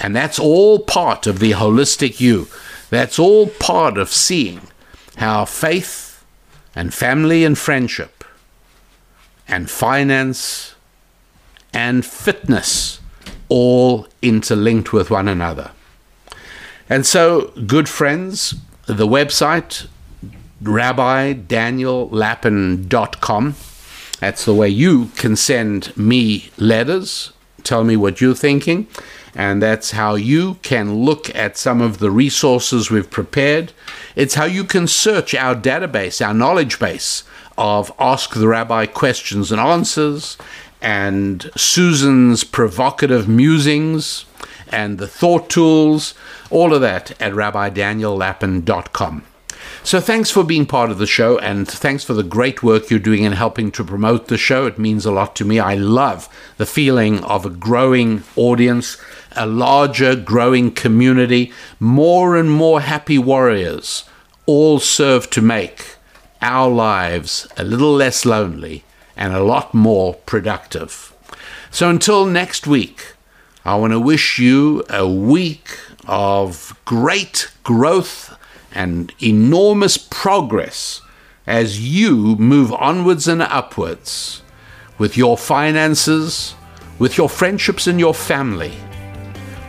And 0.00 0.14
that's 0.14 0.38
all 0.38 0.78
part 0.78 1.26
of 1.26 1.38
the 1.38 1.52
holistic 1.52 2.20
you. 2.20 2.48
That's 2.90 3.18
all 3.18 3.48
part 3.48 3.98
of 3.98 4.10
seeing 4.10 4.62
how 5.16 5.44
faith 5.44 6.24
and 6.74 6.94
family 6.94 7.44
and 7.44 7.58
friendship 7.58 8.24
and 9.46 9.70
finance 9.70 10.74
and 11.72 12.04
fitness 12.04 13.00
all 13.48 14.08
interlinked 14.22 14.92
with 14.92 15.10
one 15.10 15.28
another. 15.28 15.70
And 16.88 17.06
so, 17.06 17.52
good 17.66 17.88
friends, 17.88 18.54
the 18.86 19.06
website 19.06 19.86
rabbidaniellapin.com. 20.62 23.54
That's 24.20 24.44
the 24.44 24.54
way 24.54 24.68
you 24.68 25.06
can 25.16 25.34
send 25.36 25.96
me 25.96 26.50
letters. 26.56 27.32
Tell 27.62 27.84
me 27.84 27.96
what 27.96 28.20
you're 28.20 28.34
thinking. 28.34 28.88
And 29.38 29.62
that's 29.62 29.92
how 29.92 30.16
you 30.16 30.54
can 30.62 31.04
look 31.04 31.32
at 31.32 31.56
some 31.56 31.80
of 31.80 31.98
the 31.98 32.10
resources 32.10 32.90
we've 32.90 33.08
prepared. 33.08 33.72
It's 34.16 34.34
how 34.34 34.46
you 34.46 34.64
can 34.64 34.88
search 34.88 35.32
our 35.32 35.54
database, 35.54 36.24
our 36.26 36.34
knowledge 36.34 36.80
base 36.80 37.22
of 37.56 37.92
Ask 38.00 38.34
the 38.34 38.48
Rabbi 38.48 38.86
questions 38.86 39.52
and 39.52 39.60
answers, 39.60 40.36
and 40.82 41.52
Susan's 41.56 42.42
provocative 42.42 43.28
musings, 43.28 44.24
and 44.70 44.98
the 44.98 45.06
thought 45.06 45.48
tools, 45.48 46.14
all 46.50 46.74
of 46.74 46.80
that 46.80 47.12
at 47.22 47.32
rabbidaniellapin.com. 47.32 49.22
So 49.88 50.02
thanks 50.02 50.30
for 50.30 50.44
being 50.44 50.66
part 50.66 50.90
of 50.90 50.98
the 50.98 51.06
show 51.06 51.38
and 51.38 51.66
thanks 51.66 52.04
for 52.04 52.12
the 52.12 52.22
great 52.22 52.62
work 52.62 52.90
you're 52.90 52.98
doing 52.98 53.22
in 53.22 53.32
helping 53.32 53.70
to 53.70 53.82
promote 53.82 54.28
the 54.28 54.36
show. 54.36 54.66
It 54.66 54.78
means 54.78 55.06
a 55.06 55.10
lot 55.10 55.34
to 55.36 55.46
me. 55.46 55.58
I 55.60 55.76
love 55.76 56.28
the 56.58 56.66
feeling 56.66 57.24
of 57.24 57.46
a 57.46 57.48
growing 57.48 58.22
audience, 58.36 58.98
a 59.34 59.46
larger 59.46 60.14
growing 60.14 60.72
community, 60.72 61.54
more 61.80 62.36
and 62.36 62.50
more 62.50 62.82
happy 62.82 63.16
warriors, 63.16 64.04
all 64.44 64.78
serve 64.78 65.30
to 65.30 65.40
make 65.40 65.96
our 66.42 66.68
lives 66.68 67.48
a 67.56 67.64
little 67.64 67.94
less 67.94 68.26
lonely 68.26 68.84
and 69.16 69.32
a 69.32 69.42
lot 69.42 69.72
more 69.72 70.16
productive. 70.26 71.14
So 71.70 71.88
until 71.88 72.26
next 72.26 72.66
week, 72.66 73.14
I 73.64 73.76
want 73.76 73.94
to 73.94 74.00
wish 74.00 74.38
you 74.38 74.84
a 74.90 75.08
week 75.08 75.78
of 76.06 76.78
great 76.84 77.50
growth 77.62 78.27
and 78.72 79.12
enormous 79.22 79.96
progress 79.96 81.00
as 81.46 81.80
you 81.80 82.36
move 82.36 82.72
onwards 82.74 83.26
and 83.26 83.42
upwards 83.42 84.42
with 84.98 85.16
your 85.16 85.38
finances, 85.38 86.54
with 86.98 87.16
your 87.16 87.28
friendships 87.28 87.86
and 87.86 87.98
your 87.98 88.14
family, 88.14 88.72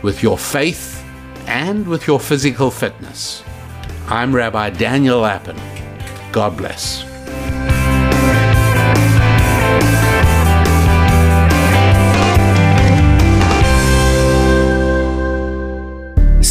with 0.02 0.22
your 0.22 0.36
faith, 0.36 1.02
and 1.46 1.86
with 1.86 2.06
your 2.06 2.20
physical 2.20 2.70
fitness. 2.70 3.42
I'm 4.08 4.34
Rabbi 4.34 4.70
Daniel 4.70 5.20
Lapin. 5.20 5.56
God 6.32 6.56
bless. 6.56 7.09